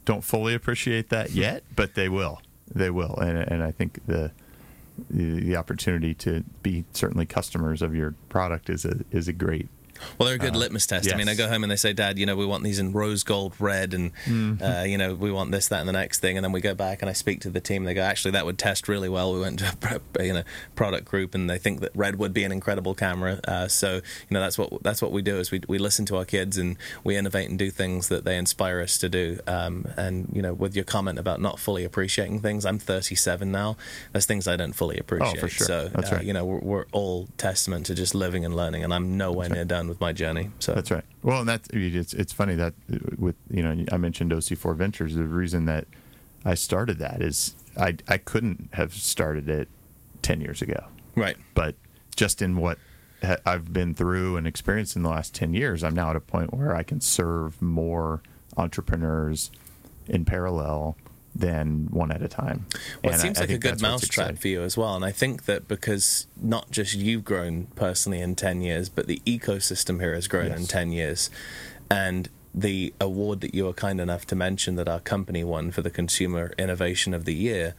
don't 0.06 0.24
fully 0.24 0.56
appreciate 0.56 1.10
that 1.10 1.30
mm-hmm. 1.30 1.40
yet, 1.40 1.64
but 1.76 1.94
they 1.94 2.10
will. 2.10 2.42
They 2.74 2.90
will, 2.90 3.16
and 3.18 3.38
and 3.38 3.64
I 3.64 3.72
think 3.72 4.00
the 4.08 4.32
the, 5.10 5.40
the 5.42 5.56
opportunity 5.56 6.14
to 6.16 6.44
be 6.64 6.86
certainly 6.94 7.26
customers 7.26 7.82
of 7.82 7.96
your 7.96 8.16
product 8.30 8.70
is 8.70 8.86
a 8.86 9.02
is 9.12 9.28
a 9.28 9.34
great. 9.34 9.68
Well, 10.18 10.28
they're 10.28 10.36
a 10.36 10.40
good 10.40 10.56
litmus 10.56 10.86
test. 10.88 11.12
I 11.14 11.18
mean, 11.18 11.30
I 11.30 11.36
go 11.36 11.48
home 11.48 11.64
and 11.64 11.72
they 11.72 11.76
say, 11.76 11.94
"Dad, 11.94 12.18
you 12.18 12.26
know, 12.26 12.36
we 12.36 12.46
want 12.46 12.64
these 12.64 12.80
in 12.80 12.92
rose 12.94 13.24
gold 13.24 13.54
red, 13.60 13.94
and 13.94 14.12
uh, 14.62 14.84
you 14.86 14.98
know, 14.98 15.16
we 15.16 15.32
want 15.32 15.52
this, 15.52 15.68
that, 15.70 15.80
and 15.80 15.90
the 15.90 15.94
next 15.94 16.20
thing." 16.20 16.38
And 16.38 16.44
then 16.44 16.52
we 16.52 16.62
go 16.62 16.74
back 16.74 17.02
and 17.02 17.10
I 17.10 17.14
speak 17.14 17.42
to 17.42 17.50
the 17.50 17.62
team. 17.62 17.84
They 17.84 17.94
go, 17.94 18.02
"Actually, 18.02 18.32
that 18.32 18.46
would 18.46 18.58
test 18.58 18.88
really 18.88 19.10
well." 19.10 19.34
We 19.34 19.42
went 19.42 19.60
to 19.60 20.00
a 20.18 20.24
you 20.24 20.34
know 20.34 20.44
product 20.76 21.06
group, 21.06 21.36
and 21.36 21.50
they 21.50 21.58
think 21.58 21.82
that 21.82 21.92
red 21.96 22.18
would 22.18 22.34
be 22.34 22.44
an 22.44 22.52
incredible 22.52 22.94
camera. 22.94 23.40
Uh, 23.48 23.68
so 23.68 23.96
you 23.96 24.02
know, 24.32 24.40
that's 24.40 24.58
what 24.58 24.84
that's 24.84 25.02
what 25.02 25.12
we 25.12 25.22
do 25.22 25.38
is 25.38 25.52
we 25.52 25.62
we 25.68 25.78
listen 25.78 26.06
to 26.06 26.18
our 26.18 26.26
kids 26.26 26.58
and 26.58 26.78
we 27.04 27.16
innovate 27.16 27.50
and 27.50 27.60
do 27.60 27.72
things 27.72 28.10
that 28.10 28.26
they 28.26 28.38
inspire 28.38 28.82
us 28.82 28.98
to 29.00 29.10
do. 29.10 29.40
Um, 29.48 29.88
and 29.98 30.30
you 30.34 30.42
know, 30.42 30.54
with 30.54 30.76
your 30.76 30.86
comment 30.86 31.20
about 31.20 31.42
not 31.42 31.60
fully 31.60 31.84
appreciating 31.84 32.42
things, 32.42 32.66
I'm 32.66 32.80
37 32.80 33.52
now. 33.52 33.78
There's 34.12 34.26
things 34.26 34.48
I 34.48 34.56
don't 34.56 34.74
fully 34.74 34.98
appreciate. 34.98 35.38
Oh, 35.38 35.42
for 35.42 35.50
sure. 35.50 35.68
So 35.68 35.90
That's 35.90 36.12
uh, 36.12 36.16
right. 36.18 36.26
you 36.26 36.34
know, 36.34 36.46
we're, 36.46 36.60
we're 36.60 36.86
all 36.92 37.28
testament 37.38 37.86
to 37.88 37.96
just 37.96 38.16
living 38.16 38.46
and 38.46 38.56
learning, 38.56 38.84
and 38.84 38.94
I'm 38.94 39.18
nowhere 39.18 39.50
near 39.50 39.66
done 39.66 39.87
with 39.88 40.00
my 40.00 40.14
journey. 40.14 40.52
So 40.60 40.74
That's 40.74 40.92
right. 40.92 41.04
Well, 41.24 41.40
and 41.40 41.50
that's 41.50 41.70
it's 41.72 42.14
it's 42.14 42.34
funny 42.34 42.56
that 42.56 42.74
with 43.18 43.36
you 43.50 43.64
know 43.64 43.86
I 43.92 43.98
mentioned 43.98 44.32
OC4 44.32 44.76
Ventures. 44.76 45.16
The 45.16 45.24
reason 45.24 45.66
that 45.66 45.86
I 46.46 46.56
started 46.56 47.00
that 47.00 47.22
is 47.22 47.56
I 47.78 47.98
I 48.08 48.18
couldn't 48.18 48.70
have 48.74 48.94
started 48.94 49.50
it 49.50 49.68
ten 50.22 50.42
years 50.42 50.62
ago. 50.62 50.86
right. 51.16 51.38
but 51.54 51.76
just 52.16 52.42
in 52.42 52.58
what 52.58 52.80
ha- 53.24 53.38
I've 53.46 53.72
been 53.72 53.94
through 53.94 54.38
and 54.38 54.48
experienced 54.48 54.96
in 54.96 55.04
the 55.04 55.10
last 55.10 55.34
10 55.36 55.54
years, 55.54 55.84
I'm 55.84 55.94
now 55.94 56.10
at 56.10 56.16
a 56.16 56.20
point 56.20 56.54
where 56.54 56.76
I 56.76 56.84
can 56.84 57.00
serve 57.00 57.62
more 57.62 58.22
entrepreneurs 58.58 59.52
in 60.08 60.26
parallel 60.26 60.98
than 61.40 61.88
one 61.92 62.12
at 62.12 62.22
a 62.22 62.28
time. 62.28 62.66
Well, 62.72 62.80
it 63.04 63.06
And 63.06 63.14
I- 63.16 63.18
seems 63.18 63.38
I 63.38 63.42
like 63.42 63.50
a 63.52 63.58
good 63.58 63.82
mousetrap 63.82 64.38
for 64.40 64.48
you 64.48 64.62
as 64.64 64.76
well. 64.78 64.96
And 64.96 65.06
I 65.06 65.12
think 65.12 65.46
that 65.46 65.68
because 65.68 66.28
not 66.42 66.72
just 66.72 66.96
you've 66.96 67.24
grown 67.26 67.68
personally 67.76 68.20
in 68.22 68.36
10 68.36 68.62
years, 68.62 68.90
but 68.90 69.08
the 69.08 69.22
ecosystem 69.26 70.00
here 70.00 70.14
has 70.16 70.28
grown 70.28 70.52
in 70.52 70.66
10 70.68 70.92
years. 70.92 71.30
And 71.92 72.30
the 72.54 72.94
award 73.00 73.42
that 73.42 73.54
you 73.54 73.66
were 73.66 73.74
kind 73.74 74.02
enough 74.02 74.26
to 74.28 74.36
mention 74.36 74.76
that 74.78 74.88
our 74.90 75.00
company 75.00 75.44
won 75.44 75.70
for 75.72 75.82
the 75.84 75.92
Consumer 75.92 76.54
Innovation 76.58 77.14
of 77.14 77.26
the 77.26 77.36
Year, 77.36 77.76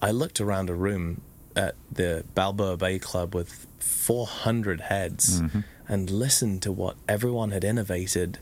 I 0.00 0.10
looked 0.10 0.40
around 0.40 0.70
a 0.70 0.74
room 0.74 1.20
at 1.54 1.74
the 1.92 2.24
Balboa 2.34 2.78
Bay 2.78 2.98
Club 2.98 3.34
with 3.34 3.66
400 3.78 4.80
heads 4.82 5.40
Mm-hmm. 5.42 5.60
and 5.88 6.10
listened 6.10 6.62
to 6.62 6.72
what 6.72 6.96
everyone 7.06 7.50
had 7.50 7.62
innovated 7.64 8.38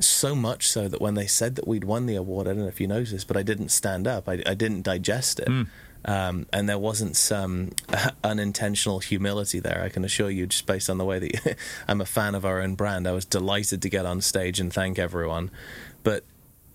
so 0.00 0.34
much 0.34 0.68
so 0.68 0.88
that 0.88 1.00
when 1.00 1.14
they 1.14 1.26
said 1.26 1.56
that 1.56 1.68
we'd 1.68 1.84
won 1.84 2.06
the 2.06 2.16
award, 2.16 2.46
I 2.46 2.50
don't 2.50 2.62
know 2.62 2.68
if 2.68 2.80
you 2.80 2.86
noticed, 2.86 3.28
but 3.28 3.36
I 3.36 3.42
didn't 3.42 3.70
stand 3.70 4.06
up. 4.06 4.28
I, 4.28 4.42
I 4.46 4.54
didn't 4.54 4.82
digest 4.82 5.40
it. 5.40 5.48
Um, 6.06 6.46
and 6.52 6.68
there 6.68 6.78
wasn't 6.78 7.16
some 7.16 7.70
unintentional 8.24 8.98
humility 8.98 9.58
there, 9.60 9.82
I 9.82 9.88
can 9.88 10.04
assure 10.04 10.30
you, 10.30 10.46
just 10.46 10.66
based 10.66 10.90
on 10.90 10.98
the 10.98 11.04
way 11.04 11.18
that 11.18 11.56
I'm 11.88 12.00
a 12.00 12.06
fan 12.06 12.34
of 12.34 12.44
our 12.44 12.60
own 12.60 12.74
brand. 12.74 13.08
I 13.08 13.12
was 13.12 13.24
delighted 13.24 13.80
to 13.82 13.88
get 13.88 14.04
on 14.04 14.20
stage 14.20 14.60
and 14.60 14.72
thank 14.72 14.98
everyone. 14.98 15.50
But 16.02 16.24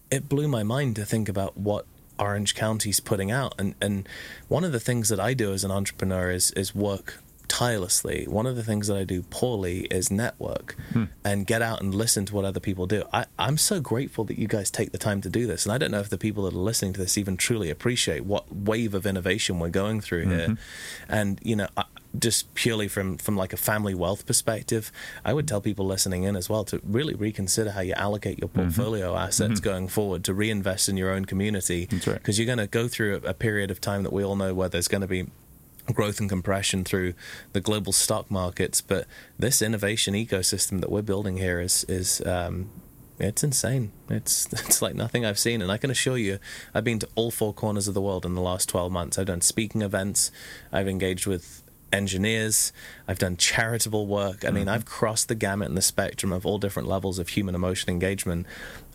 it 0.10 0.28
blew 0.28 0.48
my 0.48 0.64
mind 0.64 0.96
to 0.96 1.06
think 1.06 1.30
about 1.30 1.58
what 1.58 1.86
Orange 2.18 2.56
County's 2.56 3.00
putting 3.00 3.32
out. 3.32 3.54
And, 3.60 3.76
and 3.80 4.10
one 4.48 4.64
of 4.64 4.72
the 4.72 4.80
things 4.80 5.10
that 5.10 5.20
I 5.20 5.34
do 5.36 5.54
as 5.54 5.64
an 5.64 5.72
entrepreneur 5.72 6.32
is, 6.32 6.52
is 6.52 6.74
work 6.74 7.22
tirelessly. 7.50 8.26
One 8.28 8.46
of 8.46 8.56
the 8.56 8.64
things 8.64 8.88
that 8.88 8.96
I 8.96 9.04
do 9.04 9.24
poorly 9.24 9.82
is 9.92 10.10
network 10.10 10.78
hmm. 10.94 11.06
and 11.26 11.46
get 11.46 11.62
out 11.62 11.82
and 11.82 11.94
listen 11.94 12.26
to 12.26 12.36
what 12.36 12.46
other 12.46 12.62
people 12.62 12.86
do. 12.86 13.04
I, 13.12 13.26
I'm 13.38 13.58
so 13.58 13.82
grateful 13.82 14.24
that 14.26 14.40
you 14.40 14.48
guys 14.48 14.72
take 14.72 14.92
the 14.94 14.98
time 14.98 15.20
to 15.22 15.30
do 15.30 15.46
this. 15.46 15.66
And 15.66 15.74
I 15.74 15.78
don't 15.78 15.92
know 15.92 16.00
if 16.00 16.10
the 16.10 16.18
people 16.18 16.44
that 16.44 16.54
are 16.54 16.58
listening 16.58 16.94
to 16.94 17.02
this 17.02 17.18
even 17.18 17.36
truly 17.36 17.70
appreciate 17.70 18.24
what 18.24 18.56
wave 18.56 18.94
of 18.94 19.06
innovation 19.06 19.60
we're 19.60 19.70
going 19.70 20.00
through 20.00 20.28
here. 20.28 20.48
Mm-hmm. 20.50 21.12
And, 21.14 21.40
you 21.44 21.56
know, 21.56 21.68
I, 21.76 21.84
just 22.18 22.52
purely 22.56 22.88
from 22.88 23.18
from 23.18 23.36
like 23.36 23.54
a 23.54 23.58
family 23.58 23.94
wealth 23.94 24.26
perspective, 24.26 24.92
I 25.24 25.34
would 25.34 25.48
tell 25.48 25.62
people 25.62 25.86
listening 25.86 26.24
in 26.24 26.36
as 26.36 26.50
well 26.50 26.64
to 26.66 26.82
really 26.84 27.14
reconsider 27.14 27.72
how 27.72 27.82
you 27.82 27.94
allocate 27.94 28.40
your 28.40 28.50
mm-hmm. 28.50 28.62
portfolio 28.62 29.16
assets 29.16 29.56
mm-hmm. 29.56 29.64
going 29.64 29.88
forward 29.88 30.24
to 30.24 30.34
reinvest 30.34 30.90
in 30.90 30.98
your 30.98 31.12
own 31.12 31.26
community 31.26 31.86
That's 31.86 32.08
right. 32.08 32.14
because 32.16 32.40
you're 32.40 32.48
going 32.48 32.58
to 32.58 32.68
go 32.68 32.88
through 32.88 33.22
a, 33.24 33.30
a 33.30 33.34
period 33.34 33.70
of 33.70 33.80
time 33.80 34.04
that 34.04 34.14
we 34.14 34.24
all 34.24 34.36
know 34.36 34.54
where 34.54 34.70
there's 34.70 34.88
going 34.88 35.02
to 35.02 35.08
be 35.08 35.28
growth 35.94 36.20
and 36.20 36.30
compression 36.30 36.84
through 36.84 37.14
the 37.54 37.62
global 37.62 37.92
stock 37.92 38.30
markets 38.30 38.82
but 38.82 39.06
this 39.38 39.62
innovation 39.62 40.14
ecosystem 40.14 40.82
that 40.82 40.92
we're 40.92 41.02
building 41.02 41.38
here 41.38 41.60
is 41.60 41.84
is 41.86 42.22
um, 42.26 42.70
it's 43.20 43.44
insane. 43.44 43.92
It's 44.10 44.46
it's 44.54 44.82
like 44.82 44.96
nothing 44.96 45.26
I've 45.26 45.40
seen, 45.40 45.62
and 45.62 45.72
I 45.72 45.78
can 45.78 45.92
assure 45.92 46.18
you, 46.18 46.40
I've 46.74 46.86
been 46.86 47.00
to 47.00 47.10
all 47.16 47.32
four 47.32 47.54
corners 47.54 47.88
of 47.88 47.94
the 47.94 48.02
world 48.02 48.26
in 48.26 48.34
the 48.34 48.42
last 48.42 48.70
twelve 48.70 48.92
months. 48.92 49.18
I've 49.20 49.28
done 49.28 49.42
speaking 49.42 49.82
events, 49.82 50.32
I've 50.72 50.88
engaged 50.88 51.28
with 51.28 51.62
engineers, 51.92 52.72
I've 53.08 53.20
done 53.20 53.36
charitable 53.36 54.08
work. 54.08 54.46
I 54.46 54.52
mean, 54.52 54.66
Mm-hmm. 54.66 54.70
I've 54.76 54.86
crossed 54.86 55.28
the 55.28 55.36
gamut 55.36 55.68
and 55.68 55.78
the 55.78 55.82
spectrum 55.82 56.32
of 56.32 56.46
all 56.46 56.60
different 56.60 56.88
levels 56.88 57.20
of 57.20 57.30
human 57.30 57.56
emotion 57.56 57.90
engagement, 57.90 58.46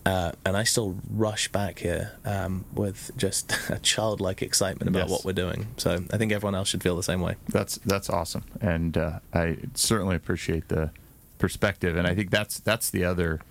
uh, 0.05 0.31
and 0.45 0.55
I 0.55 0.63
still 0.63 0.97
rush 1.09 1.51
back 1.51 1.79
here 1.79 2.11
um, 2.25 2.65
with 2.73 3.11
just 3.17 3.51
a 3.69 3.79
childlike 3.79 4.41
excitement 4.41 4.89
about 4.89 5.03
Yes. 5.07 5.09
what 5.09 5.25
we're 5.25 5.33
doing. 5.33 5.67
So 5.77 6.03
I 6.11 6.17
think 6.17 6.31
everyone 6.31 6.55
else 6.55 6.67
should 6.69 6.83
feel 6.83 6.95
the 6.95 7.03
same 7.03 7.21
way. 7.21 7.35
That's 7.49 7.77
that's 7.85 8.09
awesome, 8.09 8.43
and 8.61 8.97
uh, 8.97 9.19
I 9.33 9.57
certainly 9.73 10.15
appreciate 10.15 10.67
the 10.69 10.91
perspective. 11.37 11.95
And 11.97 12.07
I 12.07 12.13
think 12.15 12.29
that's 12.31 12.59
that's 12.59 12.89
the 12.89 13.03
other 13.03 13.41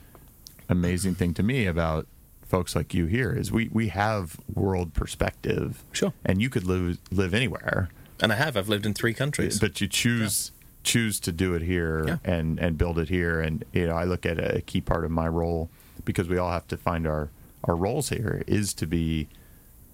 amazing 0.69 1.15
thing 1.15 1.35
to 1.35 1.43
me 1.43 1.67
about 1.67 2.07
folks 2.47 2.75
like 2.77 2.95
you 2.95 3.07
here 3.07 3.33
is 3.33 3.51
we 3.53 3.69
we 3.73 3.89
have 3.89 4.37
world 4.55 4.95
perspective. 4.95 5.83
Sure. 5.93 6.13
and 6.25 6.41
you 6.41 6.49
could 6.51 6.65
live 6.65 6.99
live 7.11 7.35
anywhere, 7.35 7.89
And 8.21 8.33
I 8.33 8.37
have. 8.37 8.57
I've 8.57 8.69
lived 8.69 8.87
in 8.87 8.95
three 8.95 9.15
countries. 9.15 9.59
but 9.59 9.81
you 9.81 9.89
choose 9.89 10.53
choose 10.85 11.19
to 11.19 11.33
do 11.33 11.55
it 11.55 11.63
here 11.63 12.05
Yeah. 12.07 12.17
and 12.25 12.59
and 12.61 12.79
build 12.79 12.99
it 12.99 13.09
here. 13.09 13.41
And 13.41 13.65
you 13.73 13.87
know, 13.89 13.95
I 13.97 14.05
look 14.05 14.25
at 14.27 14.39
a 14.39 14.61
key 14.63 14.81
part 14.81 15.05
of 15.05 15.11
my 15.11 15.27
role 15.29 15.69
because 16.05 16.29
we 16.29 16.39
all 16.39 16.51
have 16.51 16.67
to 16.69 16.77
find 16.77 17.07
our 17.07 17.31
our 17.65 17.75
roles 17.77 18.11
here 18.11 18.43
is 18.47 18.75
to 18.75 18.87
be 18.87 19.27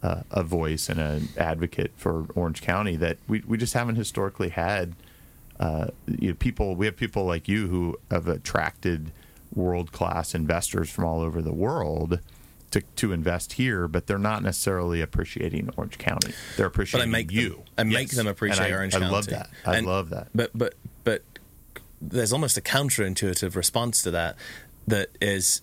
uh, 0.03 0.23
a 0.33 0.42
voice 0.42 0.88
and 0.88 0.99
an 0.99 1.29
advocate 1.37 1.92
for 1.96 2.27
Orange 2.35 2.62
County 2.62 2.96
that 2.96 3.18
we, 3.29 3.42
we 3.46 3.57
just 3.57 3.75
haven't 3.75 3.96
historically 3.96 4.49
had. 4.49 4.94
Uh, 5.61 5.88
you 6.07 6.29
know, 6.31 6.35
people 6.35 6.75
we 6.75 6.87
have 6.87 6.96
people 6.96 7.25
like 7.27 7.46
you 7.46 7.68
who 7.68 7.99
have 8.11 8.27
attracted 8.27 9.12
world 9.55 9.92
class 9.92 10.35
investors 10.35 10.88
from 10.90 11.05
all 11.05 11.20
over 11.20 11.42
the 11.42 11.53
world 11.53 12.18
to, 12.70 12.81
to 12.96 13.12
invest 13.12 13.55
here, 13.55 13.87
but 13.87 14.07
they're 14.07 14.16
not 14.18 14.42
necessarily 14.42 15.01
appreciating 15.03 15.68
Orange 15.77 15.99
County. 15.99 16.33
They're 16.57 16.66
appreciating 16.66 17.11
but 17.11 17.16
I 17.16 17.20
make 17.20 17.31
you. 17.33 17.49
them, 17.51 17.62
I 17.79 17.83
make 17.85 18.09
them 18.11 18.27
appreciate 18.27 18.64
And 18.66 18.75
I, 18.75 18.77
Orange 18.77 18.94
I 18.94 19.01
County. 19.01 19.12
love 19.12 19.27
that. 19.27 19.51
I 19.66 19.77
And- 19.77 19.87
love 19.87 20.09
that. 20.11 20.29
But 20.35 20.51
but 20.55 20.75
but 21.05 21.23
there's 22.01 22.33
almost 22.33 22.57
a 22.57 22.62
counterintuitive 22.62 23.55
response 23.55 24.03
to 24.05 24.11
that. 24.12 24.37
That 24.87 25.11
is, 25.20 25.61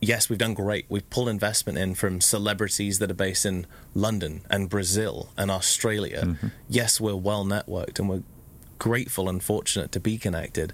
yes, 0.00 0.28
we've 0.28 0.38
done 0.38 0.54
great. 0.54 0.86
We've 0.88 1.08
pulled 1.10 1.28
investment 1.28 1.78
in 1.78 1.94
from 1.94 2.20
celebrities 2.20 2.98
that 2.98 3.10
are 3.10 3.14
based 3.14 3.46
in 3.46 3.66
London 3.94 4.42
and 4.50 4.68
Brazil 4.68 5.30
and 5.36 5.50
Australia. 5.50 6.22
Mm-hmm. 6.24 6.48
Yes, 6.68 7.00
we're 7.00 7.16
well 7.16 7.44
networked 7.44 7.98
and 7.98 8.08
we're 8.08 8.22
grateful 8.78 9.28
and 9.28 9.42
fortunate 9.42 9.92
to 9.92 10.00
be 10.00 10.16
connected. 10.18 10.72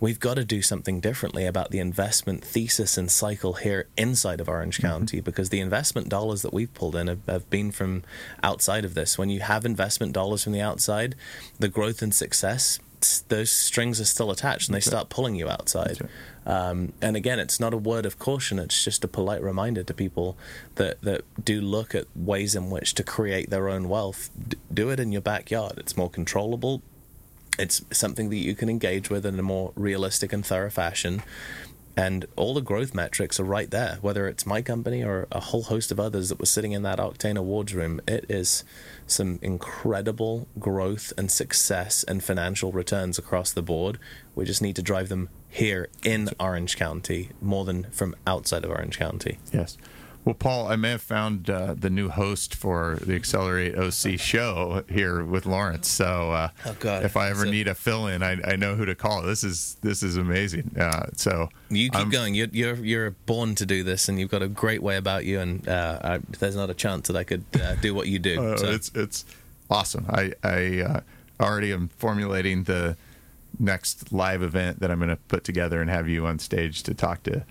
We've 0.00 0.20
got 0.20 0.34
to 0.34 0.44
do 0.44 0.62
something 0.62 1.00
differently 1.00 1.46
about 1.46 1.70
the 1.70 1.78
investment 1.78 2.44
thesis 2.44 2.96
and 2.96 3.10
cycle 3.10 3.54
here 3.54 3.88
inside 3.96 4.40
of 4.40 4.48
Orange 4.48 4.80
County 4.80 5.20
because 5.20 5.48
the 5.48 5.60
investment 5.60 6.08
dollars 6.08 6.42
that 6.42 6.52
we've 6.52 6.72
pulled 6.74 6.94
in 6.94 7.08
have, 7.08 7.20
have 7.26 7.50
been 7.50 7.72
from 7.72 8.04
outside 8.42 8.84
of 8.84 8.94
this. 8.94 9.18
When 9.18 9.30
you 9.30 9.40
have 9.40 9.64
investment 9.64 10.12
dollars 10.12 10.44
from 10.44 10.52
the 10.52 10.60
outside, 10.60 11.14
the 11.58 11.68
growth 11.68 12.02
and 12.02 12.14
success, 12.14 12.78
those 13.28 13.50
strings 13.50 14.00
are 14.00 14.04
still 14.04 14.30
attached 14.30 14.68
and 14.68 14.74
they 14.74 14.80
start 14.80 15.08
pulling 15.08 15.34
you 15.34 15.48
outside. 15.48 15.98
Um, 16.46 16.92
and 17.02 17.16
again, 17.16 17.38
it's 17.38 17.60
not 17.60 17.74
a 17.74 17.76
word 17.76 18.06
of 18.06 18.18
caution. 18.18 18.58
It's 18.58 18.84
just 18.84 19.04
a 19.04 19.08
polite 19.08 19.42
reminder 19.42 19.82
to 19.82 19.94
people 19.94 20.36
that, 20.76 21.00
that 21.02 21.22
do 21.44 21.60
look 21.60 21.94
at 21.94 22.06
ways 22.16 22.54
in 22.54 22.70
which 22.70 22.94
to 22.94 23.02
create 23.02 23.50
their 23.50 23.68
own 23.68 23.88
wealth. 23.88 24.30
D- 24.48 24.56
do 24.72 24.90
it 24.90 24.98
in 24.98 25.12
your 25.12 25.20
backyard. 25.20 25.74
It's 25.76 25.96
more 25.96 26.10
controllable 26.10 26.82
it's 27.58 27.82
something 27.90 28.30
that 28.30 28.36
you 28.36 28.54
can 28.54 28.68
engage 28.68 29.10
with 29.10 29.26
in 29.26 29.38
a 29.38 29.42
more 29.42 29.72
realistic 29.74 30.32
and 30.32 30.46
thorough 30.46 30.70
fashion. 30.70 31.22
And 31.98 32.26
all 32.36 32.54
the 32.54 32.60
growth 32.60 32.94
metrics 32.94 33.40
are 33.40 33.44
right 33.44 33.68
there, 33.72 33.98
whether 34.02 34.28
it's 34.28 34.46
my 34.46 34.62
company 34.62 35.02
or 35.02 35.26
a 35.32 35.40
whole 35.40 35.64
host 35.64 35.90
of 35.90 35.98
others 35.98 36.28
that 36.28 36.38
were 36.38 36.46
sitting 36.46 36.70
in 36.70 36.82
that 36.82 37.00
Octane 37.00 37.36
Awards 37.36 37.74
room. 37.74 38.00
It 38.06 38.24
is 38.28 38.62
some 39.08 39.40
incredible 39.42 40.46
growth 40.60 41.12
and 41.18 41.28
success 41.28 42.04
and 42.04 42.22
financial 42.22 42.70
returns 42.70 43.18
across 43.18 43.50
the 43.50 43.62
board. 43.62 43.98
We 44.36 44.44
just 44.44 44.62
need 44.62 44.76
to 44.76 44.82
drive 44.82 45.08
them 45.08 45.28
here 45.48 45.88
in 46.04 46.28
Orange 46.38 46.76
County 46.76 47.30
more 47.42 47.64
than 47.64 47.90
from 47.90 48.14
outside 48.28 48.64
of 48.64 48.70
Orange 48.70 48.96
County. 48.96 49.40
Yes. 49.52 49.76
Well, 50.28 50.34
Paul, 50.34 50.68
I 50.68 50.76
may 50.76 50.90
have 50.90 51.00
found 51.00 51.48
uh, 51.48 51.72
the 51.72 51.88
new 51.88 52.10
host 52.10 52.54
for 52.54 52.98
the 53.00 53.14
Accelerate 53.14 53.74
OC 53.78 54.18
show 54.20 54.84
here 54.86 55.24
with 55.24 55.46
Lawrence. 55.46 55.88
So, 55.88 56.32
uh, 56.32 56.50
Oh, 56.66 56.76
God. 56.78 57.02
if 57.02 57.16
I 57.16 57.30
ever 57.30 57.46
So- 57.46 57.50
need 57.50 57.66
a 57.66 57.74
fill-in, 57.74 58.22
I, 58.22 58.36
I 58.44 58.56
know 58.56 58.74
who 58.74 58.84
to 58.84 58.94
call. 58.94 59.22
This 59.22 59.42
is 59.42 59.78
this 59.80 60.02
is 60.02 60.18
amazing. 60.18 60.76
Uh, 60.78 61.06
so 61.16 61.48
You 61.70 61.88
keep 61.88 61.96
I'm- 61.96 62.10
going. 62.10 62.34
You're, 62.34 62.48
you're 62.52 62.76
you're 62.84 63.10
born 63.24 63.54
to 63.54 63.64
do 63.64 63.82
this, 63.82 64.06
and 64.10 64.20
you've 64.20 64.30
got 64.30 64.42
a 64.42 64.48
great 64.48 64.82
way 64.82 64.98
about 64.98 65.24
you. 65.24 65.40
And 65.40 65.66
uh, 65.66 65.98
I, 66.04 66.18
there's 66.38 66.56
not 66.56 66.68
a 66.68 66.74
chance 66.74 67.08
that 67.08 67.16
I 67.16 67.24
could 67.24 67.44
uh, 67.58 67.76
do 67.76 67.94
what 67.94 68.08
you 68.08 68.18
do. 68.18 68.38
Uh, 68.52 68.56
so. 68.58 68.66
It's 68.66 68.90
it's 68.94 69.24
awesome. 69.70 70.04
I 70.10 70.34
I 70.44 70.80
uh, 70.82 71.00
already 71.40 71.72
am 71.72 71.88
formulating 71.96 72.64
the 72.64 72.98
next 73.58 74.12
live 74.12 74.42
event 74.42 74.80
that 74.80 74.90
I'm 74.90 74.98
going 74.98 75.08
to 75.08 75.16
put 75.16 75.42
together 75.42 75.80
and 75.80 75.88
have 75.88 76.06
you 76.06 76.26
on 76.26 76.38
stage 76.38 76.82
to 76.82 76.92
talk 76.92 77.22
to. 77.22 77.44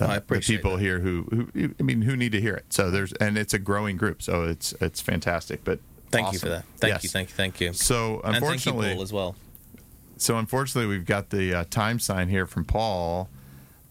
Uh, 0.00 0.04
I 0.04 0.08
the 0.08 0.16
appreciate 0.18 0.56
people 0.58 0.72
that. 0.76 0.82
here 0.82 1.00
who, 1.00 1.22
who 1.54 1.74
I 1.78 1.82
mean 1.82 2.02
who 2.02 2.16
need 2.16 2.32
to 2.32 2.40
hear 2.40 2.54
it. 2.54 2.66
So 2.72 2.90
there's 2.90 3.12
and 3.14 3.36
it's 3.38 3.54
a 3.54 3.58
growing 3.58 3.96
group, 3.96 4.22
so 4.22 4.44
it's 4.44 4.72
it's 4.80 5.00
fantastic. 5.00 5.64
But 5.64 5.80
Thank 6.10 6.32
you 6.32 6.38
for 6.40 6.48
that. 6.48 6.64
Thank 6.78 6.94
Yes. 6.94 7.04
you, 7.04 7.10
thank 7.10 7.28
you, 7.28 7.34
thank 7.36 7.60
you. 7.60 7.72
So 7.72 8.14
and 8.14 8.22
thank 8.22 8.34
you, 8.34 8.36
unfortunately, 8.48 8.94
Paul, 8.94 9.02
as 9.02 9.12
well. 9.12 9.36
so 10.16 10.36
unfortunately, 10.38 10.88
we've 10.88 11.06
got 11.06 11.30
the 11.30 11.54
uh, 11.54 11.64
time 11.70 11.98
sign 12.00 12.28
here 12.28 12.46
from 12.46 12.64
Paul. 12.64 13.28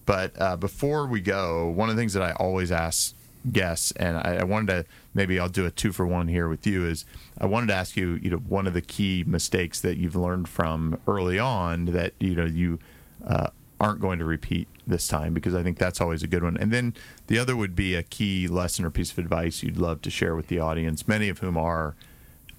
But 0.05 0.33
uh, 0.41 0.57
before 0.57 1.05
we 1.07 1.21
go, 1.21 1.67
one 1.69 1.89
of 1.89 1.95
the 1.95 2.01
things 2.01 2.13
that 2.13 2.23
I 2.23 2.31
always 2.33 2.71
ask 2.71 3.13
guests, 3.53 3.91
and 3.93 4.17
I, 4.17 4.39
I 4.41 4.43
wanted 4.43 4.67
to 4.67 4.85
maybe 5.13 5.39
I'll 5.39 5.47
do 5.49 5.65
a 5.65 5.71
two 5.71 5.91
for 5.93 6.05
one 6.05 6.27
here 6.27 6.49
with 6.49 6.65
you, 6.67 6.85
is 6.85 7.05
I 7.38 7.45
wanted 7.45 7.67
to 7.67 7.75
ask 7.75 7.95
you, 7.95 8.15
you 8.15 8.29
know, 8.31 8.38
one 8.38 8.67
of 8.67 8.73
the 8.73 8.81
key 8.81 9.23
mistakes 9.25 9.79
that 9.81 9.97
you've 9.97 10.15
learned 10.15 10.49
from 10.49 10.99
early 11.07 11.39
on 11.39 11.85
that 11.85 12.13
you 12.19 12.35
know 12.35 12.45
you 12.45 12.79
uh, 13.25 13.47
aren't 13.79 14.01
going 14.01 14.19
to 14.19 14.25
repeat 14.25 14.67
this 14.89 15.08
time 15.08 15.34
because 15.34 15.56
I 15.56 15.63
think 15.63 15.78
that's 15.78 16.02
always 16.02 16.23
a 16.23 16.28
good 16.28 16.43
one. 16.43 16.58
And 16.58 16.71
then 16.71 16.93
the 17.28 17.39
other 17.39 17.56
would 17.56 17.75
be 17.75 17.95
a 17.95 18.04
key 18.04 18.47
lesson 18.47 18.84
or 18.86 18.89
piece 18.89 19.12
of 19.12 19.17
advice 19.19 19.63
you'd 19.63 19.78
love 19.78 20.02
to 20.02 20.10
share 20.10 20.36
with 20.36 20.47
the 20.47 20.60
audience, 20.60 21.08
many 21.08 21.30
of 21.30 21.39
whom 21.39 21.58
are 21.58 21.95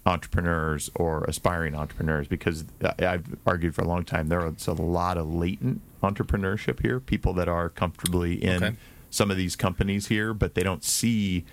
entrepreneurs 0.07 0.91
or 0.95 1.25
aspiring 1.25 1.75
entrepreneurs 1.75 2.27
because 2.27 2.65
I've 2.99 3.37
argued 3.47 3.75
for 3.75 3.83
a 3.83 3.89
long 3.89 4.05
time 4.05 4.29
there 4.29 4.47
is 4.47 4.67
a 4.67 4.73
lot 4.73 5.19
of 5.19 5.33
latent 5.33 5.83
entrepreneurship 6.03 6.81
here, 6.81 6.99
people 7.01 7.35
that 7.35 7.49
are 7.49 7.69
comfortably 7.69 8.43
in 8.43 8.65
Okay. 8.65 8.77
some 9.11 9.31
of 9.31 9.37
these 9.37 9.57
companies 9.57 10.07
here, 10.07 10.33
but 10.33 10.55
they 10.55 10.63
don't 10.63 10.83
see 10.83 11.45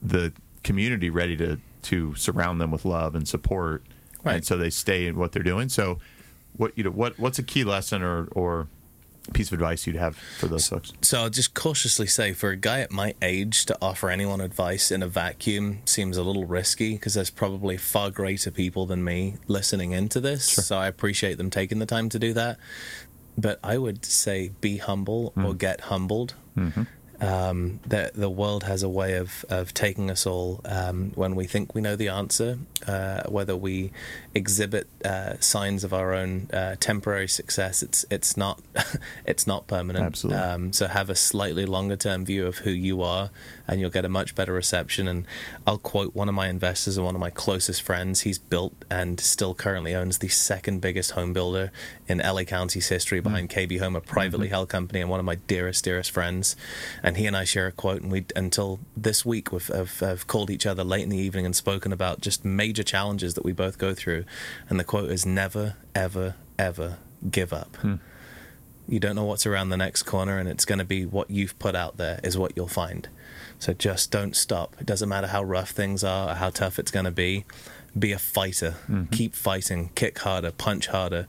the 0.00 0.32
community 0.62 1.10
ready 1.10 1.36
to 1.36 1.58
to 1.82 2.14
surround 2.14 2.60
them 2.60 2.70
with 2.70 2.84
love 2.84 3.14
and 3.14 3.26
support, 3.26 3.82
Right. 4.22 4.36
and 4.36 4.44
so 4.44 4.56
they 4.58 4.68
stay 4.70 5.06
in 5.06 5.16
what 5.16 5.32
they're 5.32 5.42
doing. 5.42 5.70
So, 5.70 5.98
what 6.56 6.76
you 6.76 6.84
know, 6.84 6.90
what 6.90 7.18
what's 7.18 7.38
a 7.38 7.42
key 7.42 7.64
lesson 7.64 8.02
or 8.02 8.26
or 8.32 8.68
piece 9.32 9.48
of 9.48 9.54
advice 9.54 9.86
you'd 9.86 9.96
have 9.96 10.16
for 10.16 10.46
those 10.46 10.68
folks? 10.68 10.92
So 11.02 11.20
I'll 11.22 11.30
just 11.30 11.54
cautiously 11.54 12.06
say, 12.06 12.32
for 12.32 12.50
a 12.50 12.56
guy 12.56 12.80
at 12.80 12.90
my 12.90 13.14
age 13.22 13.64
to 13.66 13.78
offer 13.80 14.10
anyone 14.10 14.40
advice 14.40 14.90
in 14.90 15.02
a 15.02 15.08
vacuum 15.08 15.80
seems 15.84 16.16
a 16.16 16.22
little 16.22 16.44
risky 16.44 16.94
because 16.94 17.14
there's 17.14 17.30
probably 17.30 17.76
far 17.76 18.10
greater 18.10 18.50
people 18.50 18.86
than 18.86 19.02
me 19.04 19.36
listening 19.46 19.92
into 19.92 20.20
this. 20.20 20.44
So 20.44 20.76
I 20.78 20.86
appreciate 20.86 21.38
them 21.38 21.50
taking 21.50 21.78
the 21.78 21.86
time 21.86 22.08
to 22.10 22.18
do 22.18 22.32
that. 22.34 22.58
But 23.38 23.58
I 23.64 23.78
would 23.78 24.04
say 24.04 24.50
be 24.60 24.76
humble 24.78 25.32
or 25.36 25.54
get 25.54 25.82
humbled. 25.82 26.34
Um, 27.22 27.80
the 27.86 28.10
the 28.14 28.30
world 28.30 28.64
has 28.64 28.82
a 28.82 28.88
way 28.88 29.16
of 29.16 29.44
of 29.50 29.74
taking 29.74 30.10
us 30.10 30.24
all 30.26 30.62
um, 30.64 31.12
when 31.14 31.34
we 31.34 31.46
think 31.46 31.74
we 31.74 31.82
know 31.82 31.94
the 31.94 32.08
answer, 32.08 32.58
uh, 32.86 33.24
whether 33.28 33.54
we 33.54 33.92
exhibit 34.34 34.86
uh, 35.04 35.34
signs 35.40 35.82
of 35.82 35.92
our 35.92 36.14
own 36.14 36.48
uh, 36.52 36.76
temporary 36.78 37.28
success. 37.28 37.82
It's 37.82 38.04
it's 38.10 38.36
not 38.36 38.60
it's 39.26 39.46
not 39.46 39.66
permanent. 39.66 40.04
Absolutely. 40.04 40.42
Um, 40.42 40.72
so 40.72 40.86
have 40.86 41.10
a 41.10 41.14
slightly 41.14 41.66
longer 41.66 41.96
term 41.96 42.24
view 42.24 42.46
of 42.46 42.58
who 42.58 42.70
you 42.70 43.02
are, 43.02 43.30
and 43.66 43.80
you'll 43.80 43.90
get 43.90 44.04
a 44.04 44.08
much 44.08 44.34
better 44.34 44.52
reception. 44.52 45.08
And 45.08 45.26
I'll 45.66 45.78
quote 45.78 46.14
one 46.14 46.28
of 46.28 46.34
my 46.34 46.48
investors 46.48 46.96
and 46.96 47.04
one 47.04 47.14
of 47.14 47.20
my 47.20 47.30
closest 47.30 47.82
friends. 47.82 48.20
He's 48.22 48.38
built 48.38 48.74
and 48.90 49.18
still 49.20 49.54
currently 49.54 49.94
owns 49.94 50.18
the 50.18 50.28
second 50.28 50.80
biggest 50.80 51.12
home 51.12 51.32
builder 51.32 51.72
in 52.08 52.18
LA 52.18 52.42
County's 52.44 52.88
history, 52.88 53.20
behind 53.20 53.50
KB 53.50 53.78
Home, 53.78 53.96
a 53.96 54.00
privately 54.00 54.48
held 54.48 54.68
company, 54.68 55.00
and 55.00 55.10
one 55.10 55.20
of 55.20 55.26
my 55.26 55.36
dearest 55.36 55.84
dearest 55.84 56.10
friends. 56.10 56.56
And 57.02 57.16
he 57.16 57.26
and 57.26 57.36
I 57.36 57.44
share 57.44 57.66
a 57.66 57.72
quote, 57.72 58.02
and 58.02 58.12
we 58.12 58.26
until 58.36 58.80
this 58.96 59.24
week 59.24 59.52
we've 59.52 59.66
have, 59.68 59.98
have 60.00 60.26
called 60.26 60.50
each 60.50 60.66
other 60.66 60.84
late 60.84 61.02
in 61.02 61.08
the 61.08 61.18
evening 61.18 61.46
and 61.46 61.56
spoken 61.56 61.92
about 61.92 62.20
just 62.20 62.44
major 62.44 62.82
challenges 62.82 63.34
that 63.34 63.44
we 63.44 63.52
both 63.52 63.78
go 63.78 63.94
through. 63.94 64.19
And 64.68 64.78
the 64.78 64.84
quote 64.84 65.10
is 65.10 65.26
never, 65.26 65.76
ever, 65.94 66.34
ever 66.58 66.98
give 67.30 67.52
up. 67.52 67.76
Hmm. 67.76 67.96
You 68.88 68.98
don't 68.98 69.14
know 69.14 69.24
what's 69.24 69.46
around 69.46 69.68
the 69.68 69.76
next 69.76 70.02
corner 70.02 70.38
and 70.38 70.48
it's 70.48 70.64
going 70.64 70.80
to 70.80 70.84
be 70.84 71.06
what 71.06 71.30
you've 71.30 71.58
put 71.58 71.76
out 71.76 71.96
there 71.96 72.18
is 72.24 72.36
what 72.36 72.52
you'll 72.56 72.66
find. 72.66 73.08
So 73.58 73.72
just 73.72 74.10
don't 74.10 74.34
stop. 74.34 74.74
It 74.80 74.86
doesn't 74.86 75.08
matter 75.08 75.28
how 75.28 75.44
rough 75.44 75.70
things 75.70 76.02
are 76.02 76.30
or 76.30 76.34
how 76.34 76.50
tough 76.50 76.78
it's 76.78 76.90
going 76.90 77.04
to 77.04 77.10
be 77.10 77.44
be 77.98 78.12
a 78.12 78.18
fighter. 78.18 78.76
Mm-hmm. 78.88 79.04
Keep 79.06 79.34
fighting. 79.34 79.90
Kick 79.94 80.18
harder. 80.18 80.50
Punch 80.50 80.88
harder. 80.88 81.26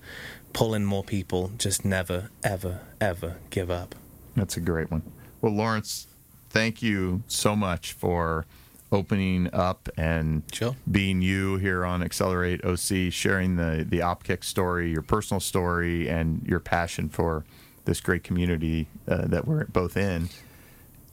Pull 0.53 0.73
in 0.73 0.85
more 0.85 1.03
people. 1.03 1.51
Just 1.57 1.85
never 1.85 2.29
ever 2.43 2.81
ever 2.99 3.37
give 3.49 3.69
up. 3.69 3.95
That's 4.35 4.57
a 4.57 4.61
great 4.61 4.89
one. 4.89 5.03
Well, 5.41 5.53
Lawrence, 5.53 6.07
thank 6.49 6.81
you 6.81 7.23
so 7.27 7.55
much 7.55 7.93
for 7.93 8.45
opening 8.91 9.49
up 9.53 9.87
and 9.97 10.43
Sure. 10.51 10.75
being 10.89 11.21
you 11.21 11.57
here 11.57 11.85
on 11.85 12.03
Accelerate 12.03 12.63
OC, 12.65 13.11
sharing 13.11 13.55
the 13.55 13.85
the 13.87 13.99
Opkix 13.99 14.43
story, 14.45 14.91
your 14.91 15.01
personal 15.01 15.39
story, 15.39 16.09
and 16.09 16.45
your 16.45 16.59
passion 16.59 17.09
for 17.09 17.45
this 17.85 18.01
great 18.01 18.23
community 18.23 18.87
uh, 19.07 19.25
that 19.27 19.47
we're 19.47 19.65
both 19.65 19.97
in. 19.97 20.29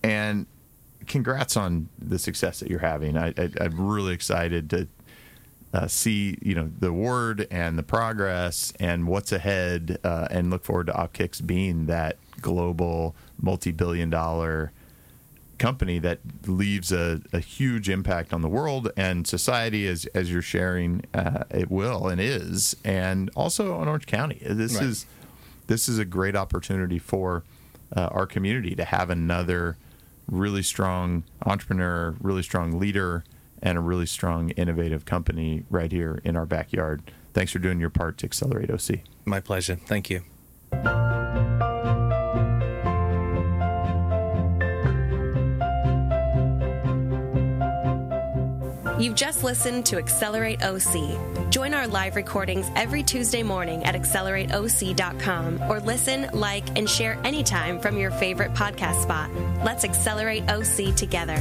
And 0.02 0.46
congrats 1.06 1.56
on 1.56 1.88
the 1.98 2.18
success 2.18 2.60
that 2.60 2.68
you're 2.70 2.80
having. 2.80 3.16
I, 3.16 3.28
I, 3.38 3.50
I'm 3.60 3.80
really 3.88 4.12
excited 4.12 4.68
to 4.70 4.88
uh, 5.72 5.86
see 5.86 6.36
you 6.42 6.54
know 6.54 6.70
the 6.78 6.92
word 6.92 7.46
and 7.50 7.78
the 7.78 7.82
progress 7.82 8.72
and 8.80 9.06
what's 9.06 9.32
ahead, 9.32 9.98
uh, 10.04 10.26
and 10.30 10.50
look 10.50 10.64
forward 10.64 10.86
to 10.88 10.92
Opkix 10.92 11.44
being 11.46 11.86
that 11.86 12.16
global 12.40 13.14
multi-billion 13.40 14.10
dollar 14.10 14.72
company 15.58 15.98
that 15.98 16.20
leaves 16.46 16.92
a, 16.92 17.20
a 17.32 17.40
huge 17.40 17.88
impact 17.88 18.32
on 18.32 18.42
the 18.42 18.48
world 18.48 18.90
and 18.96 19.26
society 19.26 19.86
as 19.86 20.06
as 20.14 20.30
you're 20.30 20.42
sharing 20.42 21.04
uh, 21.14 21.44
it 21.50 21.70
will 21.70 22.08
and 22.08 22.20
is 22.20 22.76
and 22.84 23.30
also 23.36 23.74
on 23.74 23.88
Orange 23.88 24.06
County 24.06 24.38
this 24.42 24.74
Right. 24.76 24.84
is 24.84 25.06
this 25.66 25.88
is 25.88 25.98
a 25.98 26.04
great 26.04 26.36
opportunity 26.36 26.98
for 26.98 27.44
uh, 27.96 28.06
our 28.12 28.26
community 28.26 28.74
to 28.74 28.84
have 28.84 29.10
another 29.10 29.76
really 30.26 30.62
strong 30.62 31.24
entrepreneur 31.44 32.14
really 32.20 32.42
strong 32.42 32.78
leader 32.78 33.24
and 33.62 33.76
a 33.76 33.80
really 33.80 34.06
strong 34.06 34.50
innovative 34.50 35.04
company 35.04 35.64
right 35.70 35.90
here 35.90 36.20
in 36.24 36.36
our 36.36 36.46
backyard 36.46 37.02
thanks 37.34 37.50
for 37.52 37.58
doing 37.58 37.80
your 37.80 37.90
part 37.90 38.16
to 38.18 38.26
accelerate 38.26 38.70
OC 38.70 39.00
My 39.24 39.40
pleasure. 39.40 39.76
Thank 39.76 40.08
you. 40.10 41.17
You've 48.98 49.14
just 49.14 49.44
listened 49.44 49.86
to 49.86 49.96
Accelerate 49.96 50.60
OC. 50.62 51.50
Join 51.50 51.72
our 51.72 51.86
live 51.86 52.16
recordings 52.16 52.66
every 52.74 53.04
Tuesday 53.04 53.44
morning 53.44 53.84
at 53.84 53.94
accelerateoc.com 53.94 55.62
or 55.70 55.78
listen, 55.78 56.28
like, 56.32 56.76
and 56.76 56.90
share 56.90 57.16
anytime 57.24 57.78
from 57.78 57.96
your 57.96 58.10
favorite 58.10 58.52
podcast 58.54 59.00
spot. 59.02 59.30
Let's 59.64 59.84
accelerate 59.84 60.50
OC 60.50 60.96
together. 60.96 61.40